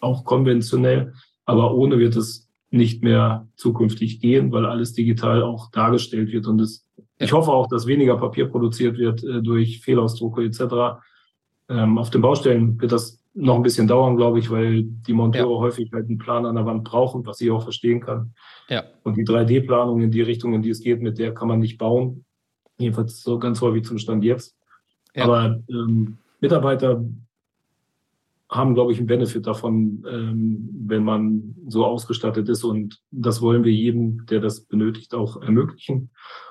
auch 0.01 0.25
konventionell, 0.25 1.13
aber 1.45 1.75
ohne 1.75 1.99
wird 1.99 2.17
es 2.17 2.49
nicht 2.71 3.03
mehr 3.03 3.49
zukünftig 3.57 4.21
gehen, 4.21 4.53
weil 4.53 4.67
alles 4.67 4.93
digital 4.93 5.43
auch 5.43 5.71
dargestellt 5.71 6.33
wird. 6.33 6.47
Und 6.47 6.61
es, 6.61 6.87
ja. 6.97 7.27
ich 7.27 7.33
hoffe 7.33 7.51
auch, 7.51 7.67
dass 7.67 7.87
weniger 7.87 8.17
Papier 8.17 8.47
produziert 8.47 8.99
wird 8.99 9.25
äh, 9.25 9.43
durch 9.43 9.81
Fehlausdrucke 9.81 10.45
etc. 10.45 11.01
Ähm, 11.69 11.99
auf 11.99 12.11
den 12.11 12.23
Baustellen 12.23 12.81
wird 12.81 12.93
das 12.93 13.23
noch 13.41 13.55
ein 13.55 13.63
bisschen 13.63 13.87
dauern, 13.87 14.17
glaube 14.17 14.41
ich, 14.41 14.51
weil 14.51 14.83
die 14.83 15.13
Monteure 15.13 15.53
ja. 15.53 15.59
häufig 15.59 15.91
halt 15.93 16.09
einen 16.09 16.19
Plan 16.19 16.45
an 16.45 16.57
der 16.57 16.67
Wand 16.67 16.85
brauchen, 16.85 17.25
was 17.25 17.41
ich 17.41 17.51
auch 17.51 17.63
verstehen 17.63 18.01
kann. 18.01 18.35
Ja. 18.69 18.85
Und 19.05 19.17
die 19.17 19.25
3D-Planung 19.25 20.01
in 20.01 20.11
die 20.11 20.23
Richtung, 20.23 20.55
in 20.55 20.63
die 20.63 20.71
es 20.71 20.81
geht, 20.81 21.01
mit 21.01 21.19
der 21.19 21.33
kann 21.35 21.49
man 21.49 21.61
nicht 21.61 21.79
bauen. 21.79 22.25
Jedenfalls 22.79 23.23
so 23.23 23.39
ganz 23.39 23.61
häufig 23.61 23.85
zum 23.85 23.99
Stand 23.99 24.25
jetzt. 24.25 24.57
Ja. 25.15 25.25
Aber 25.25 25.61
ähm, 25.71 26.19
Mitarbeiter 26.41 27.05
haben, 28.51 28.75
glaube 28.75 28.93
ich, 28.93 28.99
einen 28.99 29.07
Benefit 29.07 29.47
davon, 29.47 30.05
ähm, 30.11 30.69
wenn 30.87 31.05
man 31.05 31.55
so 31.69 31.85
ausgestattet 31.85 32.49
ist. 32.49 32.65
Und 32.65 33.01
das 33.11 33.41
wollen 33.41 33.63
wir 33.63 33.73
jedem, 33.73 34.27
der 34.27 34.41
das 34.41 34.63
benötigt, 34.63 35.15
auch 35.15 35.41
ermöglichen. 35.43 36.11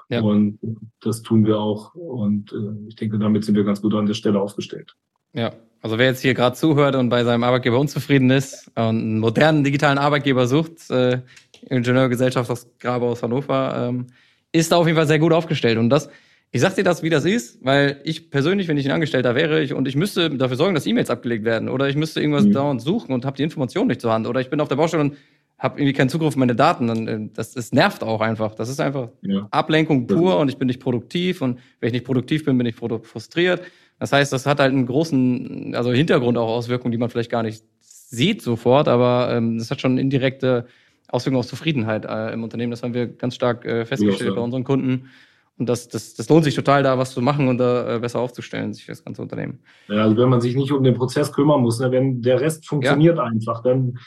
Ja. 0.09 0.21
Und 0.21 0.59
das 1.01 1.21
tun 1.21 1.45
wir 1.45 1.59
auch. 1.59 1.95
Und 1.95 2.53
äh, 2.53 2.87
ich 2.87 2.95
denke, 2.95 3.19
damit 3.19 3.43
sind 3.43 3.55
wir 3.55 3.63
ganz 3.63 3.81
gut 3.81 3.93
an 3.93 4.05
der 4.05 4.13
Stelle 4.13 4.39
aufgestellt. 4.39 4.95
Ja, 5.33 5.53
also 5.87 5.97
wer 5.97 6.07
jetzt 6.07 6.21
hier 6.21 6.33
gerade 6.33 6.53
zuhört 6.53 6.95
und 6.95 7.07
bei 7.07 7.23
seinem 7.23 7.45
Arbeitgeber 7.45 7.79
unzufrieden 7.79 8.29
ist 8.29 8.69
und 8.75 8.83
einen 8.83 9.19
modernen 9.19 9.63
digitalen 9.63 9.97
Arbeitgeber 9.97 10.45
sucht, 10.45 10.91
äh, 10.91 11.21
Ingenieurgesellschaft 11.69 12.51
aus 12.51 12.67
Grabe 12.77 13.05
aus 13.05 13.23
Hannover, 13.23 13.87
ähm, 13.87 14.07
ist 14.51 14.73
da 14.73 14.75
auf 14.75 14.85
jeden 14.85 14.97
Fall 14.97 15.07
sehr 15.07 15.19
gut 15.19 15.31
aufgestellt. 15.31 15.77
Und 15.77 15.89
das, 15.89 16.09
ich 16.51 16.59
sag 16.59 16.75
dir 16.75 16.83
das, 16.83 17.03
wie 17.03 17.09
das 17.09 17.23
ist, 17.23 17.63
weil 17.63 18.01
ich 18.03 18.29
persönlich, 18.29 18.67
wenn 18.67 18.75
ich 18.75 18.85
ein 18.85 18.91
Angestellter 18.91 19.33
wäre 19.33 19.61
ich, 19.61 19.73
und 19.73 19.87
ich 19.87 19.95
müsste 19.95 20.29
dafür 20.29 20.57
sorgen, 20.57 20.75
dass 20.75 20.85
E-Mails 20.85 21.09
abgelegt 21.09 21.45
werden 21.45 21.69
oder 21.69 21.87
ich 21.87 21.95
müsste 21.95 22.19
irgendwas 22.19 22.43
mhm. 22.43 22.51
dauernd 22.51 22.81
suchen 22.81 23.13
und 23.13 23.23
habe 23.23 23.37
die 23.37 23.43
Information 23.43 23.87
nicht 23.87 24.01
zur 24.01 24.11
Hand 24.11 24.27
oder 24.27 24.41
ich 24.41 24.49
bin 24.49 24.59
auf 24.59 24.67
der 24.67 24.75
Baustelle 24.75 25.03
und 25.03 25.15
habe 25.57 25.79
irgendwie 25.79 25.93
keinen 25.93 26.09
Zugriff 26.09 26.27
auf 26.27 26.35
meine 26.35 26.55
Daten, 26.55 26.87
dann 26.87 27.07
äh, 27.07 27.29
das, 27.33 27.53
das 27.53 27.71
nervt 27.71 28.03
auch 28.03 28.19
einfach. 28.19 28.55
Das 28.55 28.67
ist 28.67 28.81
einfach 28.81 29.07
ja. 29.21 29.47
Ablenkung 29.51 30.05
pur 30.05 30.37
und 30.37 30.49
ich 30.49 30.57
bin 30.57 30.67
nicht 30.67 30.81
produktiv 30.81 31.41
und 31.41 31.59
wenn 31.79 31.87
ich 31.87 31.93
nicht 31.93 32.05
produktiv 32.05 32.43
bin, 32.43 32.57
bin 32.57 32.67
ich 32.67 32.75
frustriert. 32.75 33.61
Das 33.99 34.11
heißt, 34.11 34.31
das 34.31 34.45
hat 34.45 34.59
halt 34.59 34.71
einen 34.71 34.85
großen, 34.85 35.73
also 35.75 35.91
Hintergrund 35.91 36.37
auch 36.37 36.49
Auswirkungen, 36.49 36.91
die 36.91 36.97
man 36.97 37.09
vielleicht 37.09 37.31
gar 37.31 37.43
nicht 37.43 37.63
sieht 37.81 38.41
sofort, 38.41 38.87
aber 38.87 39.29
ähm, 39.31 39.57
das 39.57 39.71
hat 39.71 39.81
schon 39.81 39.97
indirekte 39.97 40.67
Auswirkungen 41.09 41.39
auf 41.39 41.47
Zufriedenheit 41.47 42.05
äh, 42.05 42.31
im 42.33 42.43
Unternehmen. 42.43 42.71
Das 42.71 42.83
haben 42.83 42.93
wir 42.93 43.07
ganz 43.07 43.35
stark 43.35 43.65
äh, 43.65 43.85
festgestellt 43.85 44.29
ja, 44.29 44.35
bei 44.35 44.41
unseren 44.41 44.63
Kunden. 44.63 45.09
Und 45.57 45.67
das, 45.67 45.87
das, 45.87 46.13
das 46.13 46.29
lohnt 46.29 46.43
sich 46.43 46.53
total, 46.53 46.83
da 46.83 46.97
was 46.97 47.11
zu 47.11 47.21
machen 47.21 47.47
und 47.47 47.57
da 47.57 47.95
äh, 47.95 47.99
besser 47.99 48.19
aufzustellen, 48.19 48.73
sich 48.73 48.85
das 48.85 49.03
ganze 49.03 49.21
Unternehmen. 49.21 49.59
Ja, 49.87 50.03
also 50.03 50.17
wenn 50.17 50.29
man 50.29 50.41
sich 50.41 50.55
nicht 50.55 50.71
um 50.71 50.83
den 50.83 50.93
Prozess 50.93 51.33
kümmern 51.33 51.61
muss, 51.61 51.79
ne, 51.79 51.91
wenn 51.91 52.21
der 52.21 52.39
Rest 52.39 52.67
funktioniert 52.67 53.17
ja. 53.17 53.23
einfach, 53.23 53.63
dann 53.63 53.97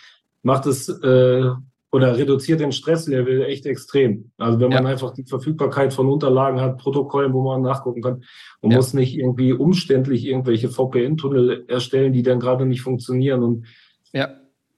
macht 0.42 0.66
es 0.66 0.88
äh, 0.88 1.50
oder 1.92 2.16
reduziert 2.16 2.60
den 2.60 2.72
Stresslevel 2.72 3.42
echt 3.42 3.66
extrem. 3.66 4.30
Also 4.38 4.60
wenn 4.60 4.70
man 4.70 4.84
ja. 4.84 4.90
einfach 4.90 5.12
die 5.12 5.24
Verfügbarkeit 5.24 5.92
von 5.92 6.08
Unterlagen 6.08 6.60
hat, 6.60 6.78
Protokollen, 6.78 7.32
wo 7.32 7.42
man 7.42 7.62
nachgucken 7.62 8.00
kann 8.00 8.22
und 8.60 8.70
ja. 8.70 8.76
muss 8.76 8.94
nicht 8.94 9.16
irgendwie 9.16 9.52
umständlich 9.52 10.24
irgendwelche 10.24 10.68
VPN-Tunnel 10.68 11.64
erstellen, 11.66 12.12
die 12.12 12.22
dann 12.22 12.38
gerade 12.38 12.64
nicht 12.64 12.82
funktionieren. 12.82 13.42
Und 13.42 13.66
ja. 14.12 14.28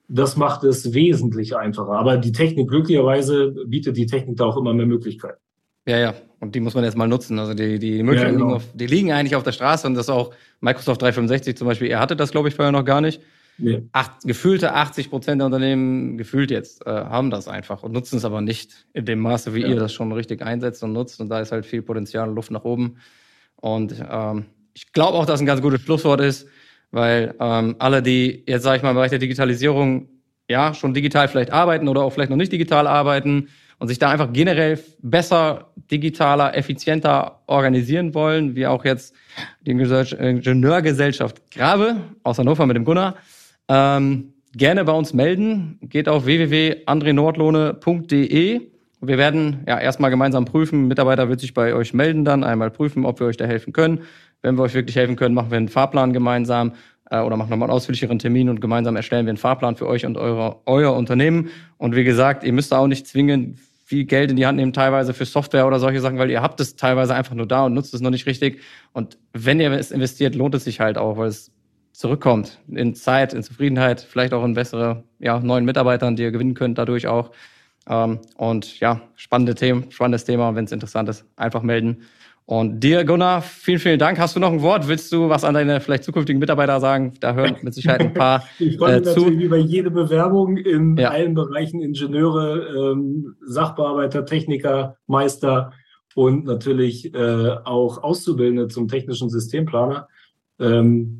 das 0.07 0.37
macht 0.37 0.63
es 0.63 0.93
wesentlich 0.93 1.55
einfacher. 1.55 1.93
Aber 1.93 2.17
die 2.17 2.31
Technik, 2.31 2.69
glücklicherweise 2.69 3.53
bietet 3.67 3.95
die 3.95 4.07
Technik 4.07 4.37
da 4.37 4.45
auch 4.45 4.57
immer 4.57 4.73
mehr 4.73 4.87
Möglichkeiten. 4.87 5.37
Ja, 5.85 5.99
ja. 5.99 6.13
Und 6.39 6.55
die 6.55 6.61
muss 6.61 6.73
man 6.73 6.83
jetzt 6.83 6.97
mal 6.97 7.07
nutzen. 7.07 7.37
Also 7.37 7.53
die, 7.53 7.77
die 7.77 8.01
Möglichkeiten 8.01 8.39
ja, 8.39 8.45
genau. 8.45 8.45
liegen, 8.47 8.55
auf, 8.55 8.63
die 8.73 8.87
liegen 8.87 9.11
eigentlich 9.11 9.35
auf 9.35 9.43
der 9.43 9.51
Straße 9.51 9.85
und 9.85 9.93
das 9.93 10.09
auch 10.09 10.33
Microsoft 10.61 11.01
365 11.01 11.55
zum 11.57 11.67
Beispiel, 11.67 11.89
er 11.89 11.99
hatte 11.99 12.15
das, 12.15 12.31
glaube 12.31 12.49
ich, 12.49 12.55
vorher 12.55 12.71
noch 12.71 12.85
gar 12.85 13.01
nicht. 13.01 13.21
Nee. 13.57 13.83
Acht, 13.91 14.23
gefühlte 14.23 14.73
80 14.73 15.09
Prozent 15.09 15.39
der 15.39 15.45
Unternehmen, 15.45 16.17
gefühlt 16.17 16.49
jetzt, 16.49 16.85
äh, 16.85 16.89
haben 16.89 17.29
das 17.29 17.47
einfach 17.47 17.83
und 17.83 17.91
nutzen 17.91 18.17
es 18.17 18.25
aber 18.25 18.41
nicht 18.41 18.87
in 18.93 19.05
dem 19.05 19.19
Maße, 19.19 19.53
wie 19.53 19.61
ja. 19.61 19.67
ihr 19.67 19.75
das 19.75 19.93
schon 19.93 20.11
richtig 20.11 20.41
einsetzt 20.41 20.83
und 20.83 20.93
nutzt. 20.93 21.21
Und 21.21 21.29
da 21.29 21.39
ist 21.39 21.51
halt 21.51 21.65
viel 21.65 21.81
Potenzial 21.81 22.29
und 22.29 22.35
Luft 22.35 22.51
nach 22.51 22.63
oben. 22.63 22.97
Und 23.55 23.95
ähm, 24.09 24.45
ich 24.73 24.91
glaube 24.91 25.17
auch, 25.17 25.25
dass 25.25 25.39
ein 25.39 25.45
ganz 25.45 25.61
gutes 25.61 25.81
Schlusswort 25.81 26.19
ist, 26.21 26.47
weil 26.91 27.35
ähm, 27.39 27.75
alle, 27.79 28.01
die 28.01 28.43
jetzt, 28.47 28.63
sage 28.63 28.77
ich 28.77 28.83
mal, 28.83 28.89
im 28.89 28.95
Bereich 28.95 29.11
der 29.11 29.19
Digitalisierung 29.19 30.09
ja 30.49 30.73
schon 30.73 30.93
digital 30.93 31.27
vielleicht 31.27 31.51
arbeiten 31.51 31.87
oder 31.87 32.01
auch 32.01 32.11
vielleicht 32.11 32.29
noch 32.29 32.37
nicht 32.37 32.51
digital 32.51 32.87
arbeiten 32.87 33.49
und 33.79 33.87
sich 33.87 33.99
da 33.99 34.09
einfach 34.09 34.31
generell 34.31 34.79
besser, 35.01 35.71
digitaler, 35.91 36.55
effizienter 36.55 37.41
organisieren 37.47 38.13
wollen, 38.13 38.55
wie 38.55 38.67
auch 38.67 38.85
jetzt 38.85 39.15
die 39.61 39.71
Ingenieurgesellschaft 39.71 41.51
Grabe 41.51 41.97
aus 42.23 42.37
Hannover 42.37 42.65
mit 42.65 42.75
dem 42.75 42.85
Gunnar, 42.85 43.15
ähm, 43.67 44.33
gerne 44.55 44.85
bei 44.85 44.93
uns 44.93 45.13
melden. 45.13 45.77
Geht 45.81 46.07
auf 46.09 46.25
www.andrenordlohne.de. 46.25 48.61
Wir 49.01 49.17
werden 49.17 49.63
ja 49.67 49.79
erstmal 49.79 50.11
gemeinsam 50.11 50.45
prüfen. 50.45 50.83
Ein 50.83 50.87
Mitarbeiter 50.87 51.27
wird 51.29 51.41
sich 51.41 51.53
bei 51.53 51.73
euch 51.73 51.93
melden 51.93 52.25
dann, 52.25 52.43
einmal 52.43 52.71
prüfen, 52.71 53.05
ob 53.05 53.19
wir 53.19 53.27
euch 53.27 53.37
da 53.37 53.45
helfen 53.45 53.73
können. 53.73 54.01
Wenn 54.41 54.55
wir 54.55 54.63
euch 54.63 54.73
wirklich 54.73 54.95
helfen 54.95 55.15
können, 55.15 55.35
machen 55.35 55.51
wir 55.51 55.57
einen 55.57 55.69
Fahrplan 55.69 56.13
gemeinsam 56.13 56.73
äh, 57.09 57.19
oder 57.19 57.37
machen 57.37 57.49
nochmal 57.49 57.69
einen 57.69 57.75
ausführlicheren 57.75 58.19
Termin 58.19 58.49
und 58.49 58.61
gemeinsam 58.61 58.95
erstellen 58.95 59.25
wir 59.25 59.31
einen 59.31 59.37
Fahrplan 59.37 59.75
für 59.75 59.87
euch 59.87 60.05
und 60.05 60.17
eure, 60.17 60.61
euer 60.65 60.95
Unternehmen. 60.95 61.49
Und 61.77 61.95
wie 61.95 62.03
gesagt, 62.03 62.43
ihr 62.43 62.53
müsst 62.53 62.71
da 62.71 62.79
auch 62.79 62.87
nicht 62.87 63.07
zwingen, 63.07 63.59
viel 63.85 64.05
Geld 64.05 64.31
in 64.31 64.37
die 64.37 64.45
Hand 64.45 64.57
nehmen, 64.57 64.73
teilweise 64.73 65.13
für 65.13 65.25
Software 65.25 65.67
oder 65.67 65.79
solche 65.79 65.99
Sachen, 65.99 66.17
weil 66.17 66.31
ihr 66.31 66.41
habt 66.41 66.59
es 66.59 66.75
teilweise 66.75 67.13
einfach 67.13 67.35
nur 67.35 67.45
da 67.45 67.65
und 67.65 67.73
nutzt 67.73 67.93
es 67.93 68.01
noch 68.01 68.09
nicht 68.09 68.25
richtig. 68.25 68.61
Und 68.93 69.17
wenn 69.33 69.59
ihr 69.59 69.71
es 69.71 69.91
investiert, 69.91 70.35
lohnt 70.35 70.55
es 70.55 70.63
sich 70.63 70.79
halt 70.79 70.97
auch, 70.97 71.17
weil 71.17 71.27
es 71.27 71.51
zurückkommt 71.93 72.59
in 72.67 72.95
Zeit, 72.95 73.33
in 73.33 73.43
Zufriedenheit, 73.43 74.01
vielleicht 74.01 74.33
auch 74.33 74.43
in 74.43 74.55
bessere, 74.55 75.03
ja, 75.19 75.39
neuen 75.39 75.63
Mitarbeitern, 75.63 76.15
die 76.15 76.23
ihr 76.23 76.31
gewinnen 76.31 76.55
könnt, 76.55 76.77
dadurch 76.77 77.07
auch. 77.07 77.31
Ähm, 77.87 78.19
und 78.35 78.79
ja, 78.79 79.01
spannende 79.15 79.55
Themen, 79.55 79.91
spannendes 79.91 80.25
Thema. 80.25 80.55
Wenn 80.55 80.65
es 80.65 80.71
interessant 80.71 81.07
ist, 81.09 81.25
einfach 81.35 81.61
melden. 81.61 82.03
Und 82.45 82.81
dir, 82.81 83.05
Gunnar, 83.05 83.41
vielen, 83.41 83.79
vielen 83.79 83.99
Dank. 83.99 84.19
Hast 84.19 84.35
du 84.35 84.39
noch 84.39 84.51
ein 84.51 84.61
Wort? 84.61 84.89
Willst 84.89 85.13
du 85.13 85.29
was 85.29 85.45
an 85.45 85.53
deine 85.53 85.79
vielleicht 85.79 86.03
zukünftigen 86.03 86.39
Mitarbeiter 86.39 86.81
sagen? 86.81 87.13
Da 87.21 87.35
hören 87.35 87.55
mit 87.61 87.73
Sicherheit 87.73 88.01
ein 88.01 88.13
paar 88.13 88.43
ich 88.59 88.77
freue 88.77 88.99
mich 88.99 89.07
äh, 89.07 89.09
natürlich 89.09 89.41
über 89.41 89.57
jede 89.57 89.91
Bewerbung 89.91 90.57
in 90.57 90.97
ja. 90.97 91.11
allen 91.11 91.35
Bereichen 91.35 91.81
Ingenieure, 91.81 92.91
ähm, 92.91 93.35
Sachbearbeiter, 93.45 94.25
Techniker, 94.25 94.97
Meister 95.07 95.71
und 96.15 96.43
natürlich 96.43 97.13
äh, 97.13 97.55
auch 97.63 98.03
Auszubildende 98.03 98.67
zum 98.67 98.89
technischen 98.89 99.29
Systemplaner. 99.29 100.09
Ähm, 100.59 101.19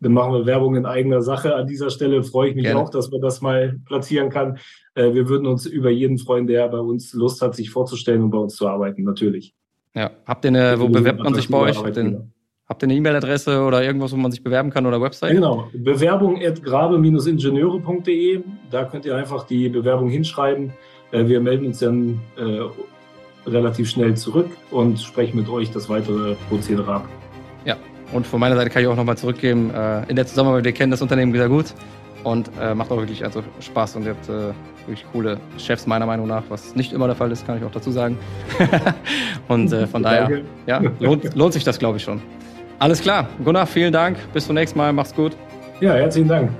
dann 0.00 0.12
machen 0.12 0.32
wir 0.32 0.46
Werbung 0.46 0.76
in 0.76 0.86
eigener 0.86 1.22
Sache. 1.22 1.54
An 1.54 1.66
dieser 1.66 1.90
Stelle 1.90 2.22
freue 2.22 2.50
ich 2.50 2.54
mich 2.54 2.64
Gerne. 2.64 2.80
auch, 2.80 2.90
dass 2.90 3.10
man 3.10 3.20
das 3.20 3.40
mal 3.40 3.78
platzieren 3.86 4.28
kann. 4.30 4.58
Äh, 4.94 5.14
wir 5.14 5.28
würden 5.28 5.46
uns 5.46 5.66
über 5.66 5.90
jeden 5.90 6.18
freuen, 6.18 6.46
der 6.46 6.68
bei 6.68 6.78
uns 6.78 7.12
Lust 7.14 7.40
hat, 7.42 7.54
sich 7.54 7.70
vorzustellen 7.70 8.22
und 8.22 8.30
bei 8.30 8.38
uns 8.38 8.56
zu 8.56 8.68
arbeiten, 8.68 9.02
natürlich. 9.02 9.54
Ja, 9.94 10.10
habt 10.26 10.44
ihr 10.44 10.48
eine, 10.48 10.80
wo 10.80 10.88
bewerbt 10.88 11.22
man 11.22 11.34
sich 11.34 11.48
bei 11.48 11.58
euch? 11.58 11.78
Habt 12.66 12.82
ihr, 12.82 12.86
eine 12.86 12.94
E-Mail-Adresse 12.94 13.62
oder 13.62 13.84
irgendwas, 13.84 14.12
wo 14.12 14.16
man 14.16 14.30
sich 14.30 14.42
bewerben 14.42 14.70
kann 14.70 14.86
oder 14.86 15.00
Website? 15.00 15.32
Genau, 15.32 15.68
Bewerbung 15.74 16.42
at 16.42 16.62
grabe-ingenieure.de. 16.62 18.42
Da 18.70 18.84
könnt 18.84 19.04
ihr 19.04 19.14
einfach 19.14 19.46
die 19.46 19.68
Bewerbung 19.68 20.08
hinschreiben. 20.08 20.72
Äh, 21.12 21.28
wir 21.28 21.40
melden 21.40 21.66
uns 21.66 21.78
dann 21.80 22.20
äh, 22.36 23.48
relativ 23.48 23.90
schnell 23.90 24.16
zurück 24.16 24.48
und 24.70 24.98
sprechen 24.98 25.36
mit 25.36 25.48
euch 25.48 25.70
das 25.70 25.88
weitere 25.88 26.34
Prozedere 26.48 26.94
ab. 26.94 27.08
Und 28.12 28.26
von 28.26 28.40
meiner 28.40 28.56
Seite 28.56 28.70
kann 28.70 28.82
ich 28.82 28.88
auch 28.88 28.96
nochmal 28.96 29.16
zurückgeben, 29.16 29.72
äh, 29.74 30.04
in 30.08 30.16
der 30.16 30.26
Zusammenarbeit, 30.26 30.64
wir 30.64 30.72
kennen 30.72 30.90
das 30.90 31.02
Unternehmen 31.02 31.32
sehr 31.32 31.48
gut 31.48 31.66
und 32.22 32.50
äh, 32.60 32.74
macht 32.74 32.90
auch 32.90 32.98
wirklich 32.98 33.24
also 33.24 33.42
Spaß 33.60 33.96
und 33.96 34.04
ihr 34.04 34.10
habt 34.10 34.28
äh, 34.28 34.52
wirklich 34.86 35.04
coole 35.12 35.38
Chefs 35.58 35.86
meiner 35.86 36.06
Meinung 36.06 36.26
nach, 36.26 36.42
was 36.48 36.74
nicht 36.74 36.92
immer 36.92 37.06
der 37.06 37.16
Fall 37.16 37.30
ist, 37.32 37.46
kann 37.46 37.58
ich 37.58 37.64
auch 37.64 37.70
dazu 37.70 37.90
sagen. 37.90 38.18
und 39.48 39.72
äh, 39.72 39.86
von 39.86 40.02
daher, 40.02 40.42
ja, 40.66 40.82
lohnt, 41.00 41.34
lohnt 41.34 41.52
sich 41.52 41.64
das, 41.64 41.78
glaube 41.78 41.98
ich, 41.98 42.02
schon. 42.02 42.20
Alles 42.78 43.00
klar. 43.00 43.28
Gunnar, 43.44 43.66
vielen 43.66 43.92
Dank. 43.92 44.18
Bis 44.32 44.46
zum 44.46 44.54
nächsten 44.54 44.78
Mal. 44.78 44.92
Mach's 44.92 45.14
gut. 45.14 45.36
Ja, 45.80 45.94
herzlichen 45.94 46.28
Dank. 46.28 46.50